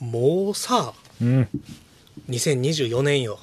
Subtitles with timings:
[0.00, 1.48] もうさ、うん。
[2.28, 3.38] 2024年よ。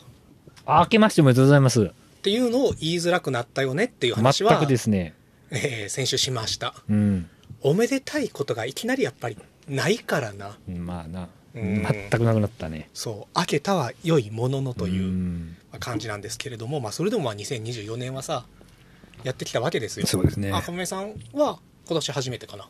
[0.65, 1.83] あ明けましておめでとうございます。
[1.83, 1.89] っ
[2.21, 5.13] ていうのを言いづらくなったよねっていう話は、全くですね。
[5.51, 6.73] えー先週しました。
[6.89, 7.29] うん。
[7.61, 9.37] おめでたいことがいきなりやっぱり
[9.67, 10.57] ないからな。
[10.67, 11.29] まあな。
[11.55, 12.89] うん全くなくなったね。
[12.93, 18.45] そう、明けたは良いもののといううん感じなんですけれども、まあそれでもまあ2024年はさ、
[19.23, 20.05] やってきたわけですよ。
[20.07, 22.67] そうですねあ、かめさんは今年初めてかな。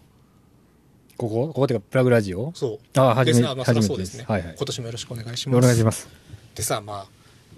[1.17, 1.47] ここ？
[1.47, 2.51] ここってか、プラグラジオ？
[2.55, 2.99] そう。
[2.99, 4.25] あ初めですあまあそうですね。
[4.27, 5.65] はいはい今年もよろしくお願いしおます。
[5.65, 6.07] 願いします。
[6.55, 7.05] でさ、まあ、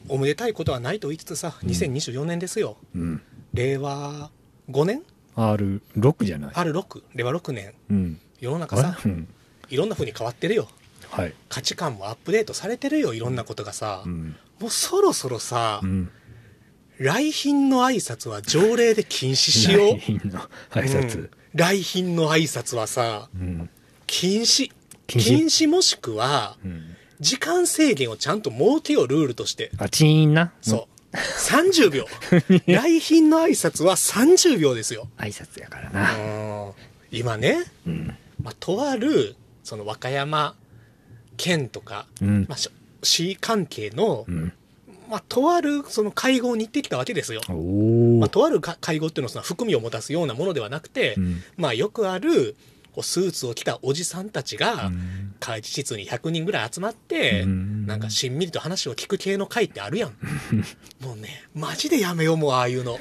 [0.09, 2.77] おめでたいことはないと言いつつさ、2024年ですよ。
[2.95, 3.21] うん。
[3.53, 4.29] 令和
[4.69, 5.01] 5年
[5.35, 7.73] ？R6 じゃない ?R6、令和6年。
[7.89, 8.19] うん。
[8.39, 9.27] 世の中さあ、うん。
[9.69, 10.67] いろんな風に変わってるよ。
[11.09, 11.33] はい。
[11.49, 14.03] 価値観もアップデートされてるよ、いろんなことがさ。
[14.05, 14.35] うん。
[14.59, 16.09] もうそろそろさ、うん。
[16.97, 19.99] 来賓の挨拶は条例で禁止しよう。
[19.99, 20.39] 来賓の
[20.71, 21.29] 挨う拶ん。
[21.55, 23.69] 来賓の挨拶はさ、うん。
[24.07, 24.71] 禁止。
[25.07, 25.67] 禁止？
[25.67, 26.83] もしくは、うん。
[27.21, 29.71] 時間制限をちゃんと設けよう、ルールとして。
[29.77, 30.51] あ、チーンな？
[30.61, 31.15] そう。
[31.15, 32.05] 30秒。
[32.67, 35.07] 来賓の挨拶は30秒ですよ。
[35.17, 36.11] 挨拶やからうな。
[36.13, 36.73] ん
[37.09, 38.17] 今ね、うん。
[38.43, 40.55] まあ、とある、その和歌山
[41.37, 42.69] 県とか、うんまあ、し
[43.01, 44.53] 市関係の、うん。
[45.09, 47.41] まあ、とあるその会合に行ってきたわけですよ。
[48.19, 52.55] まあ、とあるか会合っていうのはその含みを持たすようなものではなくて、うんまあ、よくある
[52.93, 60.13] こうスーツを着たおじさんたちがうん会議室に100人ぐらい集まって、うんなんかしんみりと話を聞く系の会ってあるやん。
[61.01, 62.99] もうね、マジでやめよう、もうああいうの。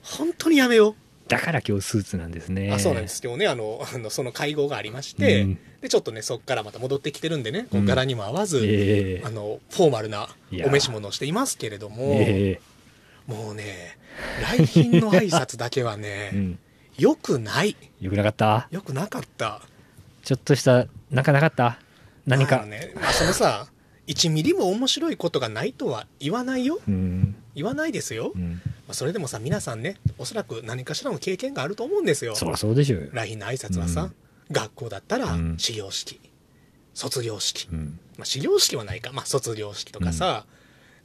[0.00, 0.94] 本当にやめよう。
[1.28, 2.72] だから今日スーツなんですね。
[2.72, 3.20] あそうなんです。
[3.22, 5.58] 今日ねあのあのその会合がありまして、うん。
[5.80, 7.84] でちょっとねそこからまた戻ってきてるんでねこううん。
[7.86, 9.22] 柄にも合わず、ええ。
[9.24, 10.28] あのフォーマルな
[10.64, 12.60] お召し物をしていますけれども、え
[13.26, 13.98] もうね
[14.42, 16.58] 来賓の挨拶だけはね、え うん。
[16.96, 17.76] よくない。
[18.00, 18.66] よくなかった？
[18.70, 19.62] よくなかった。
[20.24, 21.78] ちょっとした、なんかなかった？
[22.26, 22.66] 何か？
[22.66, 23.68] ね、まあ、そのさ
[24.08, 26.80] 1ミリも面白いことがないとは言わないよ。
[26.88, 27.36] うん。
[27.54, 28.62] 言わないですよ、まうん。
[28.88, 32.34] あ、それでもさ皆さんねおそらく何かしらの経験があると思うんですよ。
[32.34, 33.08] そりゃそうでしょうよ。
[33.12, 34.14] 来賓の挨拶はさ、うん。
[34.50, 35.54] 学校だったらうん。
[35.58, 36.20] 始業式、
[36.94, 37.98] 卒業式、うん。
[38.16, 40.46] まあ、始業式はないか、まあ、卒業式とかさ、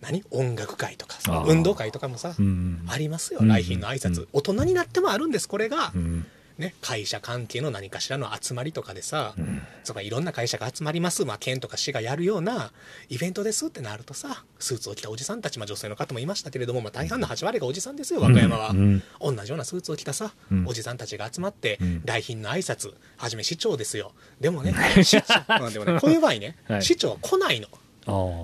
[0.02, 0.24] 何？
[0.32, 2.84] 音楽会とかさ運動会とかもさ、うん。
[2.88, 3.40] ありますよ。
[3.42, 3.48] うん。
[3.50, 4.28] 来賓の挨拶、うん。
[4.34, 6.26] 大人になってもあるんですこれが、うん。
[6.64, 9.62] ね、会社関係の何かしらの集まりとかでさ、うん。
[9.84, 12.72] そこいろんな会社が集まります、まあ、県とか市がやるような
[13.10, 19.04] イベントですってなるとさスーツを着たおじさんたち、まあ、女性の方もいましたけれども、まあ、大半の8割がおじさんですよ和歌山は、うん。
[19.20, 20.68] 同じようなスーツを着たさ、うん。
[20.68, 22.02] おじさんたちが集まって、うん。
[22.06, 24.14] 来賓の挨拶はじめ市長ですよ。
[24.40, 24.74] でもね
[25.04, 26.82] 市長うん でもね こういう場合ね、はい。
[26.82, 27.68] 市長は来ないの。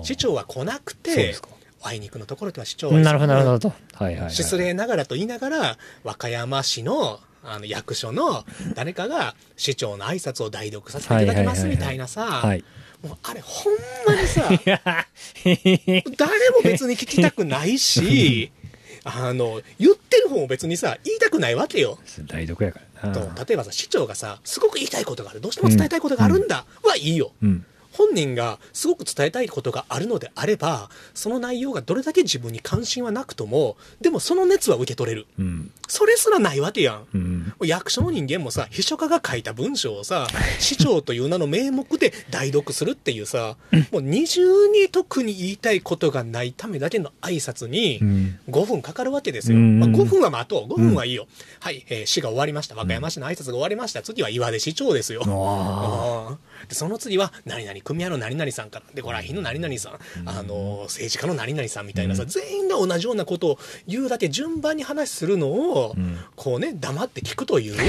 [0.02, 1.36] 市長は来なくて
[1.82, 3.68] あいにくのところでは市長はなるほど、なるほど。
[3.94, 4.30] はいはいはい。
[4.30, 12.64] 失礼ながらと言いながら和歌山市のあの役所の誰かが市長の挨拶を代読させていただきますみたいなさ、はい。
[13.02, 13.74] もうあれほん
[14.06, 18.52] まにさ誰も別に聞きたくないし
[19.04, 21.98] あの言ってる方も別にさ言いたくないわけよ。
[22.26, 23.14] 代読やからな。
[23.14, 27.64] と例えばさ市長がさすごく言いたいことがあるどうしても伝えたいことがあるんだ、はいいようん。
[27.92, 35.26] 本人がすごく伝えたいことがあるのであればその内容がどれだけ自分に関心はなくともでもその熱は受け取れる。
[35.38, 35.70] うん。
[35.88, 37.06] それすらないわけやん。
[37.12, 37.54] うん。
[37.62, 40.26] 役所の人間もさ秘書家が書いた文章をさ
[40.58, 43.56] 市長という名の名目で代読するっていうさ
[43.90, 48.38] もう二重に特に言いたいことがないためだけの挨拶にうん。
[48.48, 49.80] 5分かかるわけですよ、うん。
[49.80, 50.68] まあ、5分は待とう。
[50.68, 51.26] 5分はいいよ、
[51.60, 52.74] はい、えー市が終わりました。
[52.74, 54.02] 和歌山市の挨拶が終わりました。
[54.02, 58.84] 次は岩出市長ですよ、ああーでその次は何々組合の何々さんから。
[58.94, 66.18] でこれは日の何々さん、あの政治家の何々さんみたいなさ、全員が同じようなことを言うだけ順番に話するのを、ん。
[66.36, 67.74] こうね黙って聞くという。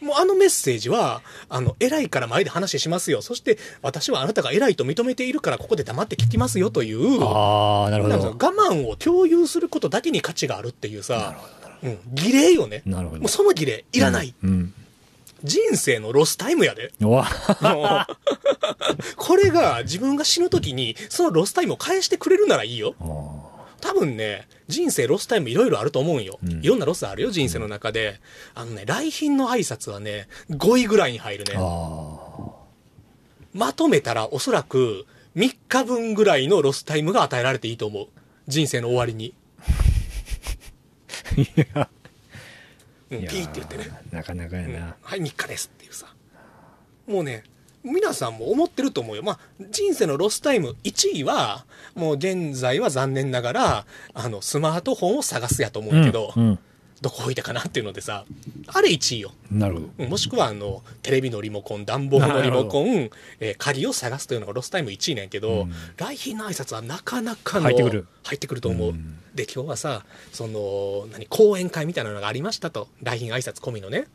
[0.00, 3.22] もうあのメッセージはあの偉いから前で話しますよ。
[3.22, 7.22] そして私はあなたが偉いと認めているからここで黙って聞きますよという。
[7.22, 7.88] あ。
[7.90, 8.16] なるほど。
[8.16, 11.34] 我慢を共有することだけに価値があるっていうさ。
[11.82, 12.82] うん、儀礼よね。
[12.86, 13.20] なるほど。
[13.20, 14.72] もうその儀礼いらない、うん。
[15.44, 16.92] 人生のロスタイムやで。
[19.16, 22.94] これが自分が死ぬ時にそのロスタイムを返してくれるならいいよ。
[23.80, 26.38] 多分ね、人生ロスタイムいろいろあると思うんよ。
[26.42, 28.20] うんいろんなロスあるよ、人生の中で。
[28.54, 31.52] あのね、来賓の挨拶はね、5位ぐらいに入るね。
[31.56, 32.16] あ
[33.52, 35.04] まとめたらおそらく
[35.36, 38.06] 3日分ぐらいのロスタイムが与えられていいと思う。
[38.48, 39.34] 人生の終わりに。
[39.60, 39.64] あ。
[41.36, 41.90] いや。
[43.18, 43.90] うん、ピーって言ってね。
[44.10, 44.96] なかなかやうんな。
[45.02, 46.06] はい、3日ですっていうさ。
[47.06, 47.44] もうね、
[47.82, 49.22] 皆さんも思ってると思うよ。
[49.22, 49.38] まあ、
[49.70, 56.58] 人生のロスタイム1位は、もう現在は残念ながら、あの、スマートフォンを探すやと思うけど、うん。
[57.04, 58.24] どこ置いたかなっていうのでさ
[58.66, 59.32] あれ1位よ。
[59.50, 59.86] なるほど。
[59.98, 63.10] うんもしくはあのテレビのリモコン暖房のリモコン、
[63.40, 65.72] えー鍵を探すというのがロスタイム1位なんやけど、うん。
[65.98, 68.06] 来賓の挨拶はなかなかの入ってくる。
[68.22, 69.18] 入ってくると思う、うん。
[69.34, 72.88] で今日はさその何講演会みたいなのがありましたと。
[73.02, 74.06] 来賓挨拶込みのね。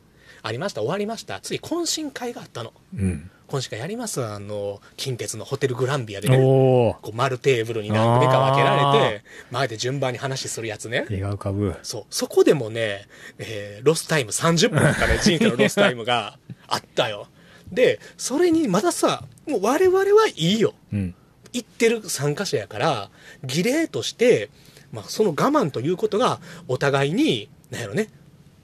[0.42, 0.80] ありました。
[0.80, 1.38] 終わりました。
[1.40, 2.72] 次懇親会があったの。
[2.96, 3.30] うん。
[3.50, 6.38] 懇親会やりますあの近鉄のホテルグランビアでね。
[6.38, 11.74] こう丸テーブルに何組か分けられて前で順番に話するやつね絵が浮かぶ。
[11.82, 12.04] そう。
[12.10, 13.06] そこでもね、
[13.38, 16.38] えーロスタイム30分かね、 人生のロスタイムが
[16.68, 17.26] あったよ。
[17.72, 20.74] で、それにまださ、もう我々はいいよ。
[20.92, 21.14] うん。
[21.52, 23.10] 行ってる参加者やから、
[23.44, 24.50] 儀礼として、
[24.92, 28.08] まあ、その我慢ということが、お互いに、なんやろね、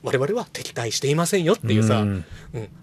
[0.06, 2.25] 我々は敵対していませんよっていうさ、ううんん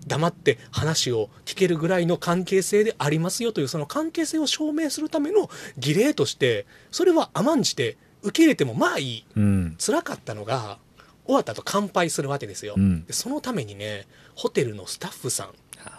[0.06, 9.26] 黙って話を聞けるぐらいの関係性でありますよというその関係性を証明するための儀礼としてそれは甘んじて受け入れてもまあいい。
[9.38, 9.78] うん。
[9.80, 10.78] 辛かったのが
[11.26, 13.06] 終わった後乾杯するわけですよ、うん。
[13.06, 14.06] でそのためにね
[14.36, 15.48] ホテルのスタッフさん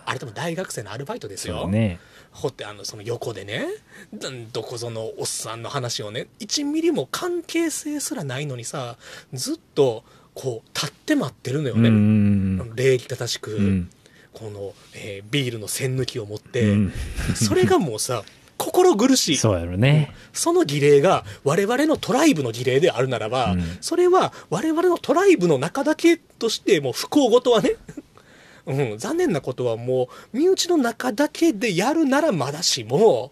[0.05, 3.67] あれ多分大学生のアルバイトですよ、あのその横でね
[4.13, 8.97] どどこぞのおっさんの話をね1ミリも関係性すらないのにさ
[9.33, 13.91] ずっとこう立って待ってるのよね、礼儀正しく、うん。
[14.33, 16.93] この、えービールの栓抜きを持って、うん。
[17.35, 18.25] それがもうさ
[18.59, 19.37] 心苦しい。
[19.37, 20.15] そうやろね。
[20.33, 23.79] その儀礼が我々のトライブの儀礼であるならば、うん。
[23.81, 27.77] それは我々のトライブの中だけとしてもう不幸事はね、
[28.67, 33.31] うん、残念なことはもう身内の中だけでやるならまだしも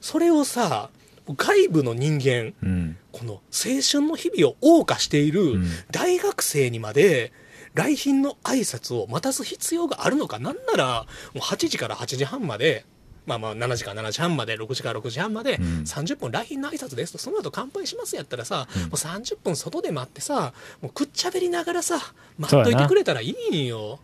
[0.00, 0.90] それをさ
[1.36, 2.96] 外部の人間うん。
[3.12, 3.40] この青
[3.82, 5.66] 春の日々を謳歌しているん。
[5.90, 7.32] 大学生にまで
[7.74, 10.38] 来賓の挨拶を待たす必要があるのか。
[10.38, 12.84] なんならもう8時から8時半まで
[13.26, 15.64] まあまあ7時から7時半まで6時から6時半までうん。
[15.82, 17.18] 30分来賓の挨拶ですと。
[17.18, 22.00] その後乾杯しますやったらさ、もう30分外で待ってさもうくっちゃべりながらさ
[22.38, 24.00] 待っといてくれたらいいんよ。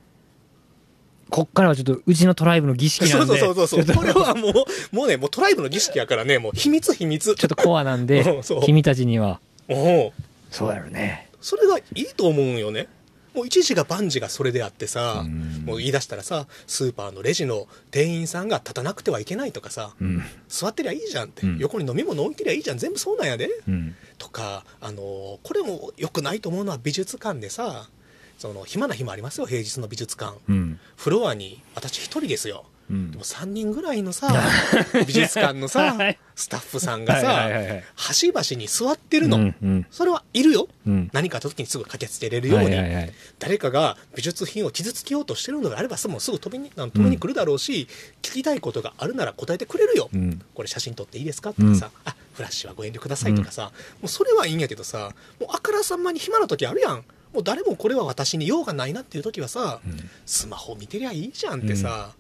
[1.31, 3.39] こっからはちょっとうちのトライブの儀式そうなんで。
[3.39, 4.53] そうそうそうちょっとこれはもう
[4.97, 8.25] もうねもうトライブの儀式やからねもう秘密秘密ちょっとコアなん うで
[8.65, 9.41] 君たちには。
[9.69, 10.13] おう
[10.51, 11.29] そうやろね。
[11.41, 12.89] それがいいと思うんよね
[13.35, 20.23] もう一時が万事がそれであってさ、うんもう言い出したらさスーパーのレジの店員さんが立たなくてはいけないとかさ、うん。
[20.49, 23.95] 座ってりゃいいじゃんって、うん横に飲み物置いてりゃいいじゃん全部そうなんやで、うん。
[24.19, 27.89] とか、あのーこれも良くないと思うのは美術館でさ
[28.39, 30.79] その暇な日もありますよ平日の美術館、うん。
[30.97, 32.65] フロアに私一人ですよ。
[32.91, 33.11] うん。
[33.11, 34.29] でも3人ぐらいのさ
[35.07, 36.19] 美術館のさはい。
[36.35, 39.87] スタッフさんがさ、はいはい端々に座ってるの、うんうん。
[39.91, 41.11] それはいるよ、うん。
[41.15, 43.13] 何かあった時にすぐ駆けつけれるように、はいはいはい。
[43.39, 47.89] 誰かが美術品を傷つけようとしてるのであればすぐ飛びに飛びに来るだろうし、
[48.21, 50.43] 聞きたいことがあるなら答えてくれるよ、うん。
[50.55, 51.55] これ写真撮っていいですか？
[51.55, 53.73] とかさ、あフラッシュはご遠慮くださいとかさ、
[54.03, 57.05] もうそれはいいんやけどさもうあからさまに暇な時あるやん
[57.37, 60.11] もう誰もこれは私に用がないなっていう時はさ、ん。
[60.25, 62.15] スマホ見てりゃいいじゃんってさ、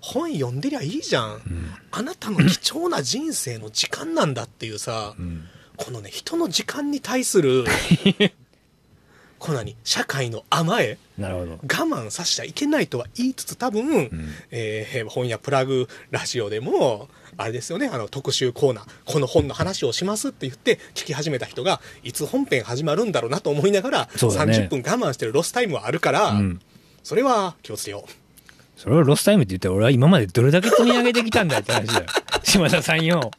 [0.00, 1.40] 本読んでりゃいいじゃん、ん。
[1.90, 5.44] あなたの貴重な人生の時間なんだっていうさ、うん。
[5.76, 7.64] このね人の時間に対する
[9.38, 10.96] この何社会の甘え。
[11.18, 14.10] 我慢させちゃいけないとは言いつつ多分、
[14.50, 26.60] えー本やプラグラジオでもあれですよねあの特集コーナーこの本の話をしますって言って聞き始めた人がいつ本編始まるんだろうなと思いながら、ね30分我慢してるロスタイムはあるから、うん
[27.02, 28.80] それは気をつけよう。
[28.80, 32.06] それをロスタイムって言ったら俺は今までどれだけ積み上げてきたんだよって話だよ。
[32.42, 33.30] 島田さんよ。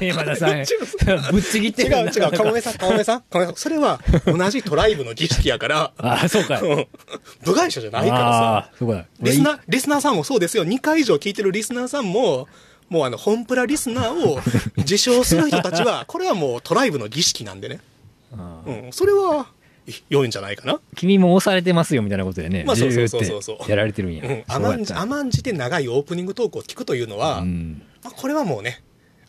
[0.00, 0.64] 島田さん、
[1.32, 6.60] ぶっちぎって違う違う、かもめさん、かもめさん、かもめさん、それは同じトライブの儀式やから、ああ、そうか
[7.42, 8.26] 部外者じゃないからさ。
[8.26, 9.04] ああ、そうか。
[9.20, 10.64] リスナー、リスナーさんもそうですよ。
[10.64, 12.48] 2回以上聞いてるリスナーさんも、
[12.88, 14.40] もうあの、本プラリスナーを
[14.76, 17.80] 自称する人たちは、これはもうトライブの儀式なんでね。
[18.66, 18.88] うん。
[18.92, 19.46] それは、
[19.88, 20.80] い良いんじゃないかな。
[20.96, 22.64] 君も押されてますよみたいなことでね。
[22.64, 24.24] まあそうそうそう言そうやられてるんや。
[24.24, 24.44] うん。
[24.48, 28.82] 甘んじ、甘んじて長いオープニングトークを聞くというのは、うんまあ、これはもうね、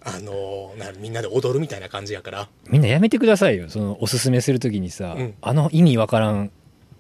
[0.08, 2.48] あのーなみんなで踊るみたいな感じやから。
[2.70, 3.70] みんなやめてくださいよ。
[3.70, 6.52] その、おすすめするときにさ、うんあの意味わからん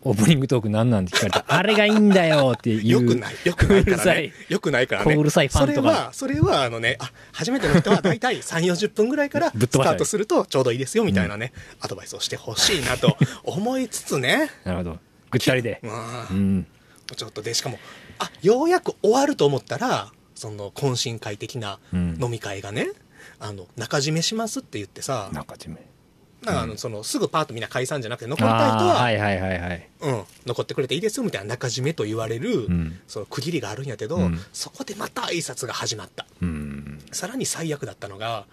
[0.03, 2.87] オープニングトークなんなんって聞かれたら、 あれがいいんだよっていう。
[2.87, 4.33] よくない、よくないからね。
[4.47, 5.13] よくないからね。
[5.13, 14.49] こううるさいファンとかそれは、それは、あのね、あ、初めての人は大体3、40分ぐらいからスタートするとちょうどいいですよ、みたいなね、アドバイスをしてほしいなと思いつつね。
[14.63, 14.99] なるほど。
[15.31, 15.79] ぐったりで。
[15.83, 16.67] まあ、うん。
[17.15, 17.79] ちょっとで、しかも、
[18.19, 22.91] あ、ようやく終わると思ったら、その懇親会的なうん飲み会がね、
[23.39, 25.86] あの、中締めしますって言ってさ、なんか締め。
[26.44, 29.89] なんかあの、その、すぐパーッとみんな解散じゃなくて、残りたい人は、はいはいはいはい。
[30.01, 37.00] うん、残ってくれていいですよみたいな中締めと言われる、んその区切りがあるんやけど、うんそこでまた挨拶が始まったうん。
[37.12, 38.46] さらに最悪だったのが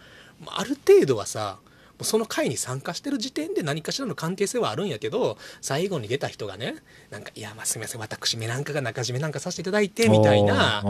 [0.45, 1.59] まあある程度はさ
[2.01, 6.77] うその会に参加してる時点で何かしらの関係性はあるんやけど最後に出た人がね
[7.11, 10.89] なんか「いやまあすみません私メランカが中締めなんかさせていただいて」みたいなこ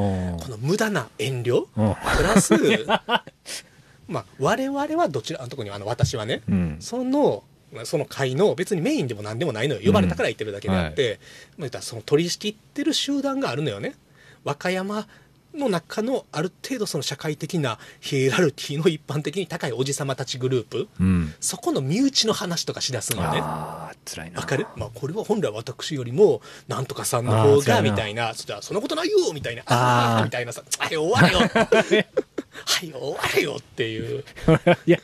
[0.49, 1.83] の無駄な遠慮う。
[1.83, 2.55] んプラス
[4.09, 6.77] まあ我々はどちら特にあの私はねうん。
[6.81, 7.45] その
[7.85, 9.81] その会の別にメインでも何でもないのよ。
[9.85, 11.19] 呼ばれたから言ってるだけであって、
[11.51, 13.97] まあ言ったらその取り仕切ってる集団があるのよね。
[14.45, 15.09] 和歌山
[15.55, 21.35] の中のある程度その社会的なヒエラルキーの一般的に高いおじさまたちグループうん。
[21.41, 23.41] そこの身内の話とかしだすのよね。
[23.41, 24.41] ああ辛いな。
[24.41, 28.35] わかる、まあ、これは本来私よりもなんとかさんの方がみたいな。
[28.35, 29.63] そしたらそんなことないよみたいな。
[29.67, 30.19] あー。
[30.19, 34.25] あーみたいなさ「はい終われよ」はい終われよっていう。
[34.87, 34.99] いや。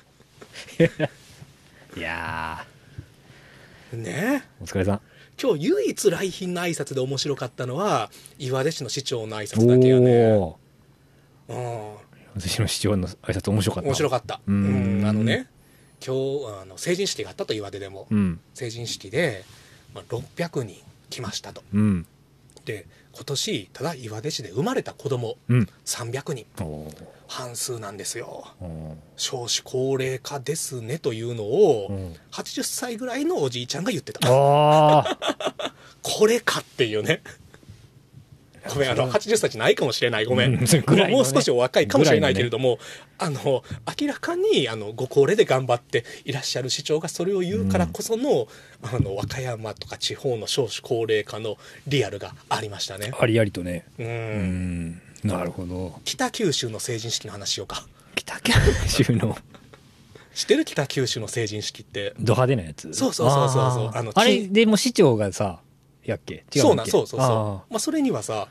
[1.96, 2.64] いや
[3.92, 4.44] ね。
[4.60, 5.00] ーお疲れさん
[5.42, 10.54] 今日唯一来賓の挨拶で面白かったのは岩出市の市長の挨拶だけやね、
[11.48, 11.94] うん、
[12.34, 13.88] 私の市長の挨拶面白かった。
[13.88, 14.40] 面白かった。
[14.46, 15.48] ううんんあのね
[16.04, 18.40] 今日あの成人式があったと岩手でも、うん。
[18.52, 19.44] 成人式で、
[19.94, 20.76] まあ、600人
[21.08, 21.62] 来ましたと。
[21.72, 22.06] うん。
[22.66, 25.68] で今年ただ岩出市で生まれた子供うん。
[25.86, 26.46] 300人。
[26.60, 26.92] おお
[27.30, 28.48] 半数なんですよ。
[28.60, 32.16] お少子高齢化ですねというのを、うん。
[32.32, 34.20] 80歳ぐらいのおじいちゃんが言ってた。
[36.02, 37.22] これかっていうね。
[38.68, 40.24] ごめんあの80歳じゃないかもしれない。
[40.24, 41.08] ごめん、うんね。
[41.08, 42.78] もう少しお若いかもしれないけれども、
[43.16, 43.62] あの
[44.00, 48.48] 明らかにあのご高齢で頑張っていらっしゃる市長がそれを言うからこその,、
[48.82, 51.56] あの和歌山とか地方の少子高齢化の
[51.86, 53.12] リアルがありましたね。
[53.18, 53.86] ありありとね。
[53.98, 56.00] うん、うんなるほど。
[56.04, 57.86] 北九州の成人式の話しようか。
[58.14, 58.52] 北九
[58.88, 59.36] 州の？
[60.34, 62.14] 知ってる北九州の成人式って。
[62.18, 62.92] ド派手なやつ？
[62.94, 63.90] そうそうそうそうそう。
[63.94, 65.60] あのあれ金でも市長がさ
[66.04, 66.44] やっけ？
[66.54, 66.76] 違そうっけ？
[66.76, 67.28] なんそうそうそう。
[67.28, 68.48] あまあ、それにはさ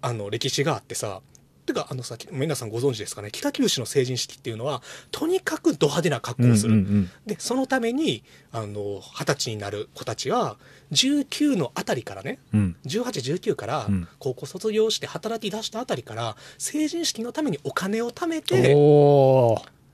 [0.00, 1.20] あの歴史があってさ
[1.64, 3.30] てかあのさ皆さんご存知ですかね？
[3.30, 10.56] 北九州の成人式っていうのはとにかくド派手な格ー好をする、うんうんでそのためにあの二十歳になる子たちは
[10.90, 12.76] 19のあたりからねうん。
[12.86, 14.08] 1819からうん。
[14.18, 18.72] 高校卒業して働き出したあたりから成人式のためにお金を貯めうんて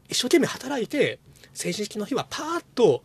[0.08, 1.18] 一生懸命働いて
[1.52, 3.02] 成人式の日はパーッと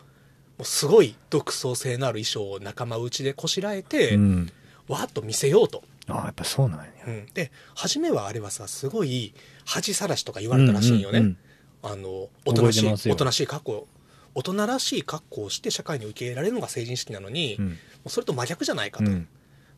[0.57, 4.51] もうすごい独創性のある衣装を仲間内でこしらえて、うん。
[4.87, 6.85] わーっと見せようとああやっぱそうなんや。
[7.07, 9.33] うん、で初めはあれはさすごい
[9.65, 11.37] 恥さらしとか言われたらしいんよね、うんうん
[11.85, 13.87] あのおとなしいおとなしい格好
[14.35, 17.77] 大人らしい格好をして社会に受け入れられるのが成人式なのに、もうん。
[18.05, 19.27] うそれと真逆じゃないかと、うん。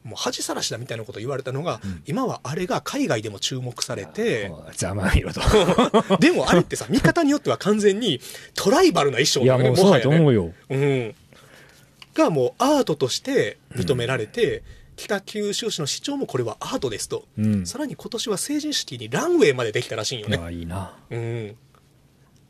[0.04, 2.04] もう恥さらしだみたいなことを言われたのが、うん。
[2.06, 5.42] 今はあれが海外でも注目されてざまみろと。
[6.20, 8.22] でもあれってさ見方によっては完全に
[8.54, 10.16] トライバルな衣装だとねもはやね。
[10.16, 10.54] 思うよ。
[10.70, 11.16] うん、
[12.14, 14.64] がもうアートとして認められて、
[14.96, 17.66] 北九州市の市長もこれはアートですと、うん。
[17.66, 20.38] さらに今年は成人式にランウェイまでできたらしいんよね。
[20.38, 20.94] いやいいな。
[21.10, 21.56] うん。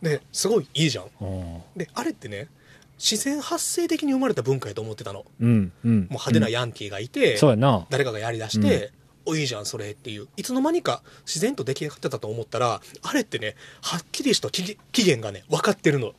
[0.02, 1.06] ですごいいいじゃん。
[1.22, 1.62] うん。
[1.75, 2.50] で、あれってね、
[2.98, 5.20] 自然発生的に生まれた文化やと思ってたの。
[5.20, 5.50] もうん
[5.84, 5.92] うん。
[5.92, 7.88] う派手なヤンキーがいて、そうやな。
[7.90, 8.92] 誰かがやりだして、
[9.25, 10.28] おいいじゃんそれっていう。
[10.38, 16.14] いつの間にか自然と出来上がってたと思ったらあれってねはっきりした期期限がね分かってるの。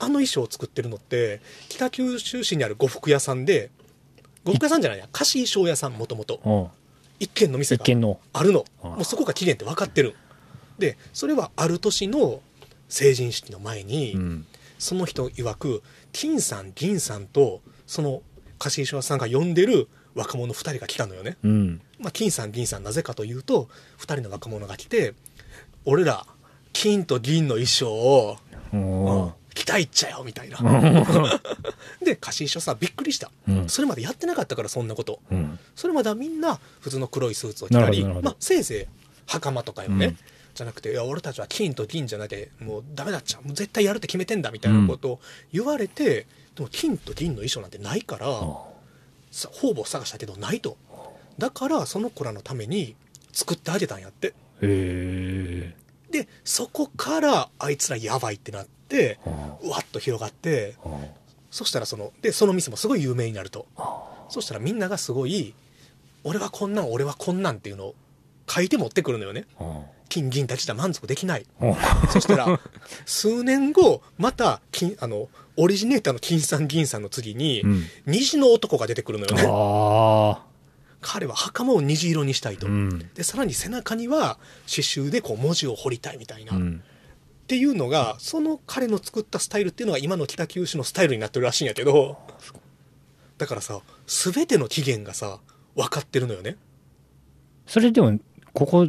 [0.00, 3.70] あの衣装を作ってるのって北九州市にある呉服屋さんで
[4.48, 5.08] 呉服屋さんじゃないや。
[5.12, 6.70] 貸し衣装屋さんもともと
[7.18, 7.84] 一軒の店が
[8.32, 8.64] あるの。
[8.82, 10.14] もうそこが期限って分かってる。
[10.78, 12.40] でそれはある年の
[12.88, 14.46] 成人式の前に、うん。
[14.78, 18.22] その人曰く金さん銀さんとその
[18.60, 21.80] 貸し衣装屋さんが呼んでる若者2人が来たのよね、うん。
[21.98, 25.14] まあ、金さん銀さんなぜかというと2人の若者が来て
[25.84, 26.26] 俺ら
[26.72, 28.36] 金と銀の衣装を、
[28.72, 29.32] おう。
[29.47, 30.58] 着たいっちゃよみたいな。
[32.02, 33.68] で貸し衣装さんびっくりした、うん。
[33.68, 35.20] それまでやってなかったからそんなこと。
[35.30, 35.58] うん。
[35.74, 40.18] それまではみんな普通の黒いスーツを着たりまあ、せいぜい袴とかよね、うん。
[40.54, 45.20] じゃなくていや俺たちは金と銀じゃなきゃもうダメだっちゃもう絶対やるって決めてんだみたいなことを
[45.52, 48.74] 言われて、でも金と銀の衣装なんてないから、お
[49.30, 50.76] さ方々探したけどないと。
[51.38, 52.96] だからその子らのために
[53.32, 54.28] 作ってあげたんやって。
[54.28, 55.74] うへえ
[56.10, 58.66] でそこからあいつらやばいってなっ
[59.62, 60.76] ううわっと広がって
[61.50, 63.66] そしたらそのでその店もすごい有名になると。
[64.28, 65.54] そしたらみんながすごい
[66.24, 67.94] 俺はこんなん俺はこんなんっていうのを
[68.48, 69.46] 書いて持ってくるのよね。
[70.08, 71.46] 金銀たちじゃ満足できない。
[72.10, 72.60] そしたら
[73.06, 77.84] 数年後また金あのオリジネーターの金さん銀さんの次に、うん。
[78.06, 79.42] 虹の男が出てくるのよね。
[79.46, 80.42] あ
[81.00, 83.10] 彼は袴を虹色にしたいと、あうん。
[83.14, 86.82] でさらに背中には刺繍でこう文字を彫りたいみたいな、っうん
[87.48, 92.18] ていうのがその彼の作ったスタイルっていうのが今の北九州のスタイルになってるらしいんやけど
[93.38, 95.40] だからさ全ての起源がさ
[95.74, 96.56] 分かってるのよね。
[97.66, 98.18] それでも
[98.52, 98.88] ここ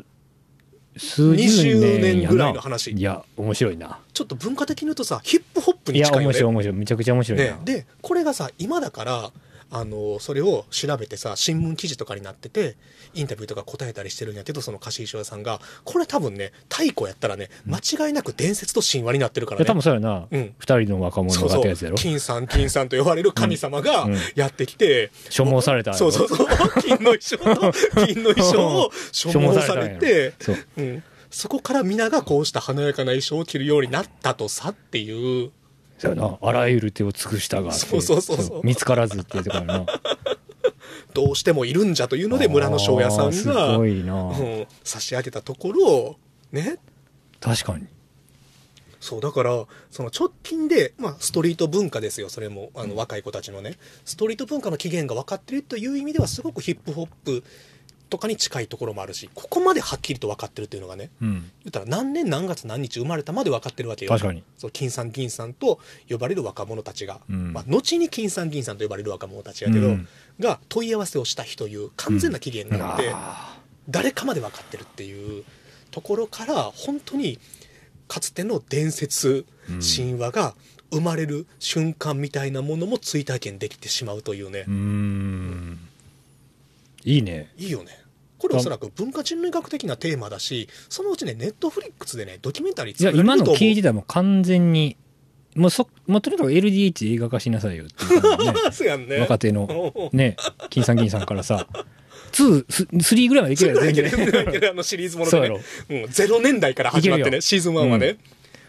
[0.98, 2.92] 数十20年年ぐらいの話。
[2.92, 4.00] いや面白いな。
[4.12, 6.34] ちょっと文化的に言うとさヒップホップいやに近いよね。
[6.34, 6.78] 面白い面白い。
[6.78, 9.32] めちゃくちゃ面白いな、ね、でこれがさ今だから
[9.72, 12.76] あのそれを調べてさ新聞記事とかになってて
[13.14, 20.54] インタビューとか答えたりしてるんやけどその貸衣装屋さんがこれ多分ね太鼓やったらね間違いなく伝説と神話になってるかいや多らね分そうやな、うん。
[20.58, 21.98] 二人の若者がってやつやろ。
[21.98, 24.14] 金さん金さんと呼ばれる神様がうん。
[24.14, 26.48] うんやってきて、所望されたそうそうそう。
[26.82, 27.72] 金の衣装と
[28.06, 30.58] 金の衣装を所望されてそう。
[30.78, 35.52] うん、そこから皆がこうした華やかな衣装を着るようになったとさっていう
[36.00, 36.38] そうやな。
[36.42, 38.62] あらゆる手を尽くしたがってそうそうそうそう。
[38.64, 39.86] 見つからずってやつからな。
[41.14, 46.18] どうしてもいるんじゃというので村の庄屋さんがうん、差し上げたところ
[46.52, 46.78] ね。
[47.40, 47.86] 確かに。
[49.00, 52.30] そうだからその直近で、まあ、ストリート文化ですよ。
[52.30, 53.78] それもあの若い子たちのね。
[54.06, 57.44] ストリート文化の起源が分かってるという意味ではすごくヒップホップ
[58.10, 61.52] とかに近いところもあるしここまではっきりと分かってるっていうのがねうん。
[61.64, 64.12] 言ったら何年何月何日生まれたまで分かってるわけよ。
[64.12, 64.44] 確かに。
[64.58, 67.54] そう金さん銀さんと呼ばれる若者たちが、うん。
[67.54, 70.08] まあ、後に金さん銀さんと呼ばれる若者たちやけど、うん。
[70.40, 75.44] が問い合わせをした日という完全な起源があって、あ誰かまで分かってるっていう
[75.92, 77.40] ところから本当に
[78.08, 80.56] かつての伝説、うん神話が
[80.92, 84.66] 生まれる瞬間みたいなものも追体験できてしまうというね、
[87.04, 87.52] いいね。
[87.56, 87.99] いいよね
[88.40, 94.98] これおそらく文化人類学的なテーマだしそのうちねネットフリックスでねドキュメンタリーいや今の作られると思う聞いてたらもう完全に
[95.56, 98.22] もうそもうとにかく LDH 映画化しなさいよってね
[98.72, 100.38] そうやんね若手のね
[100.70, 101.68] 金さん銀さんからさ
[102.32, 104.70] 2、3ぐらいまでいけるよ、全然。
[104.70, 105.60] あのシリーズものでねろ。
[105.90, 108.08] うん、0年代から始まってね、シーズン1はね。
[108.10, 108.18] うん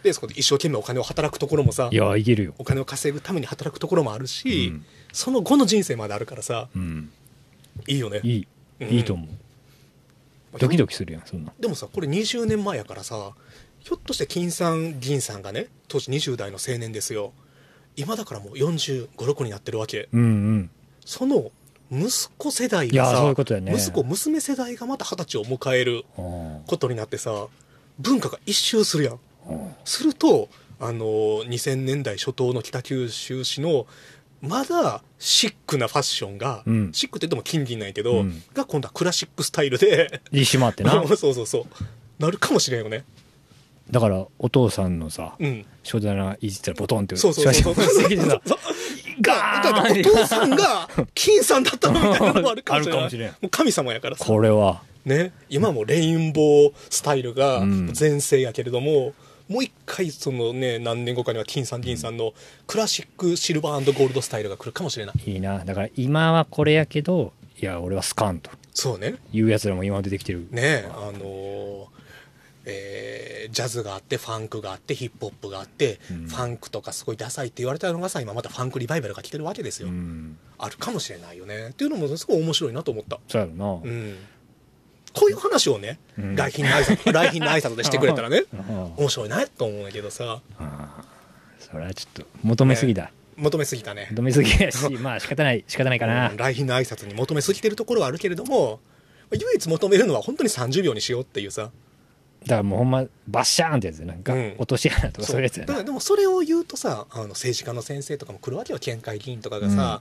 [0.03, 2.55] で、そこで一生懸命お金を働くところもさい、や、いけるよ。
[2.59, 7.11] お金を稼ぐために働くところもあるし、うんその後の人生まであるからさ、うん。
[7.89, 8.21] いいよね。
[8.23, 8.47] いい。
[8.81, 9.29] うんいいと思う。
[10.59, 11.53] ドキドキするやん、そんな。
[11.59, 13.33] でもさ、これ20年前やからさ、
[13.81, 17.33] ひょっとして金さん、銀さんがね、当時20代の青年ですよ。
[17.97, 20.09] 今だからもう45、6になってるわけ。
[20.13, 20.71] うんうん。
[21.05, 21.51] その
[21.91, 27.49] 息子世代がさ、ね息子、娘世代がまた二十歳を迎えることになってさ、
[27.99, 29.21] 文化が一周するやん。
[29.85, 30.49] すると、
[30.79, 31.05] あの
[31.45, 33.87] 2000年代初頭の北九州市の
[34.43, 36.93] まだシックなファッションが、うん。
[36.93, 38.43] シックって言っても金銀なんやけど、うん。
[38.55, 40.23] が今度はクラシックスタイルで。
[40.33, 40.93] 一周回ってな。
[41.17, 41.65] そうそうそう
[42.19, 43.05] なるかもしれんよね。
[43.91, 45.67] だから、お父さんのさ、うん。
[45.83, 48.41] 書棚いじったらボトンってそうそうそうそう写真が出てきてさ
[49.23, 53.29] ガーンお父さんが金さんだったのみたいなのもあるかもしれしれん。
[53.31, 54.25] もう神様やからさ。
[54.25, 55.33] これは、ね。
[55.49, 57.91] 今もレインボースタイルがうん。
[57.93, 59.13] 全盛やけれども、
[59.51, 62.33] もう一回そのね何年後かには金さん銀さんの
[62.69, 65.65] クラシックシルバーゴールドスタイルが来るかもしれないいいな。
[65.65, 70.47] だから、今はこれやけど、いや、俺はスカンとそうねいうやつらも今出てきてる。
[70.51, 71.87] ねあのー
[72.67, 80.39] えージャズがあってファンクがあってヒップホップがあって、うんファンクとかすごいダサいって言われたのがさ今またファンクリバイバルが来てるわけですよ、うん。
[80.59, 83.81] あるかもしれないよねっていうのもすごい面白いなと思った、そうやろな。
[83.83, 84.17] うん、
[85.13, 86.37] こういう話をね、うん。
[86.37, 88.45] 来賓の挨拶 来賓の挨拶でしてくれたらね
[88.97, 90.41] 面白いなと思うんだけどさ。
[91.59, 93.11] それはちょっと求めすぎだ。
[93.37, 94.09] 求めすぎたね。
[94.11, 96.31] 求めすぎやし、 まあ仕方ない、仕方ないかな。
[96.31, 96.37] うん。
[96.37, 98.81] 来賓の挨拶に求めすぎてるところはあるけれども
[99.33, 101.71] 唯一求めるのは本当に30秒にしようっていうさ。
[102.43, 104.55] だからもうほんま、バッシャーンってやつやなんか、うん。
[104.59, 105.67] 落とし穴とかそういうやつやな。
[105.69, 110.01] だからでもそれを言うとさあの政治家の先生とかも来るわけよ県会議員とかがさ、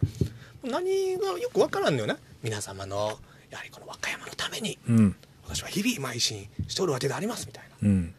[0.64, 2.18] 何がよくわからんのよな。
[2.42, 3.20] 皆様の
[3.50, 5.16] やはりこの和歌山のためにうん。
[5.46, 8.14] 私は日々邁進しておるわけでありますみたいなうん。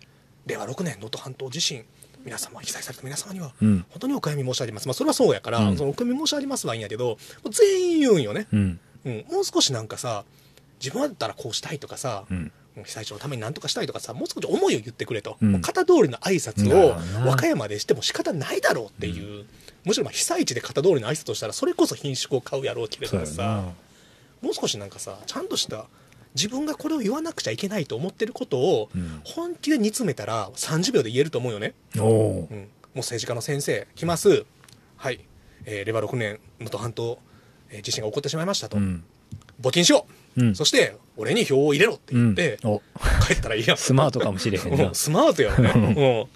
[0.46, 1.84] 令和6年能登半島地震
[2.24, 3.84] 皆様被災された皆様にはうん。
[3.90, 7.18] 本当にお悔やみ申し上げますまあそれはそうやから、うんそのお悔やみ申し上げますはいいんやけど
[7.50, 8.80] 全員言うんよね、うん。
[9.04, 10.24] うん、もう少しなんかさ
[10.80, 12.52] 自分だったらこうしたいとかさ、うん。
[12.84, 19.44] 被災地のために何とかしたいとかさもう少し思いを言ってくれと、うん型通りの挨拶を和歌山でしても仕方ないだろうっていう、
[19.84, 23.64] むしろまあ被災地で型通りの挨拶をしたらそれこそ品種を買うやろうけれどもさな。
[24.42, 25.86] もう少しなんかさちゃんとした
[26.34, 29.20] 自分がこれを言わなくちゃいけないと思ってることをうん。
[29.24, 34.44] 本気で煮詰めたら30秒で言えると思うよね、うん、もう政治家の先生来ます。
[34.96, 35.20] はい、
[35.64, 37.18] えー令和6年能登半島、
[37.70, 39.04] えー地震が起こってしまいましたと、うん。
[39.60, 40.54] 募金しよう、うん。
[40.54, 42.80] そして俺に票を入れろって言って、お。
[43.26, 43.76] 帰ったらいいやん。
[43.76, 44.88] スマートかもしれへんな。
[44.88, 44.94] うん。
[44.94, 46.28] スマートやろね、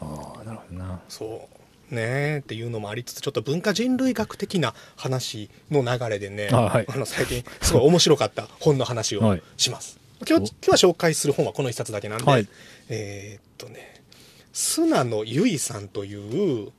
[0.00, 1.00] うん、ああ、なるほどな。
[1.08, 1.53] そう
[1.90, 6.86] ねえっていうのもありつつちょっと文化人類学的な話の流れでねあはい。
[6.90, 12.48] の最近 すごい面白かった本の話をはいします、 今日今日は紹介する本はこの一冊だけなんで、はい。
[12.88, 14.02] えーっとね
[14.52, 16.70] 砂野由衣さんという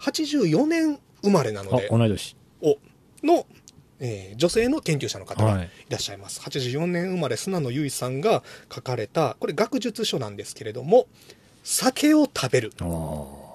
[0.00, 2.36] 84年生まれなのあで、同い年。
[2.62, 2.76] お
[3.24, 3.46] の
[3.98, 5.66] えー女性の研究者の方がはい。
[5.66, 11.06] いらっしゃいます、84年生まれ砂野由依さんが書かれたこれ学術書なんですけれども
[11.64, 12.72] 酒を食べる。
[12.80, 13.45] ああ。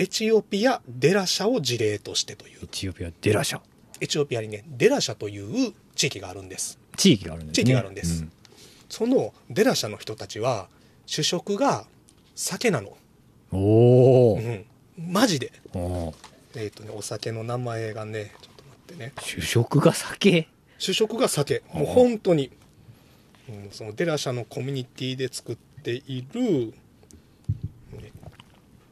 [0.00, 2.60] エチオピア・デラシャを事例としてという。
[2.64, 3.60] エチオピアデラシャ。
[4.00, 6.78] エチオピアにねデラシャという地域があるんです。
[6.96, 7.64] 地域があるんですね。
[7.64, 8.24] 地域があるんです。
[8.88, 10.70] そのデラシャの人たちは
[11.04, 11.84] 主食が
[12.34, 12.96] 酒なの、
[13.52, 14.64] うんおお、うん、
[14.96, 15.52] マジで。
[15.74, 16.14] おー。
[16.56, 19.12] えっ、とねお酒の名前がねちょっと待ってね。
[19.20, 20.48] 主食が酒？
[20.78, 21.62] 主食が酒。
[21.74, 22.50] もう本当に、
[23.50, 26.72] うん、そのデラシャのコミュニティで作っている、ね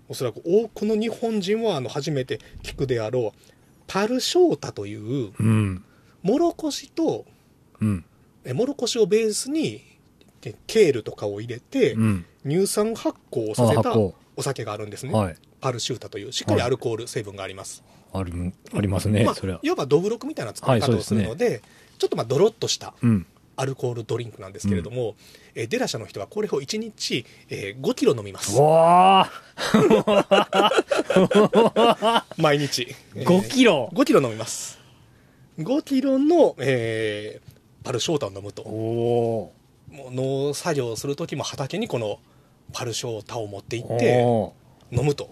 [0.09, 3.53] おそらく多くの日本人はあの初めて聞くであろう
[3.87, 5.85] パルショータといううん。
[6.23, 7.25] もろこしと
[7.81, 8.05] うん。
[8.45, 9.83] えもろこしをベースに
[10.41, 12.25] でケールとかを入れて、うん。
[12.47, 15.37] 乳酸発酵をさせたお酒があるんですね、はい。
[15.61, 19.61] パルシュータというしっかりアルコール成分があります、ある、ありますね、まあそれは。
[19.63, 21.63] いわばどぶろくみたいな作り方をするので,、
[21.99, 23.27] ちょっとまあドロッとしたうん。
[23.61, 25.17] アルコールドリンクなんですけれども、
[25.55, 28.57] えーデラシャの人はこれを1日、えー5キロ飲みます。
[28.57, 29.31] わ
[32.37, 33.91] 毎日、えーー !5 キロ。
[33.93, 34.79] 5キロ飲みます。
[35.59, 37.49] 5キロの、えー
[37.85, 38.63] パルショータを飲むと。
[38.63, 39.53] お
[39.91, 40.15] もう
[40.49, 42.19] 農作業をする時も畑にこの
[42.73, 44.53] パルショータを持って行おってお
[44.93, 45.31] 飲むと。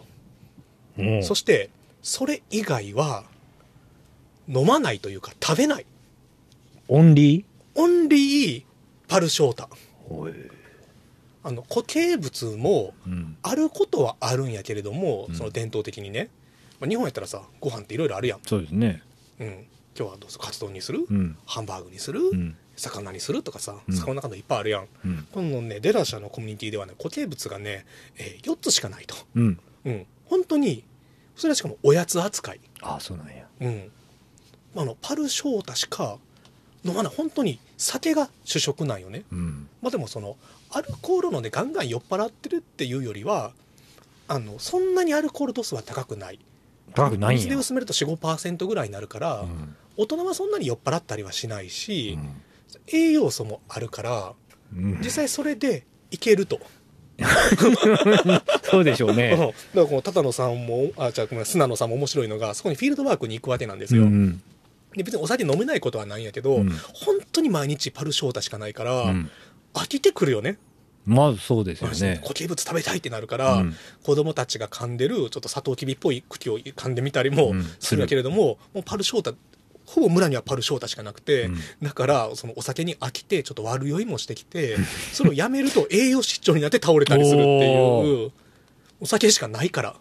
[0.97, 1.69] ーそして
[2.03, 3.25] それ以外は
[4.49, 5.87] 飲まないというか食べない。
[6.89, 7.45] オンリー？
[7.77, 8.65] オンリー
[9.07, 9.69] パルショータ。
[11.43, 13.37] あの固形物もうん。
[13.43, 16.29] あることはあるんやけれども、うんその伝統的にね、
[16.81, 19.03] まあ、日本やったらさご飯っていろいろあるやん、そうですね。
[19.39, 19.49] うん、
[19.97, 21.39] 今日はどうぞカツ丼にする、うん。
[21.47, 22.57] ハンバーグにする、うん。
[22.77, 25.27] 魚にするとかさうん魚の中でいっぱいあるやん、うん。
[25.31, 27.87] このねデラシャのコミュニティではね固形物がね、
[28.19, 29.61] え4つしかないと、うん。
[29.85, 30.85] うん、本当に
[31.37, 33.47] それはしかもおやつ扱いああ、そうなんや。
[33.61, 33.91] うん、
[34.75, 36.19] あのパルショータしか
[36.87, 39.69] 飲まない本当に酒が主食なんよねうん。
[39.83, 40.37] まあでもその
[40.71, 43.53] アルコール飲んでガンガン酔っ払ってるっていうよりは
[44.29, 46.39] あのそんなにアルコール度数は高くない
[46.95, 47.37] 高くない。
[47.37, 52.43] 水で薄めると45%ぐらいになるから、うん大人はそんなに酔っ払ったりはしないし、うん
[52.89, 54.33] 栄養素もあるから
[54.77, 56.61] うん実際それでいけると、
[58.65, 59.37] そうでしょううんだね。
[59.37, 64.43] からこの多野さんもあじゃあごめん砂野さんも面白いのがそこにフィールドワークに行くわけなんですよ、うん。
[64.97, 66.71] で別にお酒飲めないことはないんやけど、うん。
[66.71, 69.31] 本当に毎日パルショータしかないから、うん。
[69.75, 70.59] 飽きてくるよね。
[71.05, 72.19] まずそうですよね。
[72.23, 73.77] 固形物食べたいってなるから、うん。
[74.03, 77.65] 子供たちが噛んでるちょっとサトウキビっぽい茎を噛んでみたりもうん。
[77.79, 79.33] するんだけれども、もうパルショータ
[79.87, 81.59] ほぼ村にはパルショータしかなくて、うん。
[81.83, 84.77] だからそのお酒に飽きてちょっと悪酔いもしてきて
[85.13, 88.33] それをやめると栄養失調になって倒れたりするっていう
[89.01, 89.97] お酒しかないから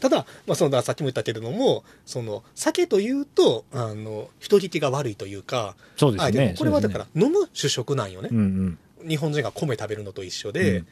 [0.00, 6.54] ただ、まあ、そのさっきも言ったけれどもその酒というとあの人聞きが悪いというかそうですねあでも。
[6.54, 9.08] これはだから飲む主食なんよね、うんうん。
[9.08, 10.86] 日本人が米食べるのと一緒で、うん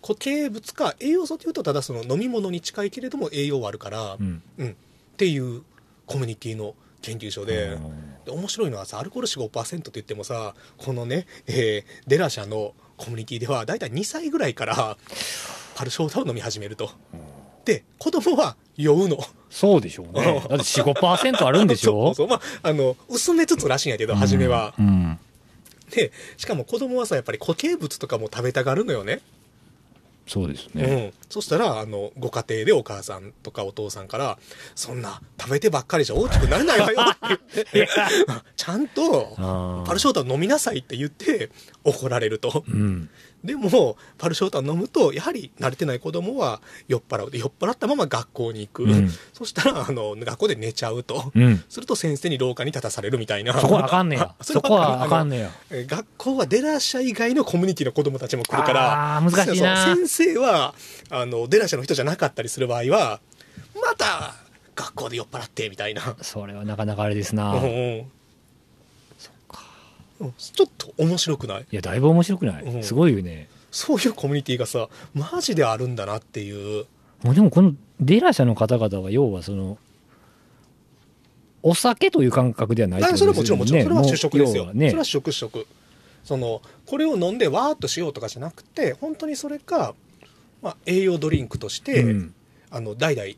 [0.00, 4.68] 固形物か栄養素というとただその飲み物に近いけれども栄養はあるから、ううんん。
[4.70, 4.74] っ
[5.16, 5.62] ていう
[6.06, 7.76] コミュニティの研究所で
[8.24, 14.96] で面白いのはさアルコール45%って言ってもさこのね、えーデラシャのコミュニティではだいたい2歳ぐらいから
[15.74, 16.92] パルショータを飲み始めると
[17.68, 19.18] で子供は酔うの。
[19.50, 20.22] そうでしょうね。
[20.48, 22.12] だって4、5%あるんでしょ？
[22.16, 22.28] そうそう。
[22.28, 25.18] まああの薄めつつらしいんやけど初めは、うん。
[25.90, 29.20] でしかも子供はさやっぱり固形物とかも食べたがるのよね。
[30.26, 31.06] そうですうね。
[31.06, 34.38] ん、そしたらあのご家庭でお母さんとかお父さんから
[34.76, 36.96] 「そんな食べてばっかりじゃ大きくなれないわよ」
[37.34, 37.88] って言って
[38.54, 39.34] ちゃんと
[39.86, 41.48] パルショータを飲みなさいって言って
[41.84, 42.62] 怒られると。
[42.68, 43.08] うん。
[43.44, 47.30] でもパルショータを飲むとやはり慣れてない子供は酔っ払う。
[47.30, 49.10] で酔っ払ったまま学校に行く、うん。
[49.32, 51.64] そしたらあの学校で寝ちゃうと、うん。
[51.68, 53.54] すると先生に廊下に立たされるみたいな。
[53.58, 54.34] そこはあかんねや。
[54.40, 55.50] そこはあかんねねや。
[55.70, 60.74] え学校はデラシャ以外のコミュニティの子供たちも来るから難しい先生は
[61.10, 63.20] あのデラシャの人じゃなかったりする場合は
[63.80, 64.34] また
[64.74, 66.16] 学校で酔っ払ってみたいな。
[66.20, 67.54] それはなかなかあれですな。
[67.54, 68.10] うん
[70.36, 71.66] ちょっと面白くない？
[71.70, 72.78] や、だいぶ面白くなうん。
[72.78, 73.48] いすごいよね。
[73.70, 76.86] そういうコミュニティがさマジであるんだなっていう。
[77.22, 79.76] もうでもこのデラ社の方々は要はその、
[81.62, 83.82] お酒という感覚ではないそれはもちろんもちろん。
[83.82, 84.90] それは主食ですよ、ね。
[84.90, 85.66] それは主食主食。
[86.24, 89.94] そのこれを飲んでわーっとしようとかじゃなくて本当にそれが、
[90.62, 92.34] まあ、栄養ドリンクとして、うん。
[92.70, 93.30] あの代々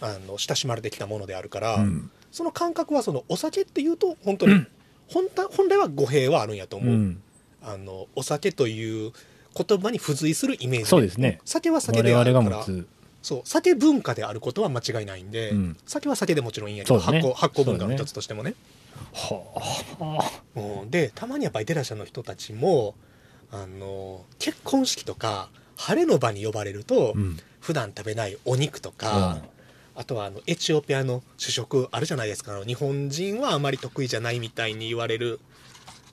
[0.00, 2.10] あの親しまれてきたものであるから、うん。
[2.30, 4.64] その感覚はそのお酒っていうと本当に、
[5.08, 7.22] 本当本来は語弊はあるんやと思う、うん。
[7.62, 9.12] あのお酒という
[9.56, 11.40] 言葉に付随するイメージそうですね。
[11.44, 12.64] 酒は酒であ我るから。
[13.22, 15.76] そう酒文化であることは間違いないんで、うん。
[15.86, 17.02] 酒は酒でもちろんいいんやけど、ね。
[17.02, 18.54] 発酵発酵文化の一つとしてもね。
[19.12, 20.60] はあ。
[20.60, 20.90] うん。
[20.90, 22.94] でたまにやっぱりデラシャの人たちも
[23.50, 27.36] あの結婚式とか晴れの場に呼ばれると、うん。
[27.58, 29.38] 普段食べないお肉とか、
[29.96, 32.62] あとはあのエチオピアの主食あるじゃないですか。
[32.64, 35.40] 日本人はあまり得意じゃないみたいに言われる。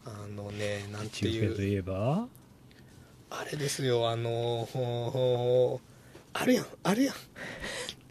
[0.06, 1.62] あのねなんていう。
[1.62, 2.28] いえば？
[3.30, 4.67] あれですよあの
[6.34, 7.15] あるやんあるやん。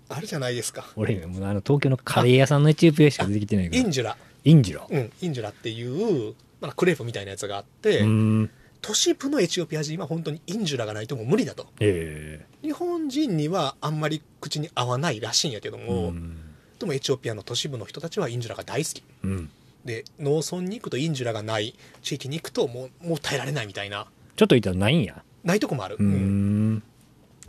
[0.09, 0.87] あるじゃないですか。
[0.95, 3.81] 俺もうあの東京のカレー屋さんのエチオピアしか出てきてないから。
[3.81, 8.51] インジュラインジュラうんインジュラっていう、まあ、クレープみたいなやつがあって、うーん
[8.83, 11.67] 都市部のエチオピア人は本当にインジュラがないともう無理だと。
[11.79, 16.37] え日本人にはあんまり口に合わないらしいんやけどえも、うん。
[16.81, 19.03] でもエチオピアの都市部の人たちはインジュラが大好き。
[19.23, 19.51] うん。
[19.85, 24.07] で農村に行くとインジュラがない地域に行くともうもう耐えられないみたいな。
[24.37, 25.23] ちょっと言ったらないんや。
[25.45, 26.75] ないとこもある、うーうん。
[26.75, 26.83] ん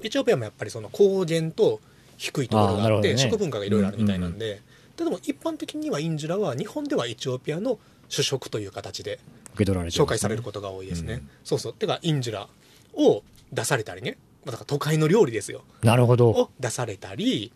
[0.04, 1.82] エチオピアもやっぱりその高原と
[2.18, 3.18] 低いところがあってね。
[3.18, 4.38] 食文化がいろいろあるみたいなん。
[4.38, 4.62] で、
[4.96, 9.20] でも一般的にはインジュラは日本ではエチオピアの主食という形で
[9.54, 11.74] 受け取られて紹介されることが多いですね、うんそうそう。
[11.74, 12.48] てかインジュラ
[12.94, 14.18] を出されたりね。
[14.46, 15.64] まあだから都会の料理ですよ。
[15.84, 16.30] なるほど。
[16.30, 17.52] を出されたり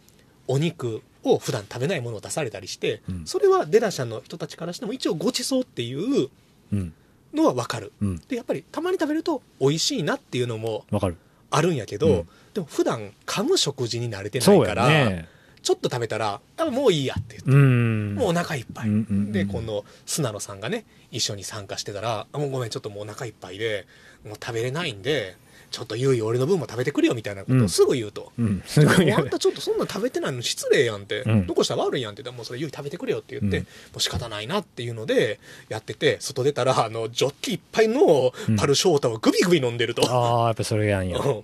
[0.48, 3.26] お肉を普段食べないものを出されたりして、うん。
[3.26, 6.30] それはデラシャの人たちからしても一応ごちそうっていう
[6.72, 6.94] うん。
[7.34, 7.92] のは分かる。
[8.02, 8.22] うん。
[8.28, 11.18] でやっぱりたまに食べると美味しいなっていうのもわかる。
[11.50, 12.30] あるんやけど、うん。
[12.54, 15.28] でも普段噛む食事に慣れてないから、ね
[15.62, 18.16] ちょっと食べたらあもういいやって言って、うん。
[18.16, 19.32] もうお腹いっぱい、うんうんうん。
[19.32, 23.86] でこの砂野さんがね一緒に参加してたらあ「もうごめんちょっともうお腹いっぱいで
[24.26, 25.36] もう食べれないんで
[25.70, 28.32] ちょっとゆい俺の分も食べてくれよ」みたいなことをすぐ言うと。
[28.38, 28.46] うん。
[28.46, 31.48] うあんたちょっとそんな食べてないの失礼やんって、うん。
[31.48, 33.64] どこしたら悪いやんって言ったらもうそれゆい食べてくれよって言って、うん。
[33.64, 35.40] もう仕方ないなっていうので
[35.70, 41.20] やってて外出たらあのジョッキいっぱいのパルショータをグビグビ飲んでると、ああやっぱそれやんや。
[41.20, 41.44] うん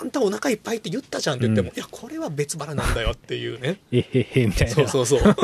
[0.00, 1.76] あんたお腹いっぱいって言ったじゃんって言っても、うん。
[1.76, 3.80] いやこれは別腹なんだよっていうね。
[3.92, 4.74] えへへみたいな。
[4.74, 5.22] そうそうそう。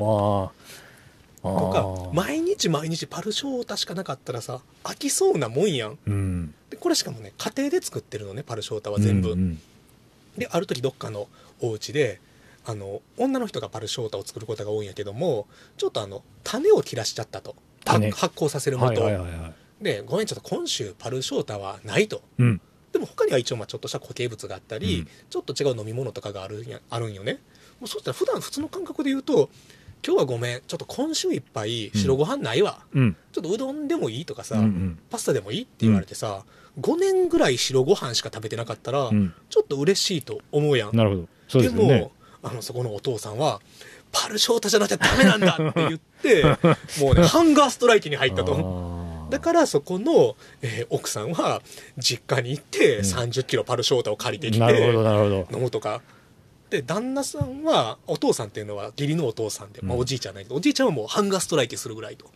[0.00, 0.50] ああ
[1.46, 5.98] あとかあ毎日毎日パルショータしかなかったらさ飽きそうなもんやん。
[6.06, 6.54] うん。
[6.70, 9.38] でこれしかもね家庭で作ってるのねパルショータは全部、うん。
[9.38, 9.62] うん
[10.36, 11.28] である時どっかの
[11.60, 12.20] お家で
[12.66, 17.54] あの女の人がパルショータを作ることが多いんやけどもちょっとあの種を切らしちゃったと。
[17.84, 18.10] 種。
[18.10, 19.48] 発発酵させるもはいと、はいはいは
[19.80, 19.84] い。
[19.84, 22.22] でごめんちょっと今週パルショータはないと。
[22.38, 22.60] うん
[22.94, 25.08] でも他には一応まあちょっとした固形物があったり、うん。
[25.28, 27.40] ちょっと違う飲み物とかがあるあるんよね。
[27.80, 29.50] もうそしたら普段普通の感覚で言うと
[30.06, 33.16] 今日はごめんちょっと今週いっぱい白ご飯ないわ、うん。
[33.32, 34.98] ちょっとうどんでもいいとかさ、うんうん。
[35.10, 36.44] パスタでもいいって言われてさ、
[36.80, 39.34] 5年ぐらい白ご飯しか食べてなかったら、うん。
[39.50, 40.96] ちょっと嬉しいと思うやん。
[40.96, 41.28] なるほど。
[41.48, 42.00] そうでね。
[42.00, 42.12] も
[42.44, 43.60] あのそこのお父さんは
[44.12, 46.44] パルショータじゃなきゃダメなんだって言って
[47.00, 51.62] もうねハンガーストライキに入ったとだからそこの、えー奥さんは
[51.98, 53.04] 実家に行ってうん。
[53.04, 56.02] 3 0キロパルショータを借りてきて飲むとか。
[56.70, 62.26] で旦那さんはお父さんっていうのは義理のお父さんで、まあ、うんおじいちゃんないけど、おじいちゃんはもうハンガーストライキするぐらいと。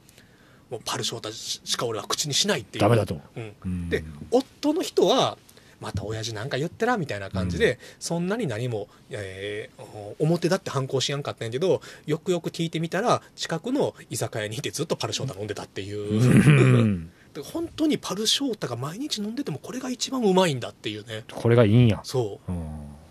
[0.70, 2.83] もうパルショータししか俺は口にしないっていう。
[2.83, 3.40] ダメだとう。
[3.40, 3.53] ん。
[3.64, 3.88] うん。
[3.88, 5.38] で夫の人は
[5.81, 17.01] また親父なんか言ってらみたいな感じで、そんなに何も、えー表だって反抗しやんかったんやけどよくよく聞いてみたら近くの居酒屋にいてずっとパルショータ飲んでたっていう、
[17.43, 21.25] 本当にパルショータが毎日飲んでてもこれが一番うまいんだっていうね。
[21.33, 22.01] これがいいんや。
[22.03, 22.53] そう。
[22.53, 22.64] うん。
[22.64, 22.67] っ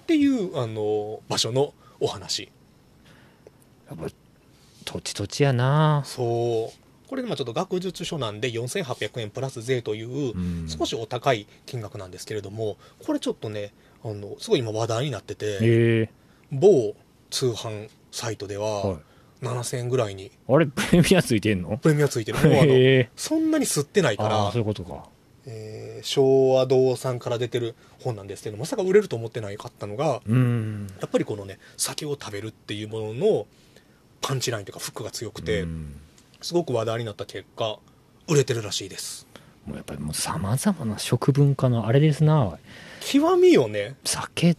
[0.07, 2.49] ていうあの場所のお話。
[3.89, 4.07] やっぱ
[4.85, 6.03] 土地土地やな。
[6.05, 10.67] そうこれでまあちょっと学術書なんで4800円プラス税といううん。
[10.67, 16.09] 少しお高い金額なんですけれどもこれちょっとねあのすごい今話題になってて
[16.51, 16.95] 某
[17.29, 18.71] 通販サイトではい。
[18.89, 18.99] は
[19.41, 21.77] 7000円ぐらいにあれプレミアついてんの？
[21.77, 22.39] プレミアついてる。
[22.49, 25.07] もうあのそんなに吸ってないからそういうことか。
[25.45, 30.87] えー昭和堂さんから出てる本なんですけどまさか売れると思ってないかったのがうん。
[31.01, 33.47] やっぱりこのね酒を食べるっていうものの
[34.21, 35.95] パンチラインというかフックが強くて、うん
[36.41, 37.79] すごく話題になった結果
[38.27, 39.27] 売れてるらしいです。
[39.65, 42.57] もうやっぱりもうさまざまな食文化のあれですな。
[43.01, 43.95] 極みよね。
[44.03, 44.55] 酒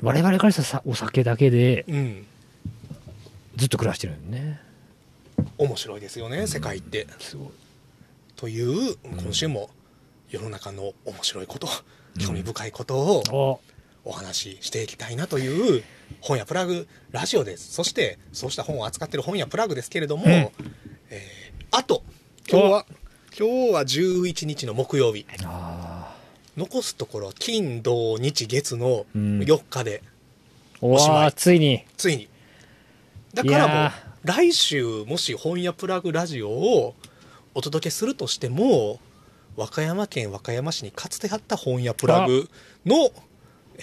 [0.00, 2.26] 我々からしたらさお酒だけでうん。
[3.56, 4.60] ずっと暮らしてるよね。
[5.58, 7.06] 面白いですよね世界って。
[7.18, 7.48] すごい。
[8.36, 9.70] という今週も
[10.30, 11.68] 世の中の面白いこと
[12.18, 13.74] 興味深いことをあ。
[14.06, 15.82] お話ししていきたいなという
[16.20, 17.72] 本屋プラグラジオです。
[17.72, 20.50] そしてそうした本を扱ってる本屋プラグですけれども、うん
[21.14, 22.04] えーあと
[22.48, 22.86] 今日は
[23.36, 25.26] 今日は11日の木曜日。
[25.44, 26.14] あ
[26.56, 29.40] 残すところ金土日月のうん。
[29.40, 30.02] 4日で
[30.80, 31.24] おおしまい。
[31.24, 31.84] わついに。
[31.96, 32.28] ついに。
[33.32, 33.90] だからもう
[34.22, 36.94] 来週もし本屋プラグラジオを
[37.54, 39.00] お届けするとしても
[39.56, 42.48] 和歌山県和歌山市にかつてあった本屋プラグ
[42.86, 43.10] の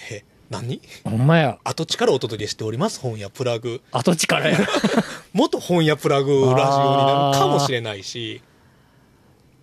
[0.10, 0.82] え何？
[1.06, 1.58] ほんまや。
[1.64, 4.60] 跡地からお届けしております本屋プラグ跡地からや。
[5.34, 8.42] 元本屋プラグラジオになるかもしれないし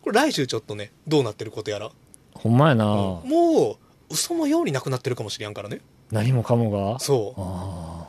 [0.03, 1.91] これ来週ちょっとねどうなってることやら
[2.35, 2.85] ほんまやな。
[2.87, 3.79] も
[4.11, 6.99] う嘘のようになくなってるかもしれんからね何もかもが。
[6.99, 8.07] そうあ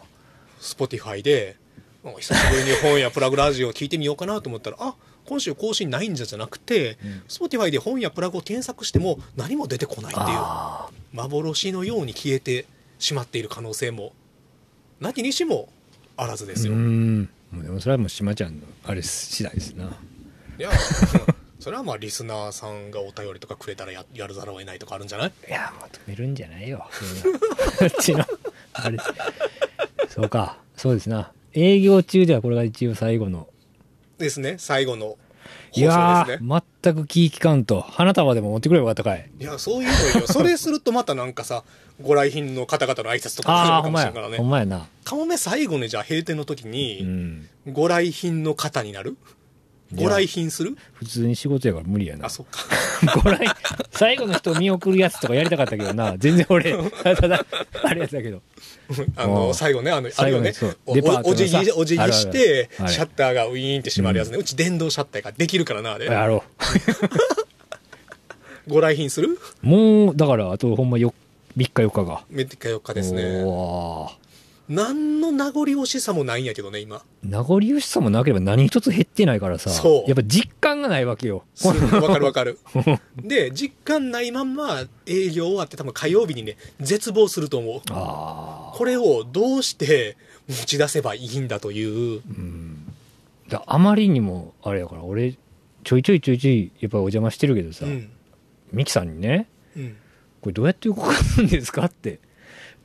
[0.62, 1.58] Spotify で
[2.06, 4.96] あ久しぶりに本屋プラグラジオ聞いてみようかなと思ったらあ
[5.30, 12.66] 今週更新ないんじゃじゃなくて、うん Spotify で本屋プラグを検索しても何も出てこないっていうあ幻のように消えて
[12.98, 14.14] しまっている可能性も
[15.00, 15.70] なきにしも
[16.18, 16.56] あらずでー。
[16.58, 17.30] すよ、うーん。
[17.54, 19.86] でもそれはもう島ちゃんのあれ次第ですな。
[19.86, 20.72] いや
[21.60, 25.32] それはまあリスナーさんがお便りとかくれたらややるざるを得ないとかあるんじゃない？
[25.48, 26.88] いや、もう止めるんじゃないよ。
[27.80, 28.26] こっちの。
[28.74, 28.98] あれ。
[30.08, 30.58] そうか。
[30.76, 31.32] そうですな。
[31.54, 33.48] 営業中ではこれが一応最後の。
[34.20, 35.18] ですね最後の
[35.74, 37.82] い放や送ですねー、全く気ぃ利かんと。
[37.82, 39.30] 花束でも持ってくればよかったかい。
[39.40, 41.64] いやそういうのよ それするとまたなんかさ
[42.02, 44.30] ご来賓の方々の挨拶とかあるかもしれんから。
[44.30, 44.88] ねほんまやな。
[45.04, 47.48] カモメ最後にじゃあ閉店の時うにん。
[47.72, 49.18] ご来賓の方になる
[49.94, 50.76] ご来賓する？
[50.94, 52.28] 普通に仕事やから無理やな。
[52.28, 52.30] あ。
[52.30, 52.60] そっか。
[53.24, 53.40] ご来、
[53.92, 56.16] 最後の人を見送るやつとかやりたかったけどな。
[56.18, 57.46] 全然俺、 ただ、
[57.84, 58.42] あれやつだけど。
[59.16, 60.54] あうんの最後ねあのある最後よね。
[60.86, 61.34] おデパートのお
[61.86, 64.38] 辞儀してシャッターがウィーンって閉まるやつね。
[64.38, 66.06] うち電動シャッターができるからなあれ。
[66.08, 66.44] やろ
[68.68, 69.40] ご来賓する？
[69.64, 69.68] う。
[69.68, 71.14] もう、だから、あとほんまよ、
[71.58, 72.24] 3日4日が。
[72.32, 73.42] 3日4日ですね。
[73.44, 74.29] おー
[74.70, 79.70] 何の名残惜しさもないんやけどね今名残惜しさもなければ何一つ減ってないからさ。
[79.72, 81.44] そうやっぱ実感がないわけよ。
[81.66, 81.74] わ
[82.08, 82.60] かるわかる
[83.18, 88.78] で実感ないまんま営業終わって多分火曜日にね絶望すると思うああ。
[88.78, 90.16] これをどうして
[90.48, 92.78] 持ち出せばいいんだといううん。
[93.50, 95.36] だあまりにも、あれやから、俺、
[95.84, 98.10] ちょいちょいちょいちょい、やっぱお邪魔してるけどさ、うん
[98.72, 99.96] ミキさんにね、うん
[100.42, 102.20] これどうやって動かすんですかって。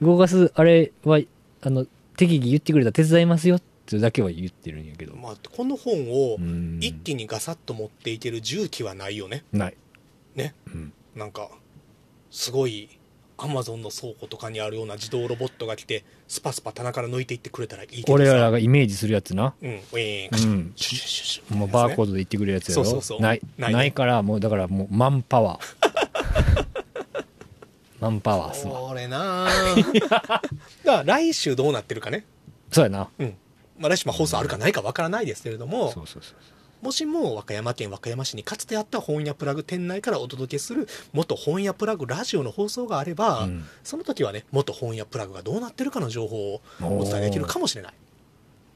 [0.03, 1.21] 動かす、あれは、
[1.67, 5.17] あの、適宜言ってくれたら手伝いますよってだけは言ってるんやけど。
[5.17, 9.77] まあ、この本をうん一気にガサッと持っていける重機はないよねない。
[10.35, 10.93] ねうん。
[11.17, 11.51] なんか
[12.31, 12.89] すごい
[13.37, 19.55] アマゾンの倉庫とかにあるような自動ロボットが来てスパスパ棚から抜いていってくれたらいいけどさ俺らがイメージするやつな。
[19.61, 22.85] うんウィーンカシャうんシュシュシュシュもうバーコードドで言ってくれるやつやろ。
[22.85, 23.41] そうそうそうない。
[23.59, 26.64] ないねないから、もうだからもうマンパワー。
[28.05, 28.81] マンパワーっすわ。
[28.81, 29.49] これなあ
[30.11, 30.41] だか
[30.85, 32.27] ら来週どうなってるかね
[32.71, 33.09] そうやな。
[33.19, 33.37] うん
[33.79, 36.35] まあ、来週まあ放送あるかないかわからないですけれども、そうそうそう。
[36.85, 47.95] もしも和歌山県和歌山市にかつてあった本屋プラグ店内からお届けする元本屋プラグラジオの放送があれば、うんその時はね元本屋プラグがどうなってるかの情報をお伝えできるかもしれない、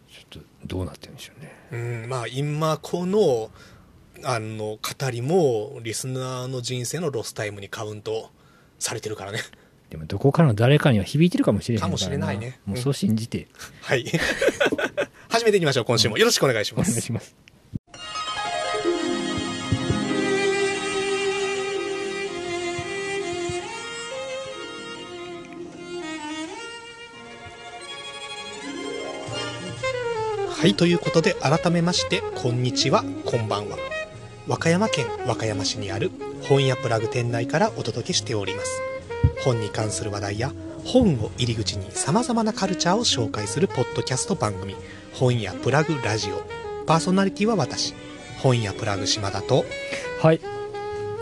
[0.08, 2.02] ちょっとどうなってるんでしょうね。
[2.02, 3.50] うん、まあ今この
[4.24, 8.30] あの語りもリスナーの人生のロスタイムにカウント
[8.78, 9.40] されてるからね。
[9.90, 12.60] でもどこかの誰かには響いてるかもしれへんかもしれないね。
[12.66, 13.48] もうそう信じて、
[13.82, 14.04] はい。
[15.28, 16.18] 始めていきましょう今週も。
[16.18, 16.90] よろしくお願いしおます。
[16.90, 17.34] 願いします。
[30.60, 33.97] はい、ということで改めまして、こんにちは、こんばんは。
[34.48, 36.10] 和歌山県和歌山市にある
[36.48, 38.80] 本屋プラグ店内からお届けしております。
[39.44, 40.52] 本に関する話題や
[40.86, 44.74] 本を入り口に様々なカルチャーを紹介するポッドキャスト番組、
[45.12, 46.42] 本屋プラグラジオ。
[46.86, 47.92] パーソナリティは私、
[48.38, 49.66] 本屋プラグ島田と、
[50.22, 50.40] はい。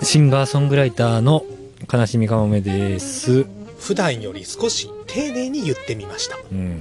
[0.03, 1.45] シンガーソングライターの
[1.93, 3.45] 悲しみかもめです。
[3.81, 6.39] 普段より少し丁寧に言ってみました。
[6.53, 6.81] うん。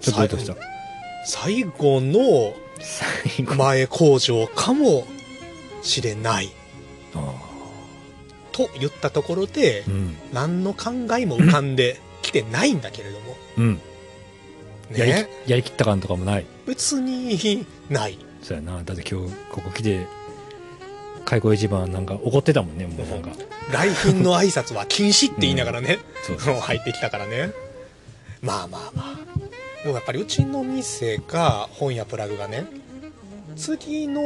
[0.00, 0.56] ちょっとどうした？
[1.26, 3.54] 最後の最後。
[3.54, 5.06] 前工場かも
[5.82, 6.50] しれない。
[7.14, 7.34] あ
[8.52, 10.16] と言ったところでー、うん。
[10.32, 13.80] 何の考えも浮かんできてないんだけれども、うん。
[14.94, 15.12] やり
[15.46, 16.46] やりきった感とかもない。
[16.66, 18.18] 別にない。
[18.42, 18.82] そうやな。
[18.82, 20.06] だって今日ここ来て、
[21.24, 23.30] 開口一番なんか怒ってたもんね、もうなんか。
[23.72, 27.52] 来賓の挨拶は禁止って言いながらね、そうそうもう入ってきたからね。
[28.42, 29.18] まあまあまあ。
[29.84, 32.66] でもやっぱりうちの店が、本屋プラグがね、
[33.56, 34.20] 次の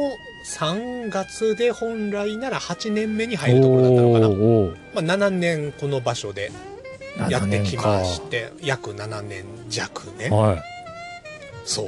[0.45, 4.27] 3月で本来なら8年目に入るところだったのかな。
[5.01, 6.51] まあ、7年この場所で
[7.29, 10.63] やってきまし7て、約7年弱ねはい。
[11.65, 11.85] そう。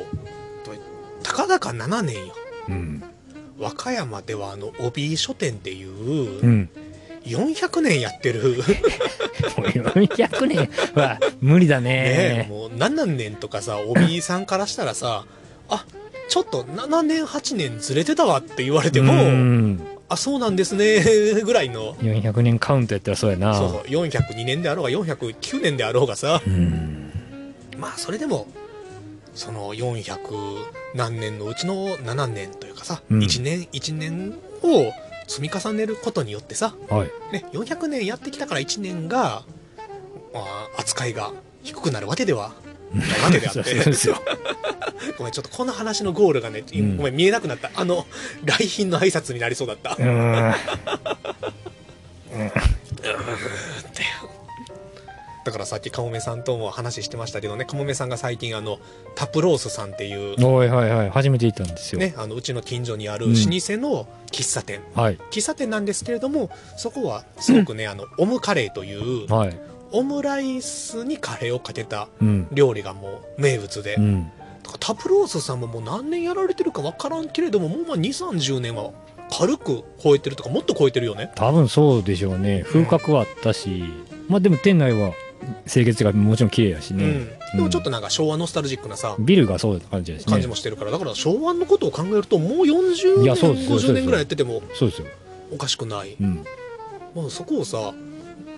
[0.64, 0.72] と
[1.22, 2.34] たかだか7年よ。
[2.70, 3.04] うん。
[3.60, 6.70] 和歌山ではあの帯書店っていううん。
[7.26, 8.56] 400年やってる、
[9.58, 12.48] もう400年は無理だねね。
[12.50, 15.26] もう7年とかさ帯さんからしたらさ
[15.68, 15.86] あ
[16.28, 19.88] ちょっと7年8年ずれてたわって言われても、うん。
[20.10, 21.04] あそうなんですね
[21.44, 21.96] ぐらいの。
[21.96, 23.56] 400年カウントやったらそうやな。
[23.56, 26.42] そうそう402年であろうが409年であろうがさ。
[26.46, 27.12] うん。
[27.78, 28.48] まあそれでも
[29.34, 30.18] その400
[30.96, 33.20] 何年のうちの7年というかさ、うん。
[33.20, 34.92] 1年1年を
[35.28, 37.12] 積み重ねることによってさ、はい。
[37.34, 39.44] ね、400年やってきたから1年が、
[40.34, 41.32] まあ、扱いが
[41.64, 42.54] 低くなるわけでは
[43.24, 43.62] わけであって。
[45.18, 46.98] ごめんちょっとこの話のゴールがね、うん。
[46.98, 47.72] ごめん見えなくなった。
[47.76, 48.06] あの
[48.44, 50.56] 来賓の挨拶になりそうだった、うーん。
[55.48, 58.80] だからさっきかもめさんとも話してましたけどねかもめさんが最近あの
[59.16, 63.32] タプロースさんっていうおいはいはい初めて行ったんですよ、ね、あのうちの近所にあるうん。
[63.32, 63.46] 老舗
[63.78, 65.18] の喫茶店、はい。
[65.32, 69.58] 喫茶店なんですけれどもそこはすごくね、あのオムカレーというはい
[69.92, 72.48] オムライスにカレーをかけたうん。
[72.52, 74.32] 料理がもう名物で、うん。
[74.80, 78.92] タプロースさんももう何年やられてるか分からんけれどももうまあ2 3 0年は
[79.32, 81.32] 軽く超えてるとかもっと超えてるよね。
[81.36, 82.64] 多分そうでしょうね。
[82.66, 83.84] 風格はあったし、
[84.28, 85.14] まあでも店内は
[85.68, 87.08] 清潔がもちろん綺麗やしね、う
[87.56, 90.32] ん、でもちょっとなんか昭和ノスタルジックなさ、ビルがそうな感じですね。
[90.32, 95.08] 感じもしてるからだから昭和のことを考えるともう40年いやそうですそうです50年ぐらいやっててもそうですよ、
[95.54, 96.44] おかしくない、うん、
[97.16, 97.94] まあ、そこをさ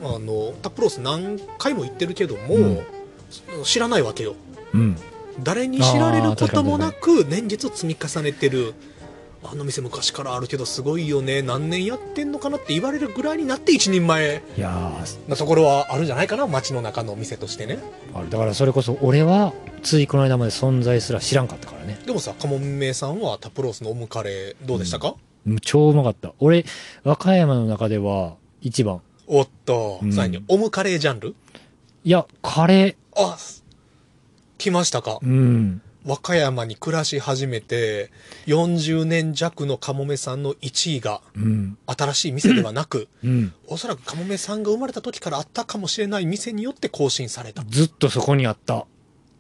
[0.02, 2.80] あのタップロース何回も言ってるけども、うん。
[3.64, 4.36] 知らないわけよ。
[4.74, 4.98] うん、
[5.44, 8.74] 誰に知られることもなく年月を積み重ねてる。
[9.42, 11.42] あの店昔からあるけどすごいよね。
[11.42, 14.42] 何年やってんのかなって言われるぐらいになって一人前。
[14.58, 15.30] いやー。
[15.30, 17.80] なところはあるんじゃないかな街の中の店としてね。
[18.30, 21.98] だからそれこそ俺はついこの間まで存在すら知らんかったからね。
[22.06, 25.16] でもさカモメさんはタップロースのオムカレーどうでしたか、
[25.48, 26.34] うん超うまかった。
[26.40, 26.66] 俺
[27.04, 29.02] 和歌山の中では一番
[29.32, 30.12] おっと、うん。
[30.12, 31.36] さらにオムカレージャンル？
[32.04, 33.38] いやカレあ
[34.58, 35.20] 来ましたか？
[35.22, 35.82] ーうん。
[36.04, 38.10] 和歌山に暮らし始めて
[38.48, 41.78] 40年弱のカモメさんの1位がうん。
[41.86, 43.54] 新しい店ではなくうん。
[43.68, 47.64] おそらくカモメさんが生まれた時からあったかもしれない店によって更新された。
[47.70, 48.88] ずっとそこにあった。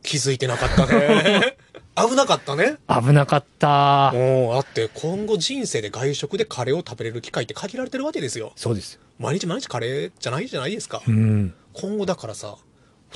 [0.04, 1.58] 気づいてなかったね。
[1.98, 2.78] 危なかったね。
[2.88, 4.12] 危なかった。
[4.14, 8.54] もうだって今後人生で外食でカレーを食べれる機会って限られてるわけですよ。
[8.56, 11.04] そうですよ毎日毎日カレーじゃないじゃないですか。
[11.08, 11.54] うん。
[11.74, 12.58] 今後だからさ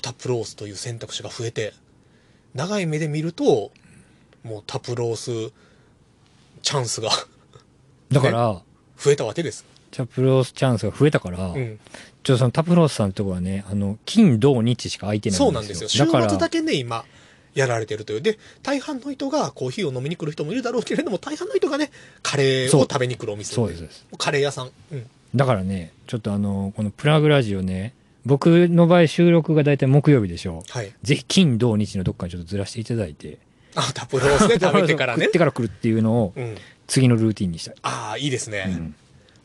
[0.02, 1.74] タプロースという選択肢が増えて
[2.54, 3.72] 長い目で見ると
[4.44, 5.54] もうタプロース
[6.62, 7.10] チャンスが
[8.12, 8.62] だから、
[8.98, 9.66] 増えたわけです。
[9.92, 11.80] チャプロースチャンスが増えたから、うん。
[12.24, 15.46] ちょそのタプロースさんのとこはね、あの、金、土、日しか空いてないんですよ。
[15.46, 15.90] そうなんですよ。
[15.90, 17.06] 週末だけね今
[17.54, 18.22] やられてるという。
[18.22, 21.92] で大半の人がコーヒーを飲みに来る人もいるだろうけれども大半の人がね
[22.22, 24.06] カレーを食べに来るお店そうです。
[24.18, 27.94] カレー屋さん、うん、だからね、ちょっとあの、このプラグラジオね、
[28.26, 30.64] 僕の場合収録が大体木曜日でしょ。
[30.70, 30.94] はい。
[31.04, 33.40] ぜひ金、土、日のどっかにちょっとずらしていただいて、
[33.76, 35.26] あタプロースで食べてからね。
[35.26, 36.56] 食ってから来るっていうのをうん、
[36.88, 37.76] 次のルーティンにしたい。
[37.82, 38.96] ああいいですね、うん。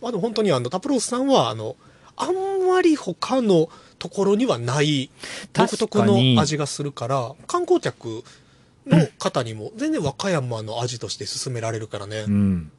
[0.03, 1.77] まあ、でも本当にあのタプロースさんはあの
[2.17, 2.35] あん
[2.69, 3.69] まり他の
[3.99, 5.11] ところにはない
[5.53, 8.23] 独特の味がするから観光客
[8.87, 12.73] の方にも全然和歌山の味として勧められるからね、うん。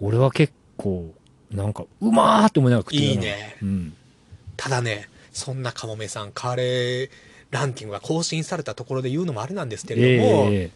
[0.00, 1.14] 俺は結構、
[1.50, 3.94] なんか、うまーって思いながら食ってるいいねうん。
[4.56, 7.10] ただねそんなかもめさんカレー
[7.50, 10.70] ランキングが更新されたところで言うのもあれなんですけれども、え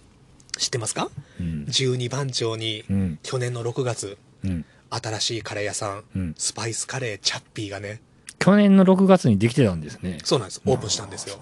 [0.58, 1.10] 知ってますか？
[1.40, 1.64] えうん。
[1.68, 3.18] 12番町にうん。
[3.22, 4.64] 去年の6月うん。
[4.90, 6.34] 新しいカレー屋さんうん。
[6.36, 8.00] スパイスカレーチャッピーがね
[8.38, 10.18] 去年の6月にできてたんですね。
[10.24, 11.38] そうなんですオープンしたんですよ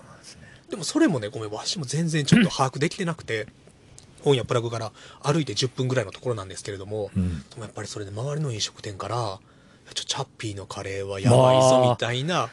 [0.70, 3.47] でもそれもねごめんわしも全然ちょっと把握できてなくて
[4.22, 4.92] 本屋プラグから
[5.22, 7.38] 歩いて10分ぐらいのところなんですけれども、うん。
[7.48, 9.40] でもやっぱりそれで周りの飲食店から
[9.94, 12.48] ちょチャッピーのカレーはやばいぞみたいなやっ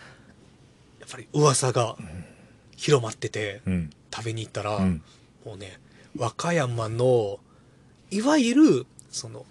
[1.12, 1.98] ぱり噂が
[2.76, 3.90] 広まっててうん。
[4.14, 5.02] 食べに行ったら、うん。
[5.46, 5.80] もうね
[6.18, 7.40] 和歌山の
[8.12, 9.46] いわゆるその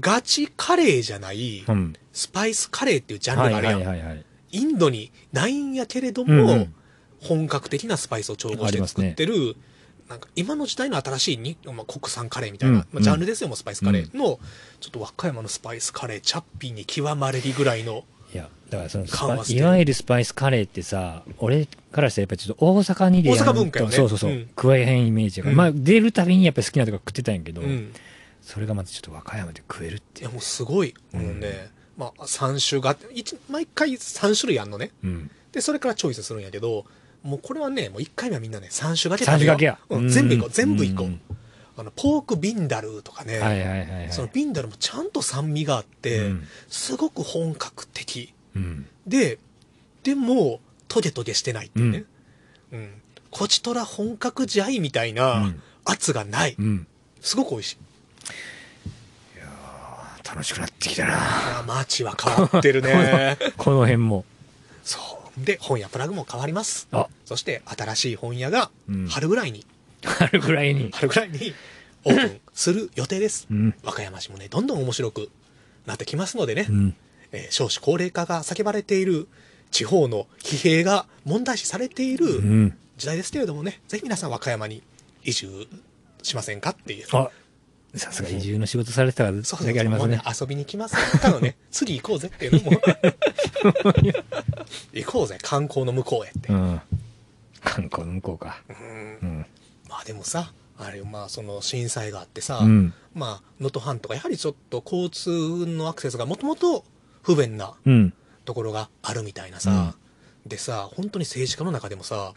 [0.00, 1.94] ガチカレーじゃないうん。
[2.12, 4.24] スパイスカレーっていうジャンルはいがあるやん、はいはいはい。
[4.52, 6.74] インドにないんやけれどうんも、うん
[7.20, 9.56] 本格的なスパイスを調合して作ってる、
[10.08, 12.86] なんか今の時代の新しいに、まあ、国産カレーみたいな、うん。
[12.92, 14.38] まあ、ジャンルですよもうスパイスカレーの、
[14.80, 19.04] ちょっと和歌山のスパイスカレーチャッピーに極まれりぐらいのいや、だからその
[19.48, 23.92] いわゆるスパイスカレーってさ、俺からしたらやっぱりちょっと大阪にでやる大阪文化よね。
[23.92, 24.50] そうそうそう、うん。
[24.56, 25.56] 加えへんイメージが、うん。
[25.56, 27.92] まあ出るたびにやっぱり好きなとか食ってたんやけど、うん。
[28.42, 31.20] それがまたちょっと和歌山で食えるっていやもうすごい、うん。
[31.20, 34.90] もうね、まあ、3種が一毎回3種類あんのね。
[35.04, 35.30] うん。
[35.52, 36.84] でそれからチョイスするんやけど
[37.24, 39.78] もうこれはねもう1回目はみんなね3種がけ三種掛けや。
[39.88, 41.20] うん、全部いこうん全部いこう、ん
[41.76, 44.12] あのポークビンダルとかね、はいはいはいはい。
[44.12, 48.86] そのビンダルもちゃんと酸味があって、うんすごく本格的うん。
[49.06, 49.38] で
[50.04, 52.04] でもトゲトゲしてないっていうね、
[52.72, 52.90] うん
[53.30, 56.86] こちとら本格じゃいみたいなうん圧がない、うん。
[57.20, 57.76] すごく美味しい
[60.24, 61.14] 楽しくなってきたな。
[61.60, 63.36] あ街は変わってるね。
[63.56, 64.24] この辺も。
[65.38, 66.88] で、本屋プラグも変わります。
[66.92, 69.66] あ、そして、新しい本屋がうん、春ぐらいに、
[70.04, 70.90] 春ぐらいに。
[70.92, 71.54] 春ぐらいに
[72.04, 73.46] オープンする予定です。
[73.50, 73.74] うん。
[73.82, 75.30] 和歌山市もね、どんどん面白く
[75.86, 76.96] なってきますのでね、うん。
[77.32, 79.26] えー少子高齢化が叫ばれている
[79.70, 82.78] 地方の疲弊が問題視されているうん。
[82.96, 84.82] 時代ですけれどもね、ぜひ皆さん和歌山に
[85.24, 85.66] 移住
[86.22, 87.06] しませんかっていう。
[87.12, 87.30] あ、
[87.96, 90.20] さすが移住の仕事されてたから、そうだけありますね。
[90.40, 92.80] 遊びに来ますただね、次行こうぜっていうのも。
[94.92, 96.52] 行こうぜ、観光の向こうへって。
[96.52, 96.80] うん。
[97.62, 98.62] 観光の向こうか。
[98.68, 99.46] うんうん。
[99.88, 102.92] まあでもさ、あれ、まあその震災があってさ、うん。
[103.14, 106.84] まあ能登半島がやはりちょっと交通のアクセスがもともと
[107.22, 108.12] 不便なうん。
[108.44, 109.94] ところがあるみたいなさ、
[110.46, 112.34] でさ、本当に政治家の中でもさ、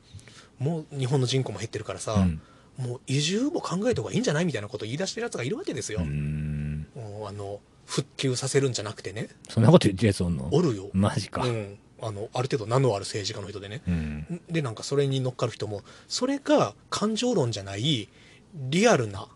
[0.60, 2.42] もう日本の人口も減ってるからさ、うん。
[2.78, 6.00] もう移住も考えた方がいいんじゃないみたいなことを言い出してるやつがいるわけですよ。
[6.02, 6.86] うん。
[7.28, 10.90] あの、復旧させるんじゃなくてね、そんなこと言ってるやつおんのおるよ。
[10.94, 11.44] マジか。
[11.44, 11.78] うん。
[12.00, 13.82] あの、ある程度名のある政治家の人でね。
[13.88, 14.42] うん。
[14.50, 18.10] で、なんかそれに乗っかる人も、それが感情論じゃない、
[18.54, 19.28] リアルな、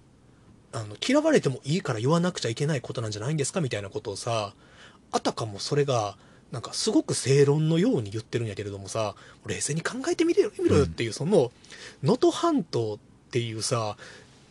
[0.73, 4.53] あの、嫌われてもいいから言わなくちゃいけないことなんじゃないんですかみたいなことをさ、
[5.11, 6.17] あたかもそれが、
[6.51, 9.15] なんかすごく正論のように言ってるんやけれどもさ、
[9.45, 11.51] 冷静に考えてみてよみろよっていう、その、
[12.03, 12.99] 能登半島
[13.31, 13.95] っていうさ、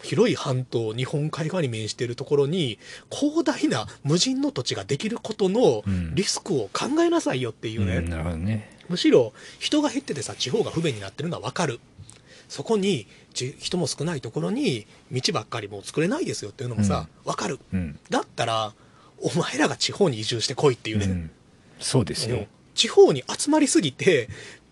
[0.02, 2.78] 広い半島、日本海側に面しているところに、
[3.10, 7.96] 広大な無人の土地ができることのうんリスクを考えなさいよっていうね。
[7.96, 8.78] うんなるほどね。
[8.88, 11.78] むしろ人が減っててさ地方が不便になってるのは分かる
[12.48, 17.98] そこにじ人も少ないところに道ばっかりもう作れないですよっていうのもさ、分かるうん。
[18.08, 18.72] だったら
[19.20, 21.30] お前らが地方に移住してこいっていうね、うん
[21.78, 22.46] そうですうんよ。
[22.74, 24.28] 地方に集まりすぎて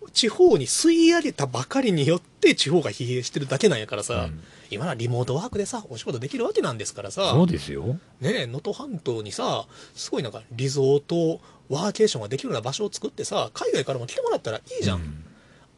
[0.09, 7.97] 地方に吸い上げたばかりによって地方が疲弊してるだけなんやからさ、うん今はリモートワークでさお仕事できるわけなんですからさそうですよ。
[8.21, 15.23] ねえ能登半島にさすごいなんかリゾートワーケーションができるような場所を作ってさ海外からも来てもらったらいいじゃん、うん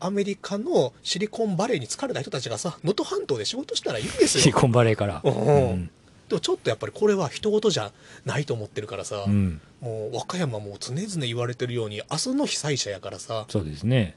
[0.04, 5.22] アメリカのシリコンバレーに疲れた人たちがさ能登半島で仕事したらいいんですよシリコンバレーから。
[5.24, 5.92] うんうん
[6.28, 7.92] でもちょっとやっぱりこれは人事じゃ
[8.24, 9.60] ないと思ってるからさ、うん。
[9.82, 14.16] もう和歌山も常々言われてるように明日の被災者やからさそうですね。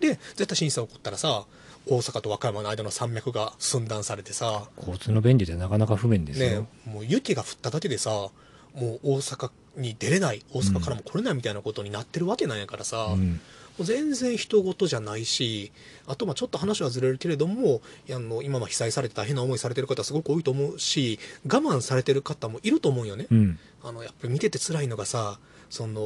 [0.00, 1.44] で絶対震災起こったらさ
[1.86, 6.66] 大阪と和歌山の間の山脈が寸断されてさ交通の便利でなかなか不便ですねよ。
[6.86, 8.30] もう雪が降っただけでさも
[8.74, 13.40] う大阪に出れない大阪からも来れないみたいなことになってるわけなんやからさ、うん。
[13.78, 15.72] もう全然人事じゃないし
[16.06, 17.80] あとまあちょっと話はずれるけれども
[18.10, 23.58] あの今は被災されて大変な思いされてる方すごく多いと思うし我慢されてる方もいると思うよね、うん。
[23.82, 25.38] あのやっぱり見てて辛いのがさ
[25.70, 26.02] その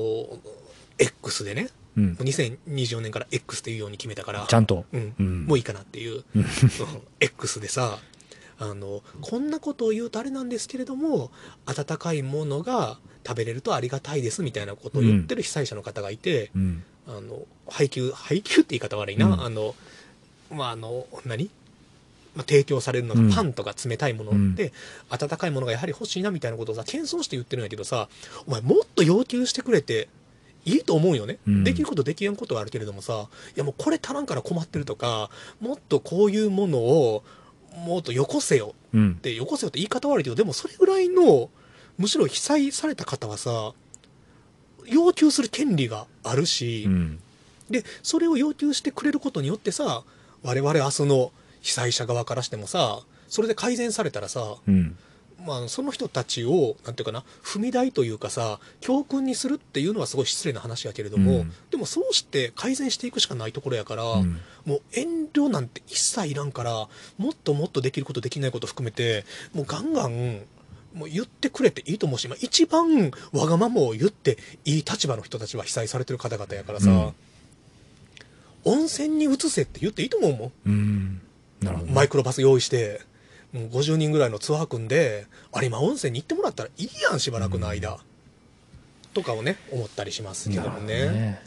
[0.98, 2.06] X でねうん。
[2.06, 2.22] もう。
[2.22, 4.84] 2024年から X っていうように決めたからちゃんと。
[4.92, 5.14] うん。
[5.18, 5.44] うん。
[5.46, 6.24] もういいかなっていう、
[7.20, 7.98] X でさ
[8.58, 11.30] あのこんなことを言うとあれなんですけれども
[11.66, 16.84] 温かいものが食べれるとありがたいですみたいなことを言ってる被災者の方がいて、うん。
[17.06, 19.40] あの配給配給って言い方悪いな、うん。
[19.42, 19.74] あの
[20.50, 21.50] まああの何？
[22.34, 23.28] まあ、提供されるのうん。
[23.28, 24.54] がパンとか冷たいものうん。
[24.54, 24.72] で、
[25.08, 28.08] 温かいものがやはり欲しいなみたいなことをさ謙遜して言ってるんやけどさ
[28.46, 30.08] お前もっと要求してくれて
[30.64, 37.24] いいと思うよね、うんできることできんことはあるけれどもさいやもうこれ足らんから困ってるとかもっとこういうものを
[37.76, 39.20] もっとよこせようんっ。
[39.20, 41.50] てよこせよって言い方悪いけどでもそれぐらいの
[41.98, 43.72] むしろ被災された方はさ
[44.86, 47.20] 要求する権利があるし、うん。
[47.70, 50.04] でそれを要求してくれることによってさ
[50.42, 54.96] 我々明日の被災者側からしてもさそれで改善されたらさ、うん。
[55.44, 61.52] まあ、その人たちをなんていうかな踏み台というかさ教訓にするっていうのはすごい失礼な話やけれども、うん。
[61.70, 64.40] でもそうして改善していくしかないところやから、うん。
[64.64, 70.42] もう遠慮なんて一切いらんからもっともっとできることできないこと含めてもうガンガン
[70.94, 77.12] もう言ってくれていいと思うし、まあ、一番わがままを言っていい立場の人たちは被災されてる方々やからさ、うん。
[78.64, 80.52] 温泉に移せって言っていいと思うもん。
[80.66, 81.20] うん。
[81.60, 81.94] なるほどね。
[81.94, 83.00] マイクロバス用意して、
[83.54, 87.98] もう50人ぐらいのツアー組んで、有馬温泉に行ってもらったらいいやん、しばらくの間。
[89.14, 91.04] とかをね、思ったりしますけどもね。
[91.04, 91.42] どね。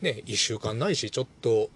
[0.00, 1.70] ね、1週間ないし、ちょっと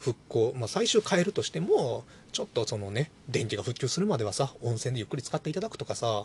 [0.00, 6.24] 復興、まあ最終変えるとしても、ちょっとそのね、電気が復旧するまではさ、温泉でゆっくり使っていただくとかさ、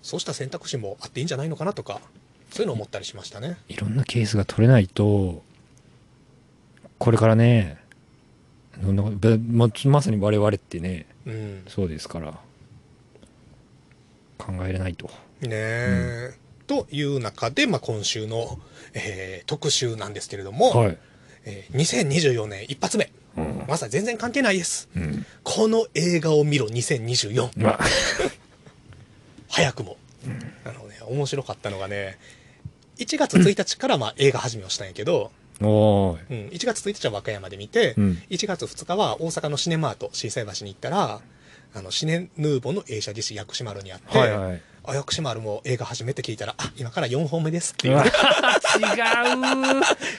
[0.00, 2.00] そうした選択肢もあっていいんじゃないのかなとか、
[2.50, 3.58] そういうのを思ったりしましたね。
[3.68, 5.42] いろんなケースが取れないと、
[6.98, 7.81] これからね、
[8.80, 11.62] そんなべままさに我々ってね、うん。
[11.68, 12.38] そうですから、
[14.38, 15.06] 考えれないと。
[15.40, 16.34] ねえ、
[16.66, 18.58] という中で、まあ、今週の、
[18.94, 20.98] えー特集なんですけれども、はい。
[21.44, 23.10] えー2024年一発目。
[23.36, 23.64] うん。
[23.68, 24.88] まさに全然関係ないです。
[24.96, 25.26] うん。
[25.42, 27.50] この映画を見ろ2024。
[27.62, 27.80] まあ、
[29.48, 29.96] 早くも
[30.64, 32.18] あのね、面白かったのがね、
[32.98, 35.30] 1月1日からまあ映画始めをしたんやけど、
[35.62, 36.46] おーい。
[36.46, 41.20] うん、1月1日は和歌山で見て、うん1月2日は大阪のシネマート、心斎橋に行ったら、
[41.74, 44.62] あの、シネヌーボの映写技師薬師丸にあって、はいはい。
[44.84, 47.96] あ、薬師丸も映画始めて聞いたら、あ、今から4本目ですっていう。
[47.96, 48.02] 違う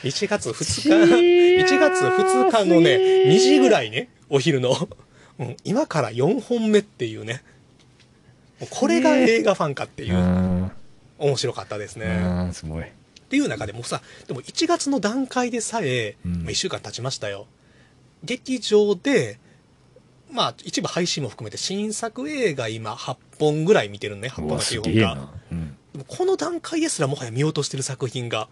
[0.04, 2.96] 1月2違う日、1月2日のね、
[3.28, 4.76] 2時ぐらいね、お昼の、
[5.40, 7.44] うん、今から4本目っていうね。
[8.70, 10.72] これが映画ファンかっていうう、ん。
[11.20, 12.06] 面白かったですね。
[12.06, 12.86] うん、すごい。
[13.34, 17.48] っていう中でもさ、でも1月の段階でさえ、うんまあ1週間経ちましたよ。
[18.24, 19.40] 劇場で、
[20.32, 25.22] まあ一部配信も含めて新作映画今8本ぐらい見てるね、8うわ、本か9すげえ本か。
[25.22, 25.34] な。
[25.52, 25.78] うん。
[26.08, 28.50] この段階ですらもはや見落としてる作品が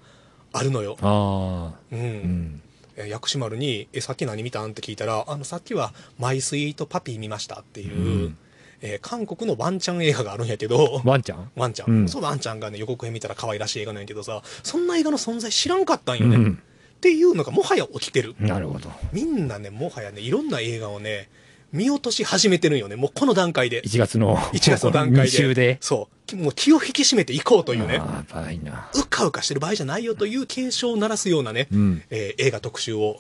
[0.52, 0.98] あるのよ。
[1.00, 1.80] ああ。
[1.92, 2.00] うん。
[2.00, 2.62] うん。
[2.98, 4.72] え薬師丸に、え、さっき何見たん？
[4.72, 8.38] って聞いたら、あの、さっきは、マイスイートパピー見ましたっていう、うん
[8.82, 12.10] えー韓国のワンチャン映画があるんやけど、ワンちゃんワンちゃん、うん。
[12.10, 16.62] そうワンちゃんがね予告編見たら可愛らしい映画なんやけどさそんな映画の存在知らんかったんよね、っうん。
[17.02, 18.36] ていうのがもはや起きてる。
[18.40, 18.92] なるほど。
[19.12, 21.30] みんなねもはやねいろんな映画をね
[21.72, 22.96] 見落とし始めてるんよね。
[22.96, 23.82] もうこの段階で。
[23.84, 24.36] 1月の。
[24.38, 25.78] 1月の段階2週で。
[25.80, 26.36] そう。
[26.36, 27.98] もう気を引き締めていこうというね。
[27.98, 28.90] ああ、やばいな。
[28.94, 32.04] うかうかしてる場合じゃないよという警鐘を鳴らすようなね、うん。
[32.10, 33.20] えー映画特集を。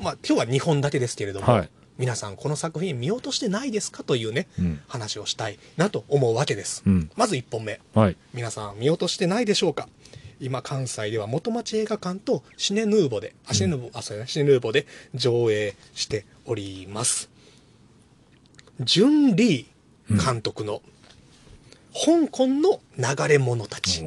[0.00, 1.68] まあ今日は2本だけですけれども、はい
[1.98, 4.80] 皆さんこの作品見落としてないですかというね、うん。
[4.86, 7.10] 話をしたいなと思うわけです、うん。
[7.16, 8.16] まず1本目はい。
[8.34, 9.88] 皆さん見落としてないでしょうか
[10.38, 17.30] 今関西では元町映画館とシネヌーボで、あ、シネヌーボ、あ、そうやね、シネヌーボで上映しております。
[18.80, 20.82] ジュン・リー監督の
[21.94, 24.04] 香港の流れ者たち。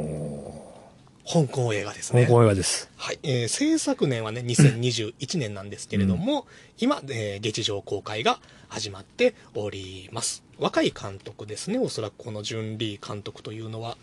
[1.32, 2.26] 香港映画ですね。
[2.26, 2.90] 香港映画です。
[2.98, 6.48] はい、えー制作年はね、2021年なんですけれども、
[6.80, 10.44] 今、えー劇場公開が始まっております。
[10.58, 13.96] 若い監督ですね、おそらくこのジュン・リー監督というのは、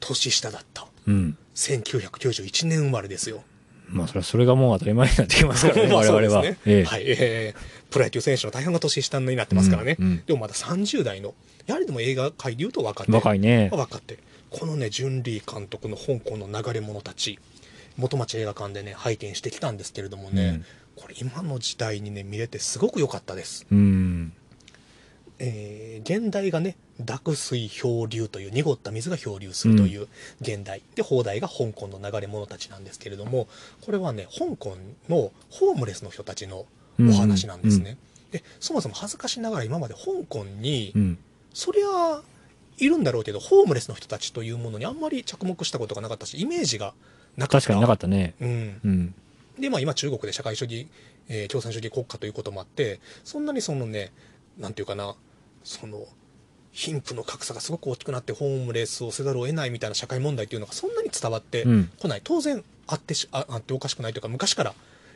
[0.00, 0.86] 年下だった。
[1.06, 1.36] うん。
[1.56, 3.44] 1991年生まれですよ。
[3.88, 6.42] まあ、それは、それがもう当たり前になってきますからね、 まあ我々は。
[6.42, 6.56] ね。
[6.64, 9.96] ええはい、えープロ野球選手の大半が年下になってますからね。
[10.00, 11.34] うんうんでもまだ30代の、
[11.66, 13.12] やはりでも映画界で言うと若手。
[13.12, 13.68] 若いね。
[13.70, 14.16] 分かって
[14.52, 17.38] このねジュン・リー監督の香港の流れ者たち
[17.96, 20.64] 元町映画館でね拝見してきたんですけれどもね、
[20.96, 21.02] うん。
[21.02, 24.32] これ今の時代にね見れてすごく良かったです、うん。
[25.38, 30.08] えー現代がね濁水漂流という濁った水が漂流するという
[30.40, 33.46] 現代、で放題が香港の流れ者たちなんですけれども
[33.80, 34.76] これはね香港
[35.08, 36.66] のホームレスの人たちの
[37.00, 37.98] お話なんですね、
[38.30, 41.18] でそもそも恥ずかしながら今まで香港に、うん。
[41.54, 42.20] そりゃ
[42.84, 46.94] いるんだろうけどホームレスの人たちというものにあんまり着目したことがなかったしイメージが
[47.36, 48.34] なかった確かになかったね。
[48.40, 49.14] うん、うん。
[49.58, 50.88] でまあ今中国で社会主義、
[51.28, 54.12] えー共産主義国家ということもあってそんなにそのね
[54.58, 55.14] なんていうかな
[55.62, 56.06] その
[56.72, 64.74] 貧富の格差がすごく大きくなってホームレスをせざるを得ないみたいな社会問題というのがそんなに伝わってうんこない、当然あってしああっておかしくないというか昔から、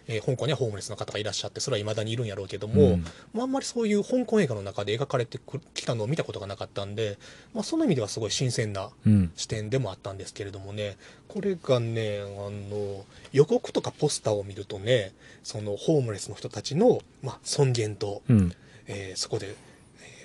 [0.09, 7.19] えー香港にはホームレスの方がいらっしゃってそれはいまだにいるんやろうけども、うんまあ、あんまりそういう香港映画の中で描かれてくきたのを見たことがなかったんで、
[7.55, 9.33] まあ、その意味ではすごい新鮮なうん。
[9.37, 10.97] 視点でもあったんですけれどもね
[11.29, 18.53] これがねあの予告とかポスターを見るとねそのホームレスの人たちの、まあ、尊厳と、うん。
[18.87, 19.57] えーそこで、えー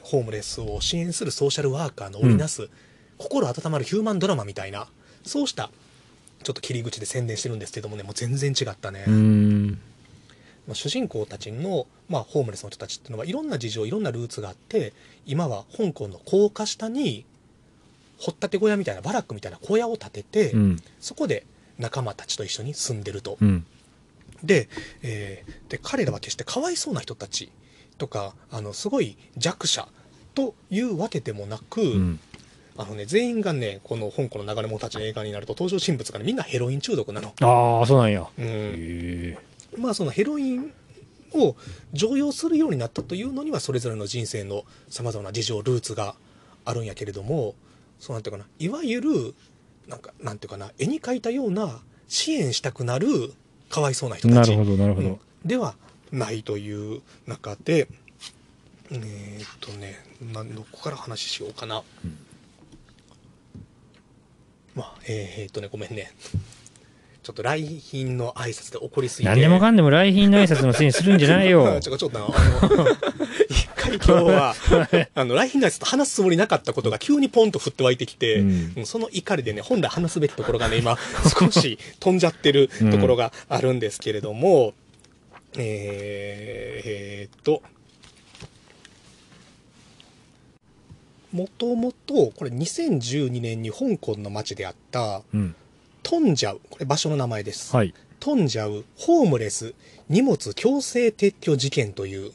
[0.03, 2.69] ホームレスを支援するソーシャルワーカーの織りなす、
[3.19, 4.87] 心温まるヒューマンドラマみたいな
[5.23, 5.69] そうした
[6.43, 9.05] ちょっと切り口で宣伝してるんですけどもねもう全然違ったね。
[9.07, 9.69] うん。
[10.67, 14.93] まあ主人公たちの、まあ、ホームレスの人たちっていうのはいろんな事情いろんなルーツがあって
[15.25, 17.25] 今は香港の高架下に
[18.19, 20.77] 掘ったて小屋みたいなバラックみたいな小屋を建てて、うん。
[20.99, 21.45] そこで
[21.79, 23.37] 仲間たちと一緒に住んでると。
[23.41, 23.65] うん。
[24.43, 24.69] で,、
[25.01, 27.51] えーで彼らは決してかわいそうな人たち
[27.97, 29.87] とかあのすごい弱者
[30.35, 32.19] というわけでもなく、うん。
[32.77, 37.33] あのね、全員がねこの香港の流れ者たちの映画になると登場人物が、ね、みんなヘロイン中毒なの。
[37.41, 38.27] ああ、そうなんや。
[38.37, 39.37] うん。
[39.77, 40.73] まあそのヘロイン
[41.33, 41.55] を
[41.93, 46.15] 常用するようになったというのにはそれぞれの人生のさまざまな事情ルーツが
[46.65, 47.55] あるんやけれども
[47.99, 49.33] そうなんていうかないわゆる
[49.87, 53.33] なんかなんていうかな絵に描いたような支援したくなる
[53.69, 55.19] かわいそうな人たちなるほど、なるほうんど。
[55.45, 55.75] では
[56.11, 57.87] ないという中で
[58.91, 59.97] えーっとね
[60.53, 62.17] どこから話しようかな、うん
[64.75, 66.11] まあえーっとねごめんね。
[67.23, 69.29] ちょっと来賓の挨拶で怒りすぎて。
[69.29, 71.77] 何でもかんでも来賓の挨拶のせいにするんじゃないよ。
[71.79, 71.89] ち。
[71.89, 72.33] ょちょっとあの
[73.47, 74.55] 一回今日は
[75.13, 78.73] あの来賓のやつと話すつもりなかったことが急にポンと降って湧いてきて、うん。
[78.77, 80.97] うんその怒りでね本来話すべきところがね今
[81.39, 81.77] 少し。
[81.99, 84.73] 飛んじゃってるところがあるんですけれども、
[85.57, 87.61] えーえーっと
[91.31, 95.55] もともとこれ2012年に香港の町であったうん。
[96.03, 97.93] トンジャウこれ場所の名前です、はい。
[98.19, 99.73] トンジャウホームレス
[100.09, 102.31] 荷物強制撤去事件という。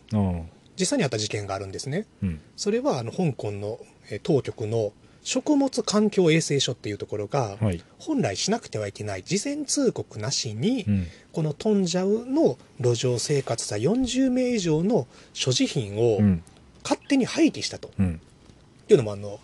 [0.79, 2.41] 実際にあった事件があるんですねうん。
[2.57, 3.79] それはあの香港の
[4.11, 4.93] えー当局の
[5.23, 7.83] 食物環境衛生所っていうところがはい。
[7.99, 11.07] 本来しなくてはいけない事前通告なしにうん。
[11.33, 16.43] このトンジャウの路上生活者40名以上の所持品をうん。
[16.85, 18.21] 勝手に廃棄したとうん。
[18.93, 19.41] いうのもあの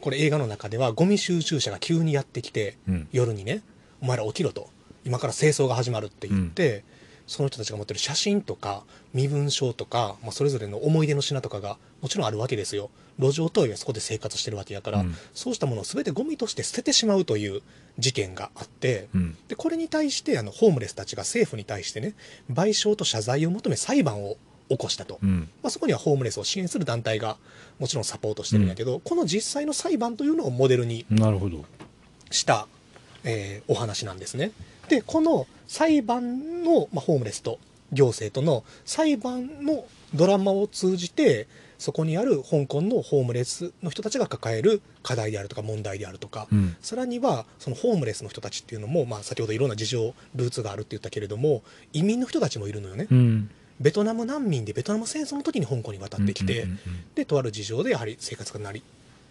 [0.00, 3.08] これ映画の中ではゴミ収集車が急にやってきてうん。
[3.12, 3.62] 夜にね
[4.00, 4.68] 「お前ら起きろ」と
[5.04, 6.84] 「今から清掃が始まる」って言って、
[7.26, 17.62] その人たちが持ってる写真とか身分証とか、まあ、それぞれの思い出の品とかがもちろんあるわけですよ路上トイレはそこで生活してるわけやから、うんそうしたものを全てゴミとして捨ててしまうという
[17.98, 19.36] 事件があって、うん。
[19.48, 22.14] でこれに対してあのホームレスたちが政府に対してね
[22.52, 24.36] 賠償と謝罪を求め裁判を
[24.68, 25.48] 起こしたと、うん。
[25.62, 27.36] まあ、そこにはホームレスを支援する団体が
[27.78, 31.04] もちろんサポートしてるんやけど、この実際の裁判というのをモデルに。
[32.30, 32.66] した、
[33.24, 34.52] えーお話なんですね。
[34.88, 37.58] でこの裁判の、まあ、ホームレスと
[37.92, 41.48] 行政との裁判のドラマを通じて
[41.78, 46.76] そこにある香港のホームレスの人たちが抱える課題であるとか問題であるとか、うん。
[46.80, 51.62] さらにはそのホームレスの人たちっていうのも、まあ、先ほどいろんな事情ルーツがあるって言ったけれども
[51.92, 53.50] 移民の人たちもいるのよね、うん。
[53.80, 56.78] ベトナム難民でベトナム戦争の時に香港に渡ってきて、うんうん
[57.14, 58.82] でとある事情でやはり生活が成り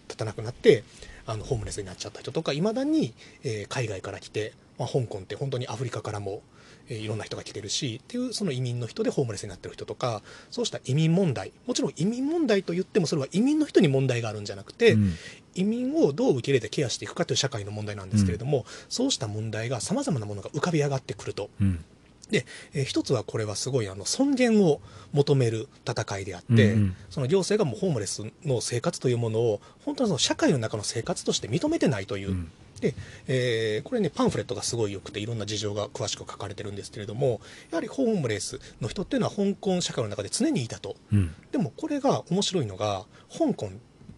[0.08, 0.82] 立たなくなって
[1.24, 6.42] あのホームレスになっちゃった人とかいまだに、えー海外から来て、まあ、香港って本当にアフリカからも、
[6.88, 15.14] えーいろんな人が来てるしっていうその移民の人でホームレスになってる人とかそうした移民問題もちろん移民問題と言ってもそれは移民の人に問題があるんじゃなくて、うん
[15.56, 21.48] 移民をどう受け入れてケアしていくかという社会の問題なんですけれども、そうした問題がさまざまなものが浮かび上がってくると。
[21.60, 21.84] うん。
[22.30, 24.80] で、えー一つはこれはすごいあの尊厳を
[25.12, 32.50] 求める戦いであって、うんうんその行政がもうホームレスの生活というものを本当にその社会の中の生活として認めてないという、うん
[32.80, 32.94] で、
[33.26, 41.34] えーこれねパンフレットがすごい良くていろんな事情が詳しく書かれてるんですけれどもやはりホームレスの人っていうのは香港社会の中で常にいたとうん。
[41.52, 43.70] でもこれが面白いのが香港っ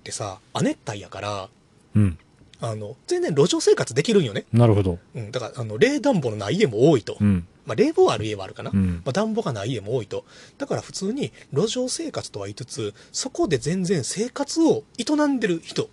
[0.02, 1.48] てさ亜熱帯やから
[1.94, 2.18] うん。
[2.60, 4.98] あの全然路上生活できるんよね、なるほど。
[5.14, 7.46] うん、だからあの冷暖房のない家も多いと、うん。
[7.68, 9.02] まあ、冷房ある家はあるかな、うん。
[9.04, 10.24] まあ、暖房がない家も多いと。
[10.56, 15.90] だから普通に路上生活とは言いつつそこで全然生活を営んでる人。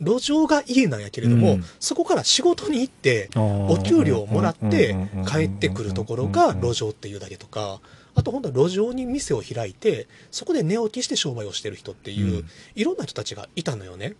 [0.00, 1.64] 路上が家なんやけれども、うん。
[1.78, 4.96] そこから仕事に行っておお給料をもらって
[5.28, 7.80] 帰ってくるところが路上っていうだけとか
[8.14, 12.46] あと本当は路上に店を開いてそこで寝起きして商売をしてる人っていう、うん。
[12.76, 14.14] いろんな人たちがいたのよね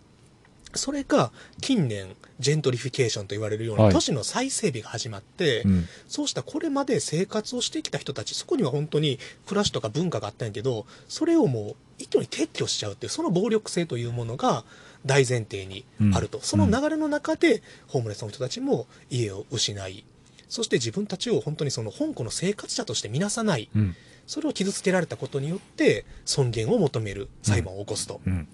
[0.77, 5.87] それが近年ジェントリフィケーションと言われるようなはい都市の再整備が始まって、うん。
[6.07, 14.63] そうしたこれまで生活をしてきた人たち、そこには本当に暮らしとか文化があったんやけど、それをもう一挙に撤去しちゃうっていう、その暴力性というものが
[15.05, 16.39] 大前提にあると。
[16.39, 20.03] うんその流れの中で、ホームレスの人たちも家を失い、
[20.49, 23.95] そして自分たちを本当にその香港の生活者として見なさない、うん。
[24.27, 28.21] それを傷つけられたことによって尊厳を求める裁判を起こすと。
[28.25, 28.47] うん。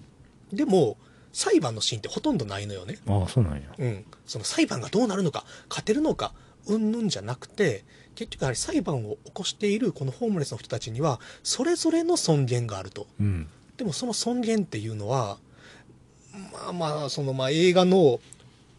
[0.52, 0.96] でも、
[1.32, 2.98] 裁判のシーンってほとんどないのよね。
[3.06, 3.60] ああ、そうなんや。
[3.78, 6.32] うん、その裁判がどうなるのか勝てるのか
[6.66, 13.48] うんぬんじゃなくて結局やはり裁判を起こしているこのホームレスの人たちにはそれぞれの尊厳があるとうん。
[13.76, 15.38] でもその尊厳っていうのは
[16.52, 18.20] まあまあそのまあ映画の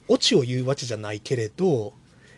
[0.07, 1.93] オチを言うわけじゃないけれど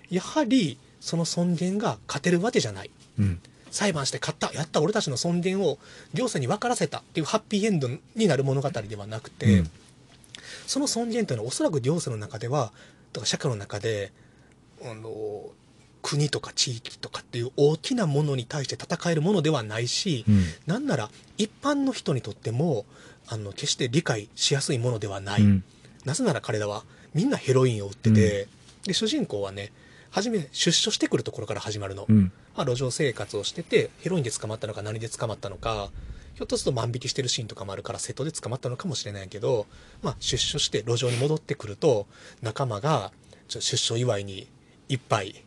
[0.09, 3.39] やはりその尊厳が勝てるわけじゃないうん。
[3.72, 5.80] 裁判して勝ったやった俺たちの尊厳を
[6.14, 9.72] 行政に分からせたっていうハッピーエンドになる物語ではなくて、うん
[10.68, 12.72] その尊厳というのはおそらく行政の中では
[13.14, 14.12] とか社会の中で
[14.84, 15.52] あの
[16.02, 20.43] 国とか地域とかっていう大きなものに対して戦えるものではないし、うん。
[20.66, 22.86] なんなら一般の人にとっても
[23.28, 25.64] あの決して理解しやすいものではない、うん。
[26.06, 26.84] なぜなら彼らは
[27.14, 28.47] みんなヘロインを売ってて、
[28.86, 29.72] で主人公はね
[30.10, 32.32] 初め出所してくるところから始まるの、うん。
[32.56, 35.91] まあ、路上生活をしててヘロインで捕まったのか何で捕まったのか
[36.42, 39.68] ひょっとすると万引きしてるシーンとかもあるから瀬戸で捕まったのかもしれないけど、
[40.02, 42.08] まあ、出所して路上に戻ってくると
[42.42, 43.12] 仲間が
[43.48, 44.48] 出所祝いに
[44.89, 45.46] 一杯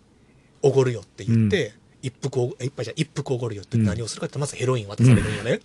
[0.62, 5.59] おごるよって言って、一服お一杯じゃ一服おごるよって何をするかってまずヘロイン渡されるんよね、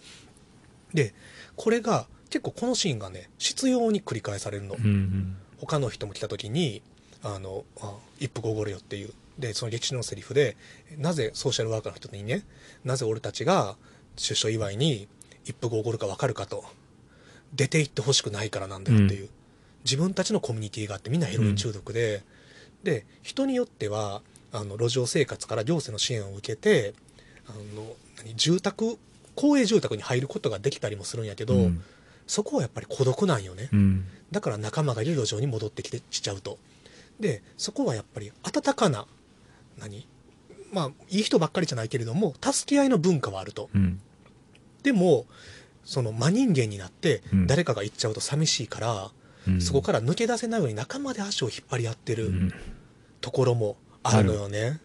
[0.95, 1.13] で
[1.55, 5.37] これが結構このシーンがね執拗に繰り返されるの、うん。
[5.59, 6.81] 他の人も来た時に
[7.21, 9.13] あのあ一服おごるよっていう。
[9.37, 10.57] でその歴史のセリフで
[10.97, 12.43] なぜソーシャルワーカーの人にね
[12.83, 13.77] なぜ俺たちが
[14.17, 15.07] 出所祝いに
[15.45, 16.63] 一服おごるか分かるかと。
[17.53, 19.29] 出て行ってほしくないからなんだよっていう、
[19.83, 22.23] 自分たちのコミュニティがあってみんなヘロイン中毒で、
[22.83, 24.21] で人によっては
[24.51, 26.93] あの路上生活から行政の支援を受けて
[27.47, 28.97] あの何住宅
[29.35, 31.83] 公営住宅に入ることができたりもするんやけど、うん。
[32.27, 34.05] そこはやっぱり孤独なんよね、うん。
[34.31, 36.59] だから仲間がいる路上に戻ってきてしちゃうと。
[37.19, 39.07] でそこはやっぱり温かな
[39.79, 40.07] 何
[40.71, 43.69] まあいい人ばっかりじゃないけれども助け合いの文化はあると。
[43.73, 43.99] うん。
[44.83, 45.25] でも
[45.83, 49.11] その真人間になってうん誰かが行っちゃうと寂しいから、
[49.47, 52.53] うんそこから抜け出せないように仲間で足を引っ張り合ってるうん。
[53.21, 54.79] ところもあるのよね、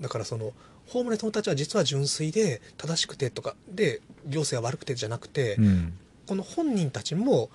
[0.00, 0.52] だからその
[0.86, 5.98] ホームレスの人たちは実は純粋で正しくてとかで行政は悪くてじゃなくて、うん。
[6.26, 7.50] この本人たちも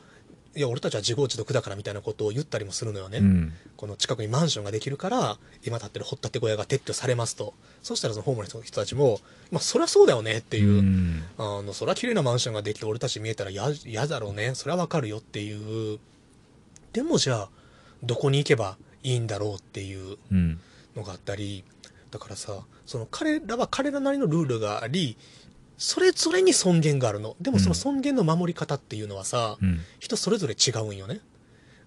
[0.54, 3.54] いや俺たちは自業自得だからみたいなことを言ったりもするのよね、うん。
[3.78, 7.54] この近くにマンションができるから今建ってる掘ったて小屋が撤去されますと。
[7.82, 11.24] そしたらそのホームレスの人たちもまあそりゃそうだよねっていう、うん。
[11.38, 14.56] あのそりゃ綺麗なマンションができて俺たち見えたら嫌嫌だろうね。
[14.56, 16.00] それはわかるよっていう。
[16.92, 17.50] でもじゃあ
[18.04, 20.60] どこに行けばいいんだろうっていううん。
[20.98, 21.64] のがあったり。
[22.12, 25.16] だからさその彼らは彼らなりのルールがあり
[25.82, 29.80] それぞれに尊厳があるのでもその尊厳の守り方っていうのはさ、うん。
[30.00, 31.22] 人それぞれ違うんよね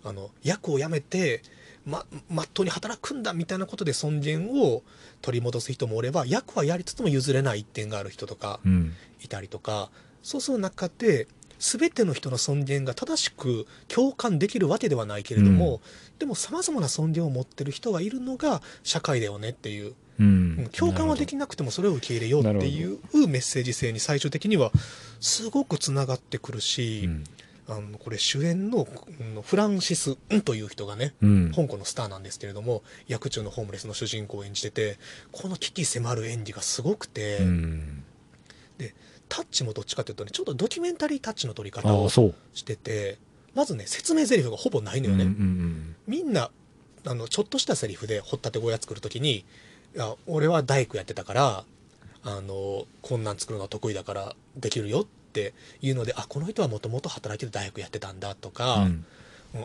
[0.03, 1.43] あの役を辞めて
[1.87, 4.83] ままっとうに働くんだみたいなことで尊厳を
[5.23, 8.93] 取り戻す人もおれば役はやりつつも譲れない一点がある人とかうん。
[9.23, 9.91] いたりとか
[10.25, 11.29] そうする中で
[11.61, 15.81] 全ての人の尊厳が正しく共感できるわけではないけれども、
[16.19, 20.69] でもさまざまな尊厳を持ってる人がいるのが社会だよねっていう、ううんん。
[20.73, 24.71] 共感はできなくてもそれを受け入れようっていうメッセージ性に最終的には
[25.21, 27.25] すごくつながってくるし、うん。
[27.67, 31.53] あのこれ主演のうんフランシス・ンという人がねうん。
[31.55, 34.99] 香港のスターなんですけれども役中のホームレスの主人公を演じてて
[35.33, 38.05] この危機迫る演技がすごくて、うん。
[39.29, 42.09] タッチもどっちかというとねちょっとドキュメンタリータッチの撮り方を。
[42.09, 43.19] してて
[43.55, 46.51] まずね説明台詞がほぼないのよね、うんうんみんな
[47.07, 49.45] あのちょっとしたセリフで掘ったて小屋作る時にい
[49.95, 51.65] や俺は大工やってたから
[52.23, 58.83] あのこんなん作るのが得意だからできるよっていうのであこの人はもともと働いてる大工やってたんだとか、うん。
[58.83, 59.07] うん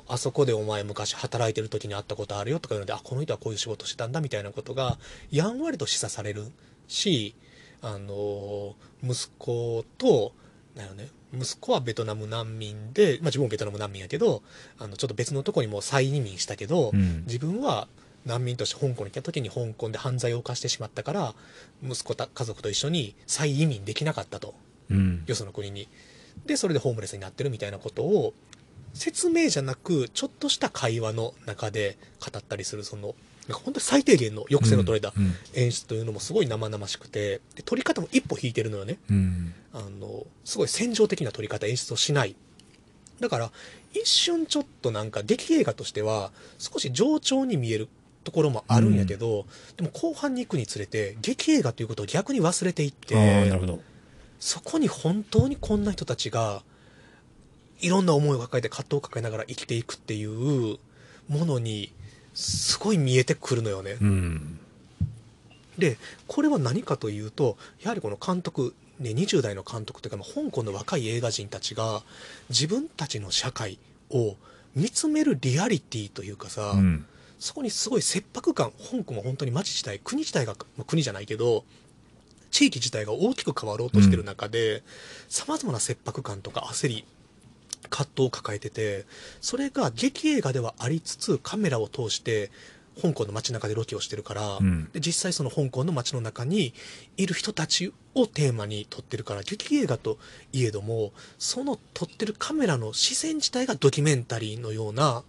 [0.07, 4.99] あそこでお前昔働いてる時に会ったことあるよとかいうのであこの人はこういう仕事してたんだみたいなことが
[5.31, 6.43] やんわりと示唆される
[6.87, 7.33] し
[7.81, 10.33] あの息子と
[10.75, 14.41] だよね息子はベトナム難民で、まあ、自分もベトナム難民やけど
[14.77, 17.23] あのちょっと別のとこにも再移民したけど、うん。
[17.25, 17.87] 自分は
[18.25, 21.35] 難民として香港に来た時に香港で犯罪を犯してしまったから
[21.83, 24.55] 息子た家族と一緒に再移民できなかったと。
[24.89, 25.23] うん。
[25.25, 25.87] よその国に。
[26.45, 28.33] でそれでホームレスになってるみたいなことを
[28.93, 33.13] 説明じゃなくちょっとした会話の中で語ったりするその
[33.53, 35.33] 本当に最低限の抑制の取れたうん。
[35.53, 39.53] 演出というのもすごい生々しくてで撮り方も一歩引いてるのよねうん。
[39.73, 42.35] あのすごい戦場的な撮り方演出をしない
[43.19, 43.51] だから
[43.93, 47.89] 一瞬ちょっとなんか劇映画としては少し冗長に見える
[48.23, 49.45] ところもあるんやけど、
[49.77, 53.79] でも後半に行くにつれて劇映画ということを逆に忘れていってああ、なるほど。
[54.39, 56.61] そこに本当にこんな人たちが
[57.79, 60.77] いろんな思いを抱えて葛藤を抱えながら生きていくっていう
[61.27, 61.91] ものに
[62.39, 63.97] すごい見えてくるのよね。
[64.01, 64.59] うん。
[65.77, 72.01] でこれは何かというとやはりこの監督、ね、20代の監督というかまあ香港の若い映画人たちが
[72.49, 73.77] 自分たちの社会
[74.09, 74.35] を
[74.75, 77.05] 見つめるリアリティというかさ、うん。
[77.39, 81.65] そこにすごい切迫感香港は本当に街自体国自体が、まあ国じゃないけど
[82.51, 84.83] 地域自体が大きく変わろうとしてる中で
[85.27, 87.05] さまざまな切迫感とか焦り
[87.89, 89.05] 葛藤を抱えてて
[89.41, 92.51] それが劇映画ではありつつカメラを通して
[93.01, 94.89] 香港の街中でロケをしてるから、うん。
[94.91, 96.73] で実際その香港の街の中に
[97.17, 100.17] いる人たちをテーマに撮ってるから劇映画と
[100.51, 105.23] いえどもその撮ってるカメラの視線自体がドキュメンタリーのような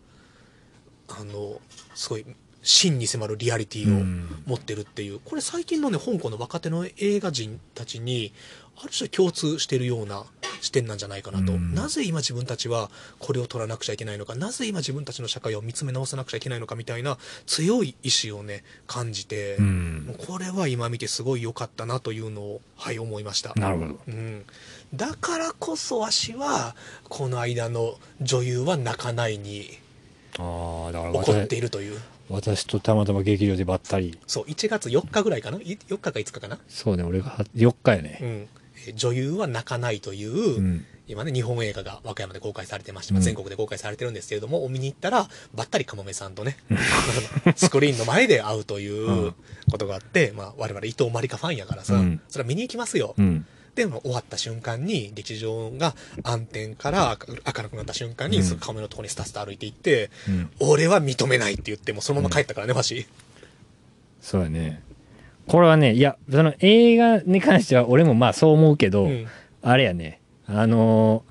[1.09, 1.61] あの
[1.95, 2.27] すごい
[2.63, 4.43] 真に迫るリアリティをうん。
[4.47, 5.21] 持ってるっていう。
[5.25, 8.33] これ最近のね香港の若手の映画人たちに
[8.83, 10.25] ある種共通してるような
[10.61, 11.75] 視点なんじゃないかなと、うん。
[11.75, 14.35] なぜ今自分たちはこれを取らなくちゃいけないのか。
[14.35, 20.05] なぜ今自分たちの社会を見つめ直さなくちゃいけないのかみたいな強い意志をね感じて、うん。
[20.07, 23.55] もうこれは今見てすごい良かったなというのをはい思いました。
[23.55, 23.99] なるほど。
[24.09, 24.45] うん、
[24.95, 26.75] だからこそわしは
[27.09, 29.79] この間の女優は泣かないに
[30.39, 32.01] ああ、だから怒って私いるという。
[32.29, 34.17] 私とたまたま劇場でばったり。
[34.27, 35.59] そう1月4日ぐらいかな？
[35.59, 38.19] い4日か5日かな、そうね、俺が4日やね。
[38.23, 38.29] うん。
[38.29, 38.60] えー
[38.95, 40.85] 女優は泣かないという、うん。
[41.11, 46.57] 今ね日本映画が和歌山で公開されてまして、まあうん全国で公開されてるんですけれども、お見に行ったらばったりかもめさんとね
[47.57, 49.35] スクリーンの前で会うといううん
[49.71, 53.45] ことがあって、まあ、我々伊藤まりかファンやからさ、うんそれは見に行きますよ、うん。
[53.75, 60.51] でも終わった瞬間に劇場が暗転から明るくなった瞬間に、うんその亀のところにスタスタ歩いていって、うん。
[60.61, 63.07] 俺は認めないって言ってもうそのまま帰ったからね、わし。
[64.21, 64.83] そうやね。
[65.51, 69.27] これはね、いや、その映画に関しては俺もまあそう思うけど、うん
[69.63, 71.23] あれやね、あの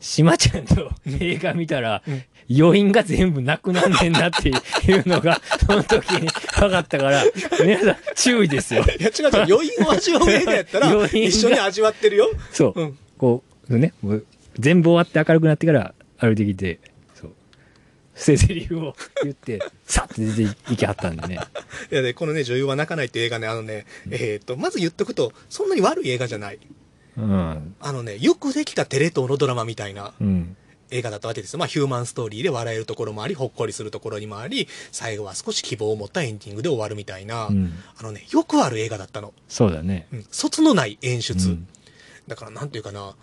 [0.00, 4.52] ー、島ちゃんの映画見たら、うん余韻が全部なくなんねんなってい
[5.00, 7.24] うのが、その時に分かったから、
[7.60, 8.84] 皆さん注意ですよ。
[8.84, 9.54] いや、違う違う。
[9.56, 12.30] 余韻を味わう映画やったら、余韻が一緒に味わってるよ。
[12.52, 12.80] そう。
[12.80, 12.98] うん。
[13.18, 13.92] こう、ね、
[14.60, 16.78] 全部終わって明るくなってから歩いてきて。
[18.16, 21.38] 捨て台詞を言って、 さって出ていきはったんでね。
[21.92, 26.58] いやね、このね、女優は泣かないっていう映画ね、あのね、えっ、と、まず言っとくと、そんなに悪い映画じゃない。
[27.18, 27.74] うん。
[27.80, 30.56] あのね、よくできたテレ東のドラマみたいなうん。
[30.90, 31.58] 映画だったわけですよ。
[31.58, 37.72] まあ、ヒューマンストーリーで笑えるところもあり、ほっこりするところにもあり、最後は少し希望を持ったエンディングで終わるみたいな、うん。
[37.98, 39.34] あのね、よくある映画だったの。
[39.48, 40.06] そうだね。
[40.12, 40.26] うん。
[40.30, 41.48] 卒のない演出。
[41.48, 41.68] うん
[42.28, 43.14] だから、なんていうかな、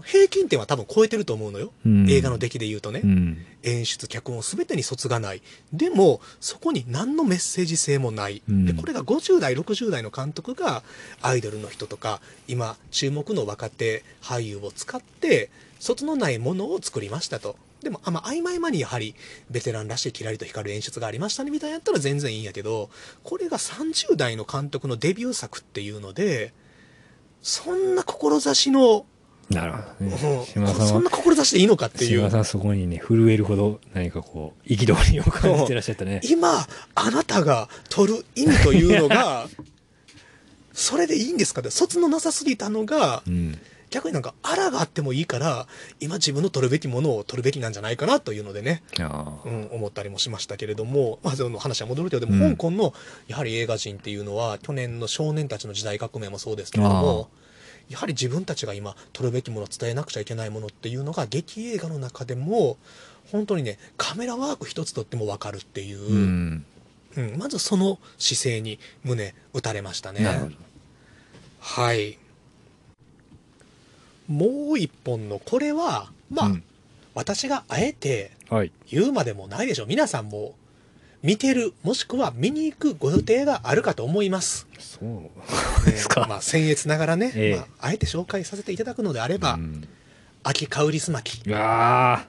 [0.00, 1.72] 平均点は多分超えてると思うのよ。
[1.84, 3.00] うん映画の出来で言うとね。
[3.02, 3.38] うん。
[3.62, 5.42] 演出、脚本全てに卒がない。
[5.72, 8.42] でも、そこに何のメッセージ性もない。
[8.48, 10.82] うんで、これが50代、60代の監督が、
[11.20, 17.56] アイドルの人とか、今、注目の若手俳優を使って、卒のないものを作りましたと。
[17.82, 19.14] でも、あまあ、合間合間にやはり、
[19.50, 22.90] ベテランらしいキラリと光る演出がありましたね、みたいなやったら全然いいんやけど、
[23.24, 26.52] これが30代の監督のデビュー作っていうので、
[27.42, 29.06] そんな志の、
[29.50, 30.46] なるほどうんね。
[30.46, 32.30] 島田さんはそんな、志でいいのかっていう島田。
[32.30, 36.20] さんそこにね、震えるほど何かこう、憤りを感じてらっしゃったね。
[36.24, 39.48] 今、あなたが取る意味というのが、
[40.72, 43.58] それでいいんですかって、卒のなさすぎたのがう、ん。
[43.90, 45.66] 逆になんか、あらがあってもいいから、
[45.98, 48.82] 今自分の取るべきものを取るべきなんじゃないかなというのでね。
[48.96, 52.94] うん、思ったりもしましたけれども、まあ、その話は戻るけど、でも、うん香港の、
[53.26, 57.30] やはり映画人っていうのは、去年の少年たちの時代革命もそうですけれども、
[57.90, 62.78] やはり自分たちが今、取るべきもの、伝えなくちゃいけないものっていうのが、劇映画の中でも、
[63.30, 66.64] 本当にね、カメラワーク一つとっても分かるっていう、うん。
[67.16, 70.24] うん、まずその姿勢に胸打たれましたね。
[71.58, 72.16] はい。
[74.28, 76.64] もう一本の、これは、まあ、うん
[77.14, 78.72] 私があえてはい。
[78.90, 79.86] 言うまでもないでしょう。
[79.86, 80.54] 皆さんも
[81.22, 84.66] 見てる、もしくは見に行くご予定があるかと思います。
[84.78, 86.26] そうですか。
[86.28, 89.88] まあ、僭越ながらね、ええまあ、あえて紹介させていただくのであれば、うん
[90.42, 92.24] 秋香りすまき、うわ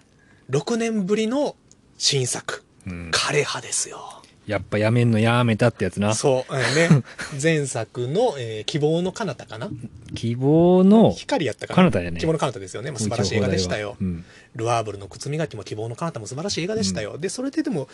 [0.50, 1.56] 6年ぶりの
[1.98, 4.21] 新作、ーうん枯れ葉ですよ。
[4.48, 6.16] やっぱやめんのやめたってやつな。
[6.16, 7.04] そう、えーね、
[7.42, 9.70] 前作の、えー希望の彼方かな？
[10.16, 11.92] 希望の、光やったかな？
[11.92, 12.92] 彼方やね希望の彼方ですよね。
[12.92, 13.98] まあ、素晴らしい映画でしたよ。
[14.02, 14.26] うん。
[14.56, 17.18] ルアーブルの靴磨きも希望の彼方も素晴らしい映画でしたよ。
[17.18, 17.88] で、それででも、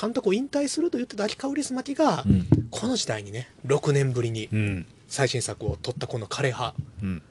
[0.00, 2.46] 監督を引退すると言ってた秋香りすまきが、うん。
[2.70, 4.86] この時代にね、6年ぶりにうん。
[5.08, 6.74] 最新作を撮ったこの枯葉。
[7.02, 7.22] うん。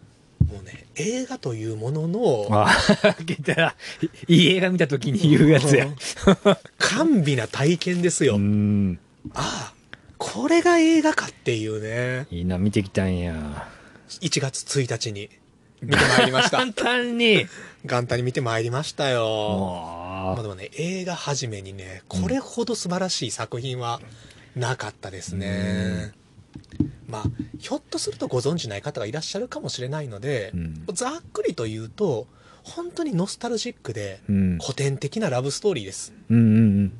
[0.47, 2.69] もうね、映画というものの、ああ、
[3.21, 3.75] 聞いたら、
[4.27, 5.87] いい映画見た時に言うやつや。
[6.77, 8.35] 甘美な体験ですよ。
[8.35, 8.99] うん。
[9.33, 9.73] ああ、
[10.17, 13.67] これが映画かっていうね、いいな、見てきたんや。
[14.21, 15.29] 1月1日に
[15.81, 16.57] 見てまいりました。
[16.59, 17.47] 簡単に。
[17.85, 19.21] 元旦に見てまいりましたよ。
[19.95, 24.01] まああでもね、映画始めにね、これほど素晴らしい作品は
[24.55, 26.11] なかったですね。
[27.09, 27.23] まあ、
[27.57, 32.27] ひょっとするとご存知ない方がいらっしゃるかもしれないので、うんざっくりと言うと、
[32.63, 34.57] 本当にノスタルジックでうん。
[34.59, 36.13] 古典的なラブストーリーです。
[36.29, 36.93] うんうんうん。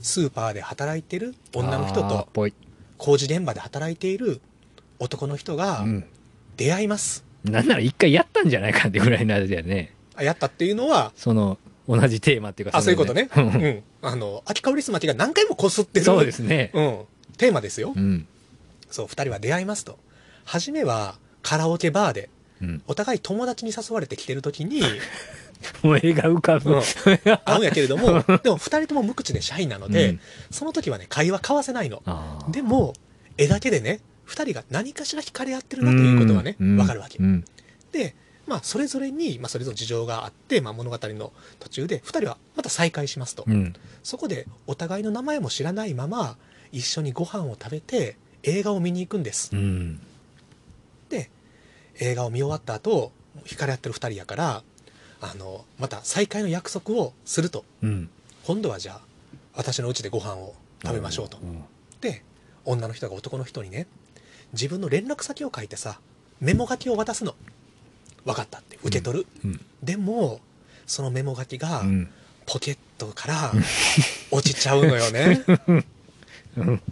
[0.00, 2.28] スーパーで働いてる女の人と。
[2.98, 4.40] 工事現場で働いている
[4.98, 6.04] 男の人がうん。
[6.56, 7.24] 出会います。
[7.44, 9.92] なんなら一回やったんじゃないかってぐらいのあれだよね。
[10.14, 12.78] あやったっていうのは、その、同じテーマっていうか。
[12.78, 13.28] あ、そういうことね。
[13.36, 13.82] ううんん。
[14.02, 16.06] あの、秋香りすまきが何回もこすってる。
[16.06, 16.70] そうですね。
[16.74, 16.98] うん。
[17.38, 17.92] テーマですよ。
[17.96, 18.26] うん。
[18.92, 19.98] そう、二人は出会いますと。
[20.44, 22.30] 初めはカラオケバーで、
[22.60, 22.82] うん。
[22.86, 24.82] お互い友達に誘われて来てる時に、
[25.82, 26.74] もう映画浮かぶ。
[26.74, 26.82] うん
[27.44, 30.20] 会うんやけれども、 でも二人とも無口でシャイなので、うん
[30.50, 32.02] その時はね、会話交わせないの。
[32.50, 32.94] でも、
[33.36, 37.22] 絵だけでね、二人が何かしら惹かれ合ってるなということはね、うんわかるわけう。
[37.22, 37.44] ん。
[37.90, 38.14] で、
[38.46, 43.44] まあ、それぞれに、まあ、それぞれ事情があって、まあ、物語の途中で、二人はまた再会しますと。
[43.46, 43.72] うん。
[44.02, 46.36] そこで、お互いの名前も知らないまま、
[46.72, 49.50] 一緒にご飯を食べて、映画を見に行くんです。
[49.54, 50.00] うん。
[51.08, 51.30] で
[51.98, 53.12] 映画を見終わった後
[53.44, 54.62] 惹かれ合ってる2人やから
[55.20, 58.10] あのまた再会の約束をするとうん。
[58.44, 59.00] 今度はじゃあ
[59.54, 61.64] 私の家でご飯を食べましょうと、ん
[62.00, 62.24] で
[62.64, 63.86] 女の人が男の人にね
[64.52, 66.00] 自分の連絡先を書いてさ
[66.40, 67.34] メモ書きを渡すの
[68.24, 69.60] 分かったって受け取る、うん。
[69.82, 70.40] でも
[70.86, 72.10] そのメモ書きがうん。
[72.44, 73.52] ポケットから
[74.32, 75.44] 落ちちゃうのよね
[76.58, 76.82] うん。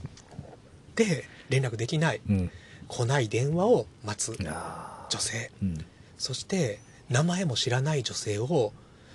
[0.95, 2.51] で連絡できないうん。
[2.89, 4.37] 来ない電話を待つ。
[4.41, 5.85] 女性うん。
[6.17, 8.73] そして名前も知らない女性を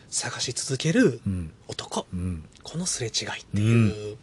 [0.10, 1.52] 探し続けるうん。
[1.68, 2.44] 男うん。
[2.64, 4.18] このすれ違いっていう、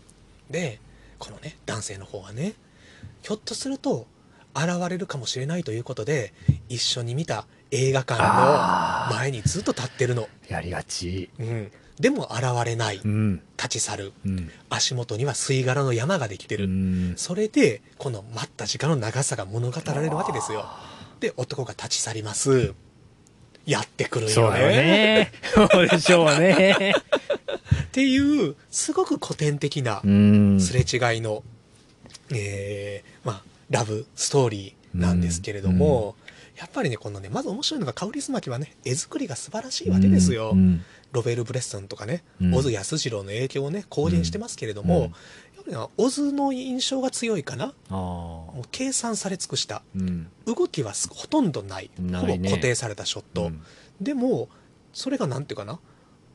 [0.51, 0.79] で
[1.19, 2.55] このね男性の方はね
[3.23, 4.07] ひょっとすると
[4.55, 6.35] 現れるかもしれないということで
[6.69, 11.31] 一緒に見た映画館の前にずっと立ってるの、やりがち。
[11.39, 11.73] うん、
[12.03, 13.41] でも現れないうん。
[13.57, 14.51] 立ち去るうん。
[14.69, 17.15] 足元には吸い殻の山ができてる、うん。
[17.17, 20.67] それでこの待った時間の長さが物語られるわけですよ
[21.21, 22.75] で男が立ち去ります
[23.65, 25.31] やってくるよそうだよね。
[25.55, 26.93] そうでしょうね。
[27.85, 30.61] っていうすごく古典的なうん。
[30.61, 31.45] すれ違いの、
[32.33, 36.17] えーまあ、ラブストーリーなんですけれども、
[36.59, 40.85] やっぱりねこのねまず面白いのがカウリスマキはね絵作りが素晴らしいわけですよ、うん。
[41.13, 42.55] ロベル・ブレッソンとかね、うん。
[42.55, 45.03] 小津安二郎の影響をね公言してますけれども、うん。
[45.03, 47.75] やっぱりな小津の印象が強いかな。
[47.89, 49.83] もう計算され尽くした。
[49.95, 50.29] うん。
[50.47, 51.91] 動きはすほとんどない。
[51.97, 53.63] ほぼ固定されたショット、うん。
[54.01, 54.49] でも
[54.93, 55.79] それがなんていうかな。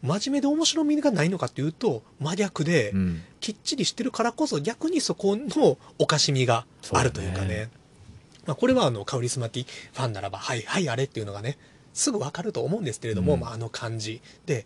[0.03, 3.21] 真面目で面白みがないのかっていうと真逆で、うん。
[3.39, 7.47] きっちりしてるからこそ逆にそこのおかしみがあるというかね。
[7.47, 7.69] ね
[8.45, 11.57] まあ、これはあのカウリスマティファンならばはいはいあれっていうのがね
[11.97, 13.39] すぐわかると思うんですけれども、うん。
[13.39, 14.65] まあ、あの感じで、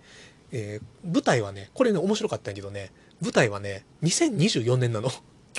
[0.52, 5.10] えー舞台はねこれね面白かったんやけどね舞台はね2024年なの。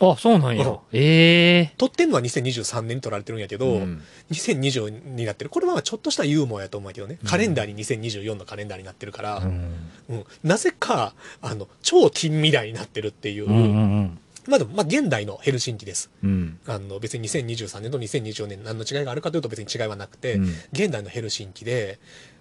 [0.01, 0.67] あ、そうなんや。
[0.67, 0.79] うん。
[0.93, 1.75] ええ。
[1.77, 4.03] 撮ってんのは2023年に撮られてるんやけど、うん。
[4.31, 5.51] 2020になってる。
[5.51, 7.19] これはちょっとしたユーモアやと思うけどね。
[7.27, 9.91] カレンダーに2024のカレンダーになってるから、うん。
[10.09, 10.25] うん。
[10.43, 16.11] なぜかあの超近未来になってるっていう、うんうんまあでも、まあ、現代のヘルシンキです。
[16.23, 16.59] うん。
[16.67, 20.45] あの別に2023年と2024年何の違いがあるかというと別に違いはなくて、うん。
[20.73, 21.99] 現代のヘルシンキで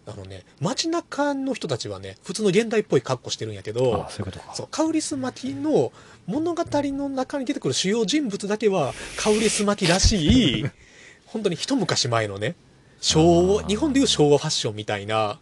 [0.08, 4.56] あのね街中の人たちはね普通の現代っぽい格好してるんやけどあ、そういうことか。
[4.56, 5.92] そうカウリスマティの
[6.26, 10.66] 物語の中に出てくる主要人物だけはカウリスマティらしい
[11.28, 12.56] 本当に一昔前のね
[13.00, 15.40] 昭和日本でいう昭和ファッションみたいな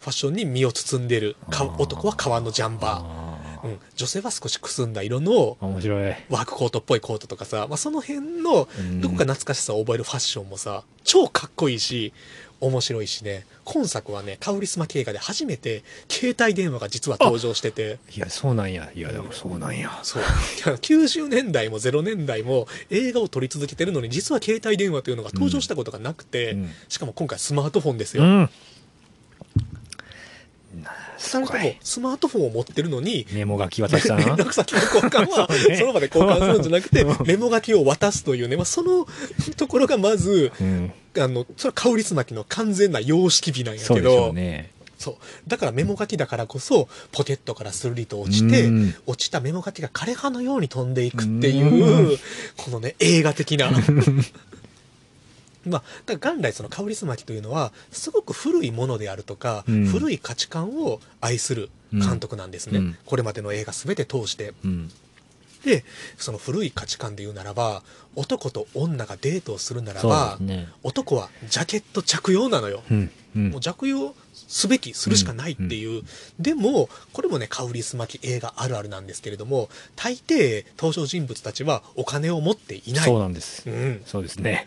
[0.00, 3.29] ファッションに身を包んでるか男は革のジャンバー、あ
[3.64, 5.66] うん、女性は少しくすんだ色のあ。
[5.66, 6.14] 面白い。
[6.28, 12.12] ワークコートっぽいコートとかさ、まあ、その辺のうんどこか懐かしさを覚えるファッションもさ超かっこいいし
[12.60, 18.90] 面白いしね今作はねカウリスマ映画で初めて携帯電話が実は登場してていや、そうなんや。
[18.94, 19.98] いや、でもそうなんや。
[20.02, 20.22] そう
[20.62, 28.50] 90年代も0年代も映画を撮り続けてるのに実は携帯電話というのが登場したことがなくて、うんしかも今回スマートフォンですよ、うん。
[31.20, 34.36] 二人ともスマートフォンを持ってるのにメモ書き渡した連な。
[34.36, 35.48] 絡先の交換は
[35.78, 37.26] その場で交換するんじゃなくてうん。
[37.26, 39.06] メモ書きを渡すというね、まあ、その
[39.56, 40.92] ところがまずうん。
[41.18, 44.34] あのそれはカウリスマキの完全な様式美なんやけど。
[44.98, 45.14] そう
[45.48, 48.94] だからメモ書きだからこそポケットからスルリと落ちてうん。
[49.06, 52.18] 落ちたメモ書きが枯葉のように飛んでいくっていうう
[52.58, 53.70] このね映画的な
[55.66, 59.86] まあ、だから元来そのカウリスマキというのはすごく古いものであるとか、うん。
[59.86, 62.96] 古い価値観を愛する監督なんですね、うん。
[63.04, 64.54] これまでの映画全て通して。
[64.64, 64.90] うん。
[65.64, 65.84] で
[66.16, 67.82] その古い価値観で言うならば
[68.16, 70.68] 男と女がデートをするならば、ね。
[70.82, 72.82] 男はジャケット着用なのよ、
[73.34, 74.14] もう着用
[74.50, 76.02] すべきするしかないっていう、
[76.40, 83.04] でもこれもねカウリスマキ映画あるあるなんですけれども大抵登場人物たちはお金を持っていない。
[83.04, 83.62] そうなんです。
[83.70, 83.72] う。
[83.72, 84.66] ん、そうですね。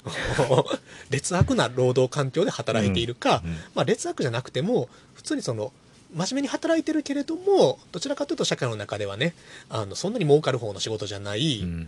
[1.12, 3.58] 劣悪な労働環境で働いているか、うんうん。
[3.76, 5.74] まあ、劣悪じゃなくても普通にその
[6.16, 9.34] 真面目に働いてるけれどもどちらかというと社会の中ではね
[9.70, 11.88] あのそんなに儲かる方の仕事じゃない、うん。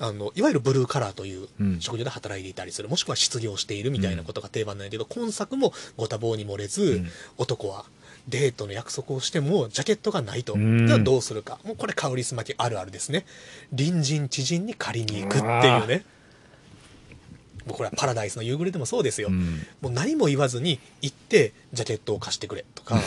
[0.00, 1.80] あのいわゆるブルーカラーといううん。
[1.80, 7.08] 職業で働いていたりする、もしくは失業しているみたいなことが定番なんだけど、今作もご多忙に漏れず、ん。
[7.38, 7.84] 男は
[8.28, 10.86] デートの約束をしてもジャケットがないと、うん。
[10.86, 11.58] じゃあどうするか。
[11.64, 13.24] もうこれカウリスマキあるあるですね。
[13.76, 16.04] 隣人知人に借りに行くっていうね
[17.66, 19.60] もうこれはパラダイスの夕暮れでもそうですよ、うん。
[19.80, 22.64] もう何も言わずに行ってジャケットを貸してくれ。
[22.74, 23.00] とか。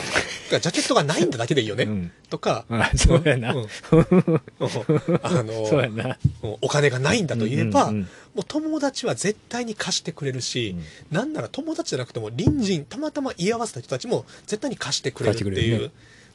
[0.50, 2.12] ジャケットがないんだだけでいいよね、うん。
[2.30, 2.64] とか。
[2.70, 3.54] うやな。
[3.54, 3.66] うん。
[5.22, 6.18] あのそうやな。
[6.42, 8.02] もうお金がないんだと言えば、うんうんうん。
[8.02, 8.08] も
[8.42, 10.76] う友達は絶対に貸してくれるし、
[11.10, 11.16] うん。
[11.16, 15.90] なんなら友達じゃなくても隣人たまたま居合わせた人たちも絶対に貸してくれるっていう、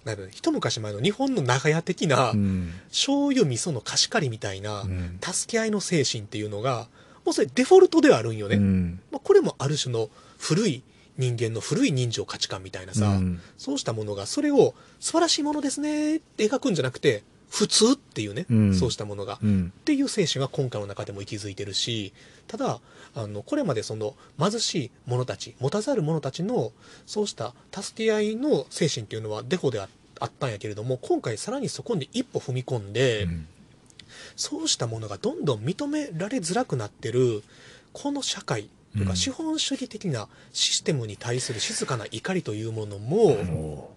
[0.05, 2.73] なので一昔前の日本の長屋的な、うん。
[2.89, 5.19] 醤油味噌の貸し借りみたいな、うん。
[5.21, 6.87] 助け合いの精神っていうのが
[7.25, 8.99] もうそれデフォルトではあるんよね、うん。
[9.11, 10.83] まあ、これもある種の古い
[11.17, 13.41] 人間の古い人情価値観みたいなさ、うん。
[13.57, 18.75] そうしたものがそれを素晴らしいものですねって描くんじゃなくて普通っていうね、うん。
[18.75, 19.73] そうしたものが、うん。
[19.79, 22.13] っていう精神が今回の中でも息づいてるし
[22.47, 22.79] ただ
[23.15, 26.71] あのこれまでその貧しい者たち持たざる者たちの
[27.05, 29.87] そうした助け合いの精神っていうのはデフォであ
[30.19, 33.47] あったんやけれども今回さらにそこに一歩踏み込んで、うん
[34.35, 37.43] そうしたものがどんどん認められづらくなってる
[37.91, 43.93] この社会といううんか資本主義的なシステムに対する静かな怒りというものも、お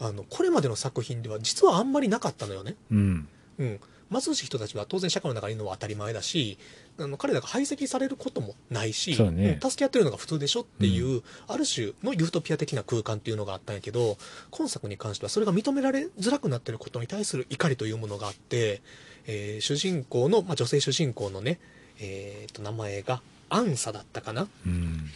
[0.00, 2.74] あのこれまでの作品では実はあんまりなかったのよね。
[2.92, 3.28] ーうん。
[3.58, 3.80] うん、
[4.10, 6.58] 貧しい人たちは当然社会の中にいるのは当たり前だし
[6.98, 14.16] あの彼らが排斥されることもないし、ねうん助け合ってるのが普通でしょっていう、ある種のユートピア的な空間っていうのがあったんやけど
[14.50, 18.82] 今作に関してはそれが認められづらくなってることに対する怒りというものがあって、
[19.26, 21.58] えー主人公の、まあ、女性主人公のね、
[22.00, 25.10] えー、と名前がアンサだったかな、うん。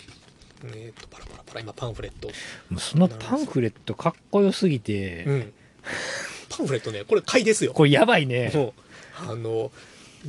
[0.65, 2.29] えー、とパラパラパラ今パンフレット、
[2.71, 5.53] もうそのパンフレットかっこよすぎて、うん、
[6.49, 7.73] パンフレットねこれ買いですよ。
[7.73, 8.53] これやばいね。
[9.29, 9.71] あの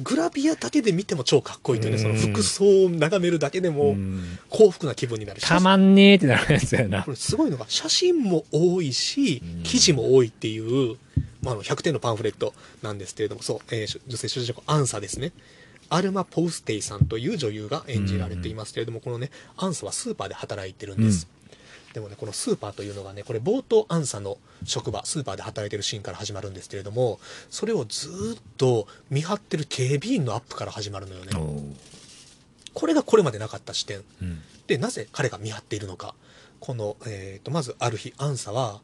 [0.03, 4.37] グラビアだけで見ても超かっこいいというねそのうん服装を眺めるだけでもうん。
[4.49, 5.41] 幸福な気分になる。
[5.41, 7.03] たまんねえってなるやつやな。
[7.03, 9.63] これすごいのが写真も多いしうん。
[9.63, 10.97] 記事も多いっていう、
[11.41, 15.31] まあ、あの100点のパンフレットなんですけれどもそう、えーし女性主人公アンサですね。
[15.91, 21.27] アルマ・ポウステイさんという女優が演じられていますけれども、このねアンサはスーパーで働いてるんです、
[21.93, 31.31] でもねこのスーパーというのがねこれ冒頭アンサの職場スーパーで働いてるシーンから始まるんですけれどもそれをずーっと見張ってる警備員のアップから始まるのよね。
[32.73, 34.03] これがこれまでなかった視点。
[34.21, 34.41] うん。
[34.67, 36.13] でなぜ彼が見張っているのか。
[36.59, 38.81] この、えー、とまずある日アンサは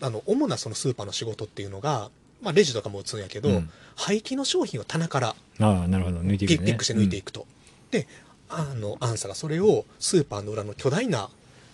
[0.00, 2.10] あの主なそのスーパーの仕事っていうのが、
[2.42, 3.70] まあ、レジとかも打つんやけど、うん。
[3.96, 6.18] 廃棄の商品を棚からああなるほど。
[6.18, 6.56] 抜いていくね。
[6.58, 7.46] ピッピックして抜いていくと、
[7.90, 8.06] で
[8.48, 11.28] あのアンサがそれをスーパーの裏の巨大な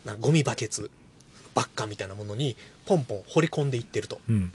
[0.05, 0.91] なゴミバケツ
[1.55, 4.21] バッカみたいなものにポンポン掘り込んでいってると。
[4.29, 4.53] うんうん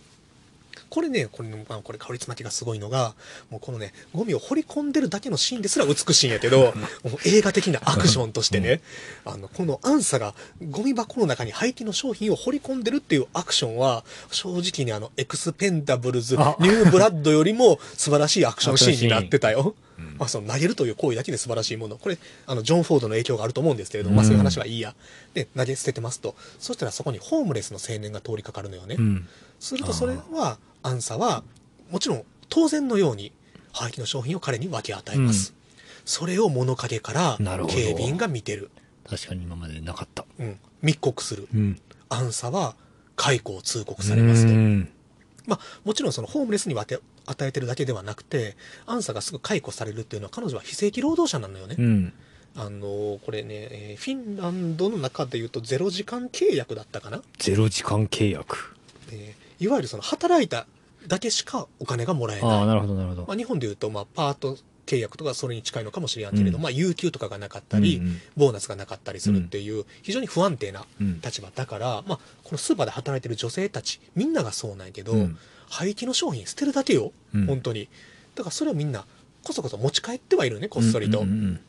[0.92, 3.16] これねこれ,、まあ、これカリスマティがすごいのが
[3.50, 6.74] もうこのねゴミを掘り込んでるだけのシーンですら美しいんやけど
[7.04, 8.82] もう映画的なアクションとしてね、
[9.24, 10.36] あのこのアンサが
[10.70, 19.76] ゴミ箱の中に廃棄の商品を掘り込んでるっていうアクションは正直にあのエクスペンダブルズニあューブラッドよりも素晴らしいアクションシーンになってたよ。
[19.98, 20.18] うん。
[20.18, 21.98] まあ、その投げるという行為だけで素晴らしいもの。
[21.98, 24.96] これあのジョン・フォードの影響があると思うんですけれども、まあ、そういう話はいいや
[25.34, 26.36] で投げ捨ててますと。
[26.60, 29.28] そしたらそこにホームレスの青年が通りかかるのよね、うん
[29.62, 31.44] するとそれはアンサは
[31.90, 33.32] もちろん当然のように
[33.72, 35.54] 廃棄の商品を彼に分け与えます、
[36.04, 37.38] それを物陰から
[37.70, 38.70] 警備員が見てる。
[39.10, 40.26] 確かに今までなかった。
[40.40, 41.48] うん、密告する。
[41.54, 41.82] うん。
[42.10, 42.76] アンサは
[43.16, 44.90] 解雇を通告されますと、うん。
[45.46, 48.56] まあ、もちろんそのホームレスに分け与えてるだけではなくて
[48.86, 52.14] アンサがすぐ解雇されるっていうのは彼女は非正規労働者なのよね、うん。
[52.56, 58.76] あのこれね、えーフィンランドの中でいうとゼロ時間契約だったかな、ゼロ時間契約。
[59.12, 60.66] えーいわゆるその働いた
[61.08, 62.50] だけしかお金がもらえない。
[62.50, 63.26] ああなるほどなるほど。
[63.28, 64.58] まあ、日本でいうと、まあ、パート
[64.88, 66.64] 契約とかそれに近いのかもしれんけれど、うん。
[66.64, 68.22] まあ、有給とかがなかったり、うんうん。
[68.36, 71.22] ボーナスがなかったりするっていう、非常に不安定なうん。
[71.22, 75.38] 立場だから、まあ、このスーパーで働いてる女性たちみんながそうなんやけど、うん。
[75.70, 77.46] 廃棄の商品捨てるだけよ、うん。
[77.46, 77.88] 本当に。
[78.36, 79.06] だからそれをみんな
[79.44, 81.60] こそこそ持ち帰ってはいるねこっそりと、うんうん。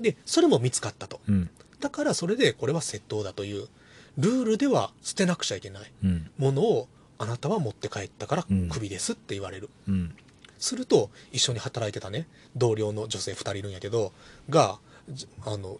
[0.00, 1.20] でそれも見つかったと。
[1.28, 1.50] うん。
[1.80, 3.68] だからそれでこれは窃盗だという
[4.16, 6.30] ルールでは捨てなくちゃいけないうん。
[6.38, 6.88] ものを
[7.18, 8.68] あなたは持って帰ったからうん。
[8.68, 10.14] クビですって言われる、うん。
[10.58, 12.26] すると一緒に働いてたね
[12.56, 14.12] 同僚の女性2人いるんやけど
[14.50, 14.78] が
[15.08, 15.78] じあの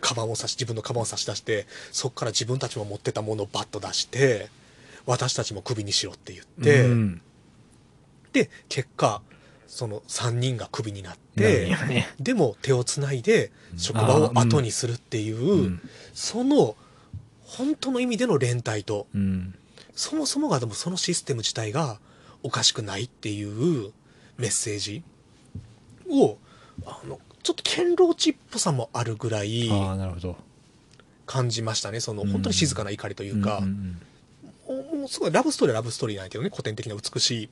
[0.00, 4.48] カバンを差し自分のカバンを差し出してそこから自分たちも持ってたものをバッと出して
[5.06, 7.20] 私たちもクビにしろって言って、うん。
[8.32, 9.22] で結果
[9.66, 15.90] その3人がクビになってやねでも手をつないで職場を後にするっていう、うん。
[16.14, 16.76] その
[17.42, 19.54] 本当の意味での連帯とうん
[19.94, 21.98] そもそもがでもそのシステム自体が
[22.42, 23.92] おかしくないっていう
[24.38, 25.02] メッセージ
[26.10, 26.36] を
[26.84, 30.36] あのちょっと堅牢地っぽさもあるぐらいああなるほど。
[31.26, 32.00] 感じましたね。
[32.00, 32.32] そのうん。
[32.32, 33.60] 本当に静かな怒りというか、
[34.66, 37.50] もうすごいラブストーリーはラブストーリーなんやけどね古典的な美し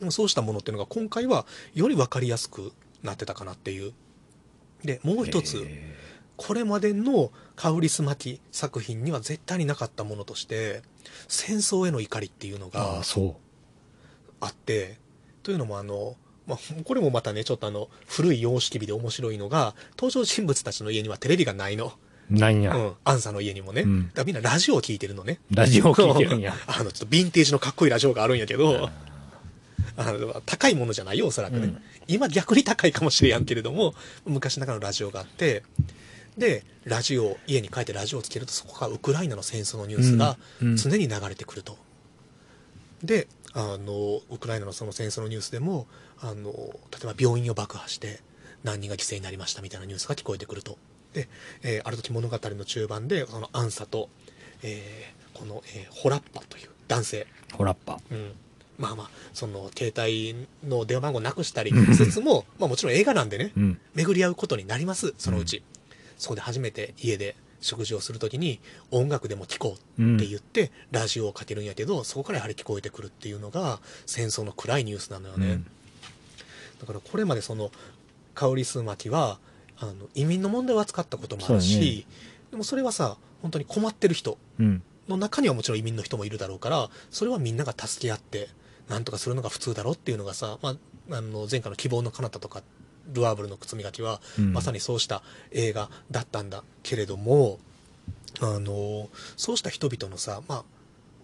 [0.00, 2.72] いそうしたものっていうのが今回はより分かりやすく
[3.02, 3.92] なってたかなっていう。
[4.84, 5.94] でもう一つ、え
[6.40, 10.80] これまでのカウリスマキ作品には絶対になかったものとして
[11.28, 13.02] 戦争への怒りっていうのが
[14.40, 14.96] あって
[15.42, 21.92] というのもあの、まあ、これもまたねちょっとあの古い様式美で面白いのが登場人物たちの家にはテレビがないの、
[22.30, 24.08] うなんや、うん、アンサの家にもね、うん。
[24.08, 25.40] だからみんなラジオを聞いてるのね。
[25.50, 26.54] ラジオ聞いてるんや。
[26.66, 28.88] あのちょっとヴィンテージのかっこいいラジオがあるんやけど
[29.96, 31.82] あの高いものじゃないよおそらくね、うん。
[32.08, 33.94] 今逆に高いかもしれやんけれども
[34.24, 35.64] 昔ながらのラジオがあって
[36.38, 40.36] でラジオ家に帰ってラジオをつけるとそこからウクライナの戦争のニュースが
[40.76, 41.76] 常に流れてくると、
[43.02, 45.86] であのウクライナのその戦争のニュースでも
[46.20, 48.20] あの例えば病院を爆破して
[48.62, 50.78] 何人が犠牲になりましたみたいなニュースが聞こえてくると。
[51.12, 51.28] で、
[51.62, 54.08] えーある時物語の中盤でそのアンサと、
[54.62, 57.26] えーこの、えーホラッパという男性。
[57.54, 57.98] ホラッパ。
[58.10, 58.32] うん、
[58.78, 61.94] まあまあその携帯の電話番号なくしたりうん。
[61.94, 63.80] しつつも、まあ、もちろん映画なんでねうん。
[63.94, 65.62] 巡り合うことになりますそのうち、
[66.20, 68.60] そこで初めて家で食事をするときに
[68.90, 75.66] 音楽でも聴こうって言ってラジオをかけるんやけどそこからやはり聞こえてくるっていうのが戦争の暗いニュースなのよね、うん。
[76.80, 77.70] だからこれまでその
[78.34, 79.38] カオリス巻きは
[79.78, 82.06] あの移民の問題を扱ったこともあるし、
[82.50, 84.82] でもそれはさ本当に困ってる人うん。
[85.08, 88.48] の中にはもちろん移民の人もいるだろうからそれはみんなが助け合って
[88.88, 90.70] なんとかするのが普通だろうっていうのがさ、ま
[91.10, 92.62] あ、あの前回の「希望の彼方とか
[93.08, 94.52] 「ルアーブルの靴磨きは」うん。
[94.52, 97.58] まさにそうした映画だったんだけれども
[98.40, 100.64] あのそうした人々のさまあ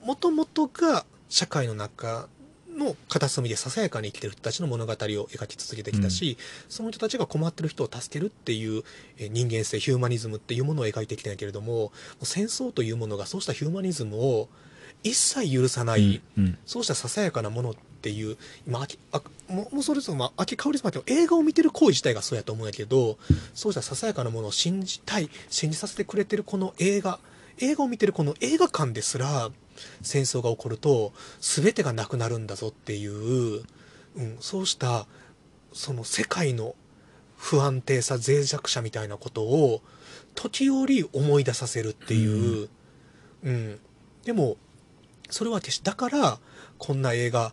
[0.04, 2.28] もともとが社会の中
[2.76, 6.36] の片隅でささやかに生きてる人たちの物語を描き続けてきたし、
[6.68, 8.82] その人たちが困ってる人を助けるっていう
[9.16, 11.90] えー人間性ヒューマニズムっていうものを描いてきたんやけれども
[12.22, 14.48] 戦争というものがそうしたヒューマニズムを
[15.02, 16.58] 一切許さない、うん。
[16.66, 17.74] そうしたささやかなもの
[18.06, 18.36] っていう
[18.68, 23.18] 今秋あもうもうそれぞれ、まあ、秋香りスマって映画を見てる行為自体がそうやと思うんやけど
[23.52, 27.18] そうしたささやかなものを信じたい信じさせてくれてるこの映画
[27.58, 29.50] 映画を見てるこの映画館ですら
[30.02, 33.64] 戦争が起こると全てがなくなるんだぞっていう、
[34.16, 35.06] うん、そうした
[35.72, 36.76] その世界の
[37.36, 39.82] 不安定さ脆弱さみたいなことを
[40.36, 42.68] 時折思い出させるっていう、
[43.42, 43.80] うん。
[44.24, 44.56] でも
[45.30, 46.38] それは決してだから
[46.78, 47.52] こんな映画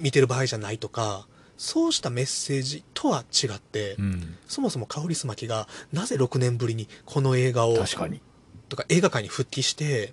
[0.00, 1.26] 見てる場合じゃないとか
[1.58, 4.36] そうしたメッセージとは違って、うん。
[4.46, 8.20] そもそもカオリスマキがなぜ6年ぶりにこの映画を確かに。
[8.68, 10.12] とか映画界に復帰して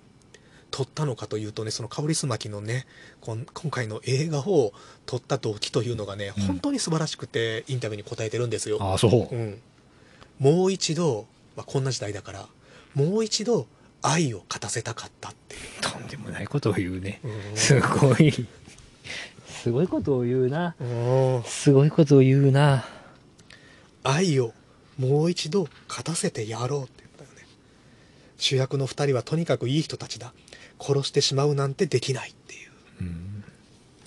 [0.72, 2.86] 撮ったのかというとねそのカオリスマキのね
[3.20, 4.72] こん今回の映画を
[5.04, 8.78] 撮った動機というのがね、うん本当に素晴らしくてインタビューに答えてるんですよ。
[8.80, 9.38] ああ、そうう。
[9.38, 9.60] ん、
[10.40, 11.26] もう一度、
[11.56, 12.48] まあ、こんな時代だから
[12.94, 13.68] もう一度
[14.02, 15.60] 愛を勝たせたかったっていう。
[15.80, 17.20] とんでもないことを言うね。
[17.22, 18.46] うんすごい。
[19.62, 20.74] すごいことを言うな。
[20.80, 22.84] うんすごいことを言うな。
[24.04, 24.52] 愛を
[24.98, 27.46] もう一度勝たせてやろうって言ったよね
[28.38, 30.32] 主役の2人はとにかくいい人たちだ
[30.80, 32.70] 殺してしまうなんてできないっていう
[33.00, 33.44] うん。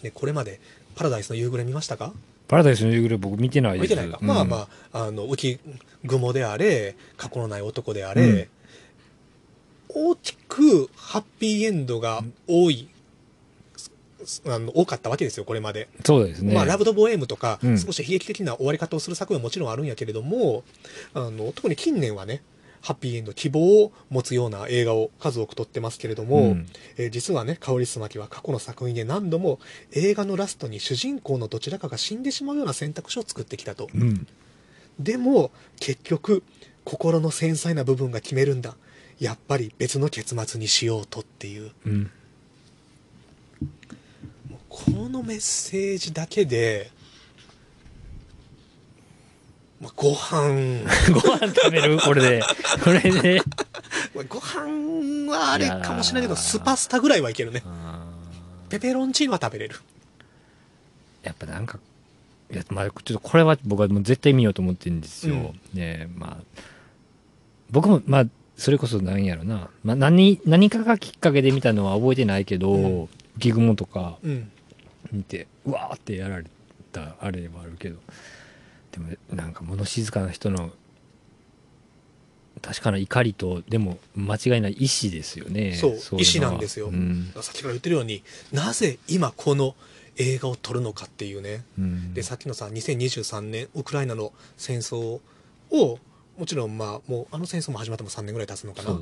[0.01, 0.61] でこれまで
[0.95, 2.13] 「パラダイスの夕暮れ」見ましたか？
[2.47, 3.81] パラダイスの夕暮れ僕見てないです。
[3.83, 5.59] 見てないか、うんまあまああの浮
[6.07, 8.49] 雲であれ過去のない男であれ、
[9.89, 12.87] 大きくハッピーエンドが多い、
[14.45, 16.53] あの多かったわけですよこれまでそうですね。
[16.53, 20.63] まあ、ラブ・ド・ボエームとか、うん少し悲劇的な終わり方をする作品はもちろんあるんやけれども
[21.13, 22.41] あの特に近年はね
[22.81, 29.59] ハッピーエンド希望を持つような映画を数多く撮ってますけれども、うんえー実はね香りすまきは過去の作品で何度も
[29.91, 34.27] 映画のラストに主人公のどちらかが死んでしまうような選択肢を作ってきたとうん。
[34.99, 36.43] でも結局
[36.83, 38.75] 心の繊細な部分が決めるんだ
[39.19, 42.11] やっぱり別の結末にしようとっていううん。
[44.69, 46.91] このメッセージだけで、
[49.81, 50.83] まあ、ご飯。
[51.13, 51.97] ご飯食べる？
[51.99, 52.41] これで。
[52.83, 53.41] これで。
[54.27, 57.63] ご飯はあれかもしれないけどスパスタぐらいはいけるね。
[58.69, 59.77] ペペロンチーノは食べれる。
[61.23, 61.79] やっぱなんか、
[62.51, 65.35] いや、まあ、ちょっとこれは僕はもう絶対見ようと思ってるんですよ。
[65.35, 65.79] うん。
[65.79, 66.61] ねまあ、
[67.71, 68.25] 僕も、まあ、
[68.57, 69.69] それこそ何やろな。
[69.83, 73.09] まあ、何、何かがきっかけで見たのは覚えてないけど、うん。
[73.39, 74.51] 浮雲とかうん
[75.11, 76.45] 見て、うわーってやられ
[76.91, 77.97] たあれはあるけど、
[78.91, 80.71] でも、なんか物静かな人の、
[82.61, 85.73] 確かな怒りと、でも間違いない意志ですよね。
[85.75, 86.87] そう意志なんですよ。
[86.87, 87.31] うん。
[87.41, 89.75] さっきから言ってるようになぜ今この
[90.17, 91.63] 映画を撮るのかっていうね。
[91.77, 92.13] うん。
[92.13, 95.21] でさっきのさ2023年ウクライナの戦争
[95.71, 95.99] を
[96.37, 98.99] もちろんまあもうあの戦争も始まっても3年ぐらい経つのかな。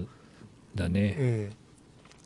[0.76, 1.52] だね。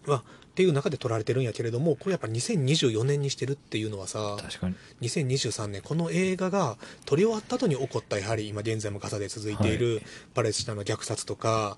[0.06, 0.12] うん。
[0.12, 4.76] はっていう中で撮られてるんやけれどもこれやっぱ2024年にしてるっていうのはさ確かに。
[5.02, 10.02] 2023年この映画が撮り終わった後に起こったやはり今現在もガザで続いている
[10.34, 11.78] パレスチナの虐殺とか、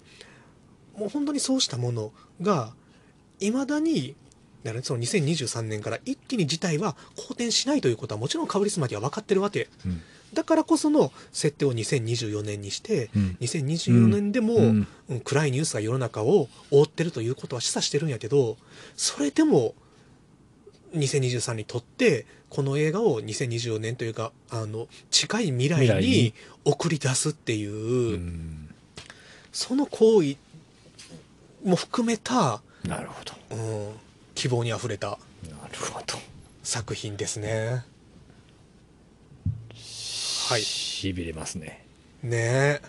[0.97, 2.73] もう本当にそうしたものが
[3.39, 4.15] いまだに
[4.63, 9.69] だからその2023年から一気に事態は好転しないということはもちろんカブリスマキは分かってるわけ。
[9.85, 10.01] うん
[10.33, 18.57] だからこその設定を2024年にして、うん2024年でも、うんうん暗いニュースが世の中を覆ってるということは示唆してるんやけど
[18.95, 19.75] それでも
[20.95, 26.33] 2023にとってこの映画を2024年というかあの近い未来にに
[26.65, 28.63] 送り出すっていう、うん
[29.53, 30.35] その行為
[31.63, 33.55] も含めた、なるほど。
[33.55, 33.93] うん、
[34.33, 35.15] 希望にあふれたな
[35.71, 36.17] るほど。
[36.63, 37.85] 作品ですね。
[40.49, 40.61] はい。
[40.61, 41.85] しびれますね。
[42.21, 42.81] ねえ。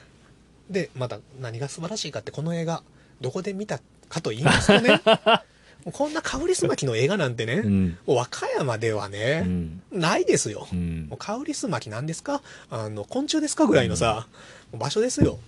[0.70, 2.82] でまた何が素晴らしいかってこの映画
[3.20, 5.00] どこで見たかと言いますとね。
[5.92, 7.98] こんな香りすまきの映画なんてね、うん。
[8.06, 9.82] もう和歌山ではうね、ん。
[9.92, 10.66] ないですよ。
[10.72, 11.06] う、ん。
[11.10, 12.40] もう香りすまきなんですか？
[12.70, 14.26] あの昆虫ですかぐらいのさ、
[14.72, 15.38] 場所ですよ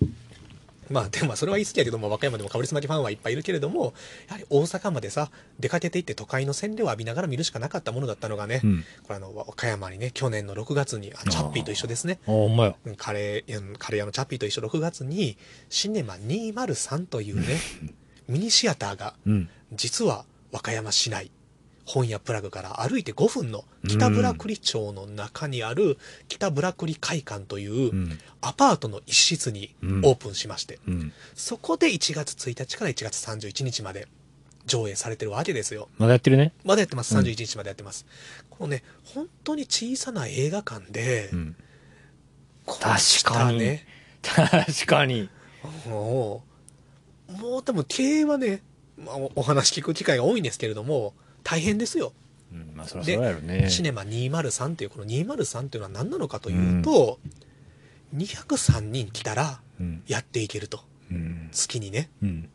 [0.89, 3.93] まあでもまあそれは言い過ぎやけども和歌山でもかぶりつまきファンはいっぱいいるけれども
[4.27, 8.83] やはり大阪までさ出かけていって都会の洗礼を浴びながら見るしかなかったものだったのがね、うん。
[9.03, 12.19] これあの和歌山にね去年の6月にあチャッピーと一緒ですね
[12.97, 15.37] カレーうんカレー屋のチャッピーと一緒6月に
[15.69, 17.57] シネマ203というね
[18.27, 19.49] ミニシアターがうん。
[19.73, 21.29] 実は和歌山市内
[21.87, 25.97] 本屋プラグから歩いて5分の北ブラクリ町の中にある
[26.27, 28.19] 北ブラクリ会館といううん。
[28.41, 31.13] アパートの一室にうんオープンしまして、うん。
[31.33, 34.07] そこで1月1日から1月31日まで
[34.65, 35.87] 上映されてるわけですよ。
[35.97, 36.51] まだやってるね。
[36.65, 37.15] まだやってます。
[37.15, 38.05] うん31日までやってます。
[38.49, 41.55] このね、本当に小さな映画館で、うん。
[42.65, 42.83] 確
[43.23, 43.87] かにね、
[44.21, 45.29] 確かに。
[45.87, 46.43] も
[47.29, 48.61] う、もう多分経営はね、
[48.97, 51.13] まあ、おお話聞く機会が多いんですけれども、
[51.47, 52.11] 大変ですよ。
[52.51, 52.73] うん。
[52.75, 53.69] まあ、そりゃそうやろね。
[53.69, 57.19] シネマ203っていう、この203っていうのは何なのかというと、
[58.13, 60.03] 203人来たらうん。
[60.07, 60.81] やっていけると。
[61.09, 61.49] うん。
[61.53, 62.09] 月にね。
[62.21, 62.49] うん。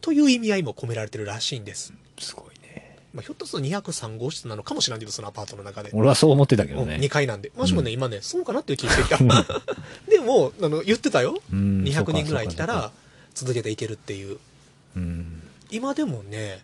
[0.00, 1.92] という意味合いも込められてるらしいんです。
[2.20, 2.98] すごいね。
[3.12, 5.90] まあ、ひょっとすると203号室なのかもしれないけど、そのアパートの中で。
[5.92, 6.98] 俺はそう思ってたけどうんね。
[7.00, 7.50] 2階なんで。
[7.56, 9.16] もしもね、今ね、そうかなっていう気してきた。
[9.18, 9.28] うん
[10.08, 11.40] でも、あの、言ってたよ。
[11.52, 12.66] うん200人ぐらい来た。
[12.66, 12.92] ら、
[13.34, 14.38] 続けていけるっていう。
[15.70, 16.62] 今でもね、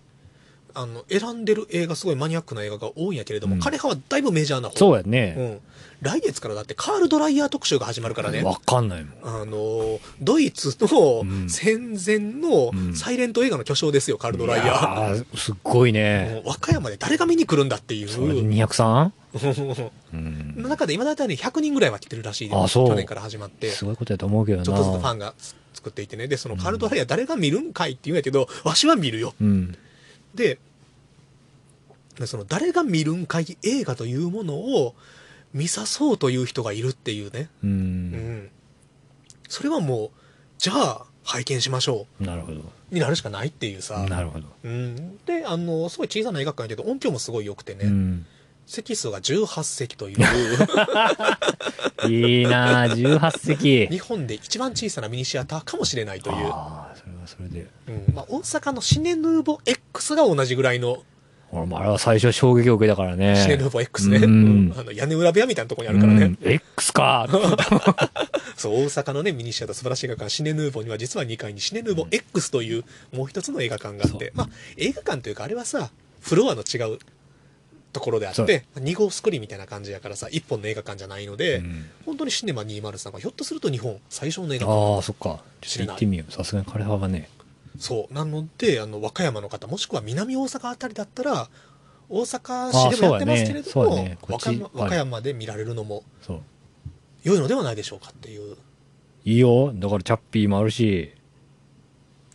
[0.74, 4.76] あの、選んでる映画、すごいマニアックな映画が多いんやけれども、うん彼はだいぶメジャーな方。
[4.78, 5.30] そうやうね。
[5.30, 5.60] ん。
[6.00, 8.42] 来月からだってカール・ドライヤー特集が始まるからね。
[8.42, 9.42] わかんないもん。
[9.42, 15.24] あの、ドイツのうん戦前のうんサイレント映画の巨匠ですよ、カール・ドライヤー。
[15.24, 15.36] ー。
[15.38, 16.42] すっごいもね。
[16.44, 18.08] う和歌山で誰が見に来るんだっていう。
[18.08, 19.10] それで 203?
[20.12, 20.54] うん。
[20.56, 23.70] の中で今だいたいね100人ぐらいは来てるらしいですあそう去年から始まって。
[23.70, 24.64] すごいことやと思うけどな。
[24.64, 25.34] ちょっとずつファンが
[25.72, 26.26] 作っていてね。
[26.28, 29.34] で、そのカールドライヤー誰が見るんかいって言うんやけど、わしは見るよ。
[29.40, 29.76] うん。
[30.34, 30.58] で、
[32.18, 34.94] でその誰が見るんかい映画というものを
[35.54, 37.48] 見さそうという人がいるっていうね。
[37.62, 37.66] う。
[37.66, 38.50] うんん。
[39.48, 40.10] それはもう、
[40.58, 42.60] じゃあ拝見しましょなるほど。
[42.60, 42.62] う。
[42.90, 44.06] になるしかないっていうさ。
[44.08, 44.46] なるほど。
[44.64, 45.18] うん。
[45.24, 47.84] で、あの、すごい小さな映画館やけど音響もすごい良くてね。
[47.84, 48.26] うん。
[48.72, 50.18] 席数が18席という、
[52.10, 53.86] いいなあ18席。
[53.86, 56.36] 日本で一番小さなミニシアターかもしれないという。
[56.36, 57.66] ああ、それはそれで。
[57.88, 58.14] うん。
[58.14, 61.02] まあ、大阪のシネヌーボ X が同じぐらいの。
[61.54, 63.36] 俺もあれは最初衝撃を受けたからね。
[63.36, 64.24] シネヌーボ X ね、うん。
[64.24, 64.28] う
[64.74, 64.74] ん。
[64.74, 66.52] あの屋根裏部屋みたいなところにあるからね、うん。
[66.52, 67.28] X か。
[68.56, 75.90] そう大阪のねミニシアター素晴らしい映画館シネヌーボには実は2階にシネヌーボ X というもう一つの映画館があって、まあ、映画館というかあれはさ
[76.20, 76.98] フロアの違う
[77.92, 85.42] ところであって2号スクリーンみたいな感じやからさ1本の映画館じゃないので、うん本当にシネマ203がひょっとすると日本最初の映画館ああ、そっか。
[85.60, 86.32] ちょっと行ってみよう。
[86.32, 87.28] さすがに枯葉はね。
[87.78, 91.48] そうなのであの和歌山の方もしくは南大阪あたりだったら
[92.08, 96.02] 大阪あ市でもやってますけれども、ねね和歌山で見られるのも。
[97.22, 98.56] 良いのではないでしょうかっていう
[99.24, 99.72] いいよ。
[99.72, 101.12] だからチャッピーもあるし、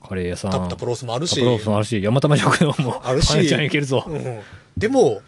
[0.07, 0.69] カレー屋さん。
[0.69, 4.05] タプロースもあるしタプロースもあるし、山玉食堂もあるしカネちゃんいけるぞ。
[4.07, 4.39] うん、
[4.77, 5.21] でも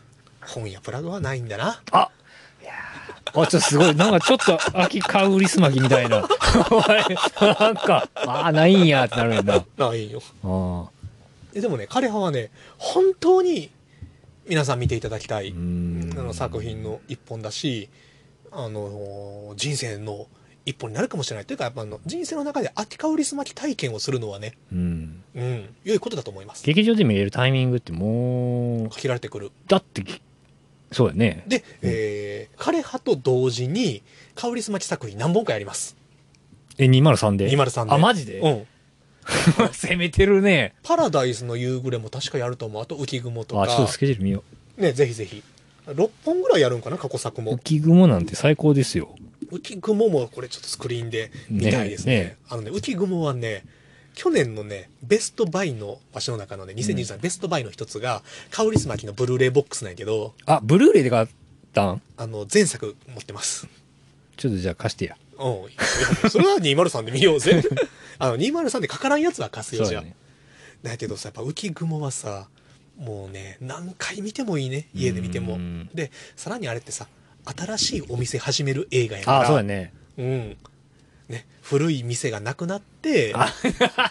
[0.49, 2.09] 本やプラグはないんだなあ
[2.61, 3.95] いやーあ、ちょっとすごい。
[3.95, 6.21] なんかちょっと秋香りすまきみたいな。
[7.59, 9.63] なんか、ああ、ないんやってなるんだ。
[9.77, 10.89] ないよあ
[11.53, 13.69] でもね枯葉はね本当に
[14.47, 17.89] 皆さん見ていただきたい、あの作品の一本だし
[18.51, 20.27] あの人生の
[20.65, 25.23] 一本になるかもしれないというかやっぱあの人生の中で秋香りすまき体験をするのはねうん。
[25.35, 30.21] うん良いことだと思います劇場で見れるタイミングってもう、限られてくるだってき、
[30.91, 31.43] そうやね。
[31.47, 34.01] で、えー、枯葉と同時に
[34.35, 35.95] 香りすまき作品何本かやります。
[36.77, 37.91] え、203で？203で。
[37.91, 38.67] あ、マジで、うん。
[39.71, 40.73] 攻めてるね。
[40.83, 42.81] パラダイスの夕暮れも確かやると思う。
[42.81, 44.43] あと浮雲とあ、ちょっとかスケジュール見よ
[44.77, 45.43] ねぜひぜひ。
[45.87, 47.45] 6本ぐらいやるんかな過去作う。
[47.45, 47.57] も。
[47.57, 49.15] 浮雲なんて最高ですよ。
[49.51, 52.15] 浮雲もこれちょっとスクリーンで見たいですね。
[52.15, 52.37] ねね。
[52.49, 53.63] あのね浮雲はね
[54.15, 58.21] 去年のねベストバイの場所の中のね2023年ベストバイの一つが
[58.51, 61.27] 香りすまきのブルーレイボックスなんやけどあ、ブルーレイで買っ
[61.73, 62.01] たん？
[62.17, 63.67] あの前作持ってます。
[64.37, 65.17] ちょっとじゃあ貸してや。
[65.37, 65.49] う
[66.25, 66.29] ん。
[66.29, 67.63] それは203で見ようぜ。
[68.19, 70.01] あの203でかからんやつは貸すよじゃあ。
[70.01, 70.15] ね。
[70.83, 72.47] だけどさやっぱ浮雲はさ
[72.97, 75.55] もうね何回見てもいいね家で見ても。
[75.55, 75.89] うん。
[75.93, 77.07] でさらにあれってさ
[77.45, 79.41] 新しいお店始める映画やから。
[79.41, 79.93] あ、そうやね。
[80.17, 80.57] うん
[81.29, 83.53] ね、古い店がなくなってあ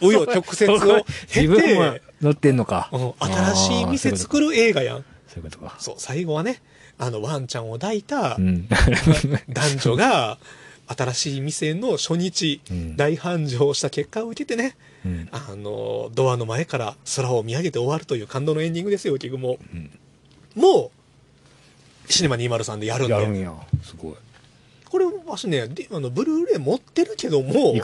[0.01, 2.89] 紆余曲折を経て、 乗ってんのか。
[2.93, 5.77] うん新しい店作る映画やんそういうことか。
[5.81, 6.63] そう最後はね
[6.97, 8.69] あのワンちゃんを抱いたうん。
[9.51, 10.39] 男女が
[10.87, 19.91] 新しい店の初日、うん大繁盛した結果を受けてねうんあのドアの前から空を見上げて終わるという感動のエンディングですよ浮雲うん
[20.55, 20.91] も
[22.09, 23.53] うシネマ203でやるんでやるんや。
[23.85, 24.15] すごい。
[25.29, 27.75] わしねであのブルーレイ持ってるけども。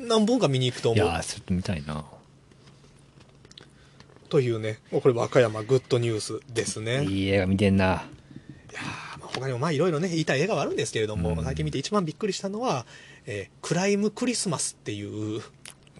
[0.00, 2.04] 何本か見に行くと思ういやー、ちょっと見たいな。
[4.28, 7.84] というねもうこれ和歌山グッドニュースですねいい映画見てんな。
[7.84, 7.88] い
[8.74, 12.86] やーまあ他にもまあいろいろね言いたい映画はあるんですけれども、うん最近見て一番びっくりしたのは、
[13.26, 15.42] えークライムクリスマスっていう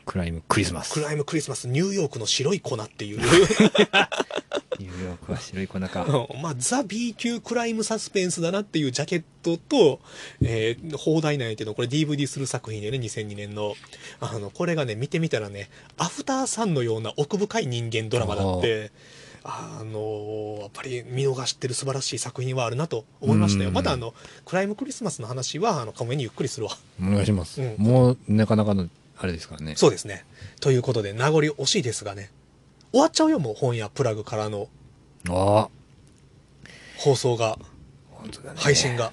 [0.07, 0.93] クライムクリスマス。
[0.93, 3.21] クライムクリスマスニューヨークの白い粉っていう
[4.79, 6.05] ニューヨークは白い粉か。
[6.33, 10.01] うんまあ、ザ・ B 級クライムサスペンスだなっていうジャケットと、
[10.43, 13.75] えー、放題なんやけど、これ DVD する作品でね、2002年の。
[14.21, 18.91] あの、これがね、見てみたらね、アフターさんのような奥深い人間ドラマだって、
[19.45, 23.71] あのやっぱり見逃してる素晴らしい作品はあるなと思いましたよ。
[23.71, 24.13] うんまたあの、
[24.45, 26.77] クライムクリスマスの話は、あの、カモメにゆっくりするわ。
[27.01, 27.63] お願いします。
[27.63, 29.75] うんもう、なかなかの、あれですからね。
[29.77, 30.25] そうですね。
[30.61, 32.31] ということで、名残惜しいですがね、
[32.93, 34.69] 終わっちゃうよ、もう本やプラグからの
[35.29, 35.69] ああ。
[36.97, 37.59] 放送が、
[38.11, 38.57] 本当だね。
[38.61, 38.97] 配信。
[38.97, 39.13] が。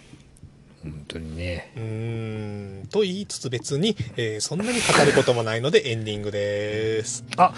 [0.84, 1.72] 本当にね。
[1.76, 7.26] うーんと言いつつ別に、えーそんなに語ることもないのでエンディングです。
[7.38, 7.54] あ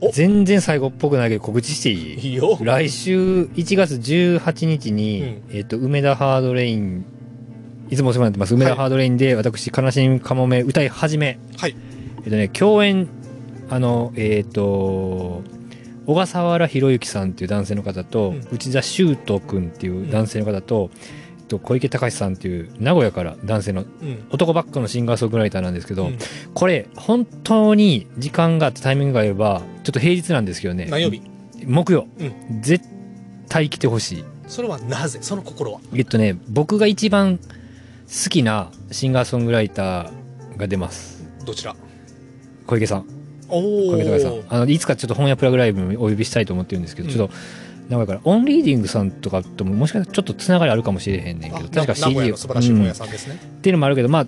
[0.00, 2.28] お全然最後っぽくないけど告知していい？
[2.30, 2.58] いいよ。
[2.62, 7.04] 来週1月18日に、うんえっ、と、梅田ハードレイン、
[7.90, 8.54] いつもお世話になってます。
[8.54, 11.38] 梅田ハードレインで、私、悲しみかもめ歌い始め。
[11.58, 11.76] はい。
[12.18, 13.08] えっ、とね、共演、
[13.74, 15.42] あの、えっ、と、
[16.06, 18.48] 小笠原博之さんっていう男性の方と、うん。
[18.52, 20.90] 内田修斗君っていう男性の方と、
[21.40, 24.26] えっと、小池隆さんっていう名古屋から男性のうん。
[24.30, 26.18] 男ばっかのシンガーソングライターなんですけど、うん。
[26.54, 30.86] これ本当に時間があってタイミングがあればちょっと平日なんですけどね。
[30.88, 31.20] 何曜日？
[31.66, 32.22] 木曜、う
[32.60, 32.86] 絶
[33.48, 34.24] 対来てほしい。
[34.46, 35.18] それはなぜ？
[35.20, 35.80] その心は？
[35.94, 41.24] えっとね僕が一番好きなシンガーソングライターが出ます。
[41.44, 41.74] どちら？
[42.68, 43.06] 小池さん
[43.48, 44.42] お小池隆さんお。
[44.48, 47.34] あのいつかちょっと本屋プラグライブにお呼びしたいと思ってるんですけど、うんちょっと
[47.88, 53.34] 名古屋からオンリーディングさんとかとももしかしたらちょっとつながりあるかもしれへんねんけど確か名 CD の素晴らしい本うん屋さんですね。
[53.34, 54.26] っていうのもあるけどまあ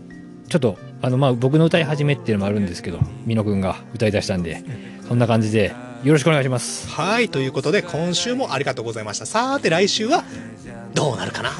[0.48, 4.62] ちょっとあのまあ僕の歌い始めっていうのもあるんですけど美濃くんが歌い出したんで
[5.08, 5.72] そんな感じで
[6.04, 7.30] よろしくお願いしますはい。
[7.30, 9.24] ということで、今週もありがとうございました。
[9.26, 10.24] さて、来週は
[10.94, 11.52] どうなるかな？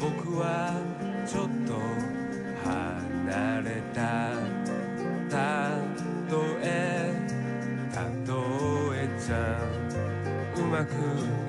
[0.00, 0.72] 僕 は
[3.34, 4.30] 離れた
[5.28, 5.70] た
[6.30, 7.12] とえ
[7.92, 10.92] たとえちゃんうまく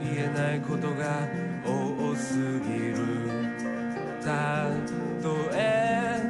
[0.03, 1.27] 言えないことが
[1.63, 2.95] 多すぎる
[4.23, 4.65] た
[5.21, 6.23] とえ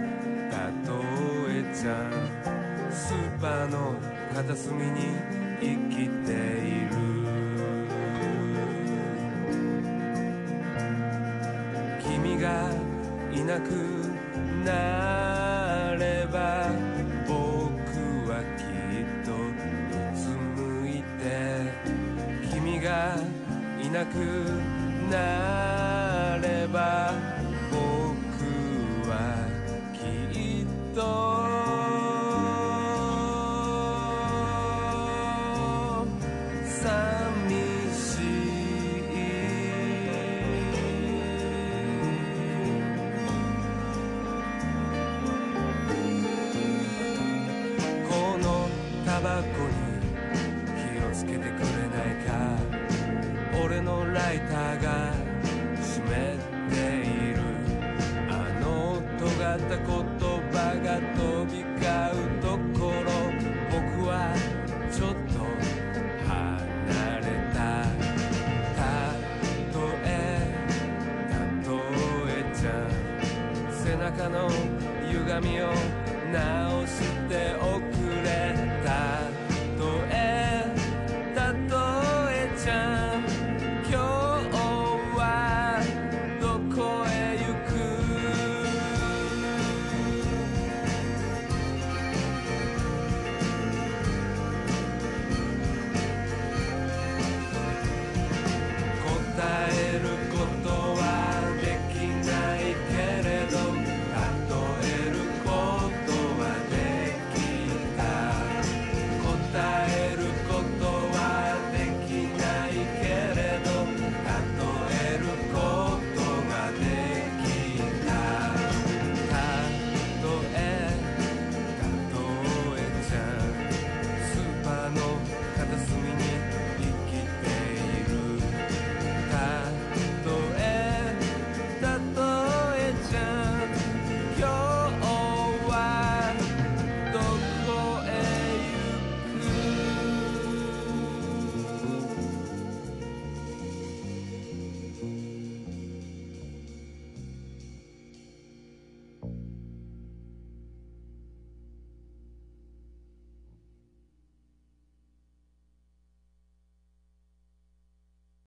[0.51, 1.01] たと
[1.47, 3.95] えちゃんスーパーの
[4.33, 5.15] 片隅に
[5.61, 6.95] 生きている
[12.03, 12.69] 君が
[13.33, 13.94] いなく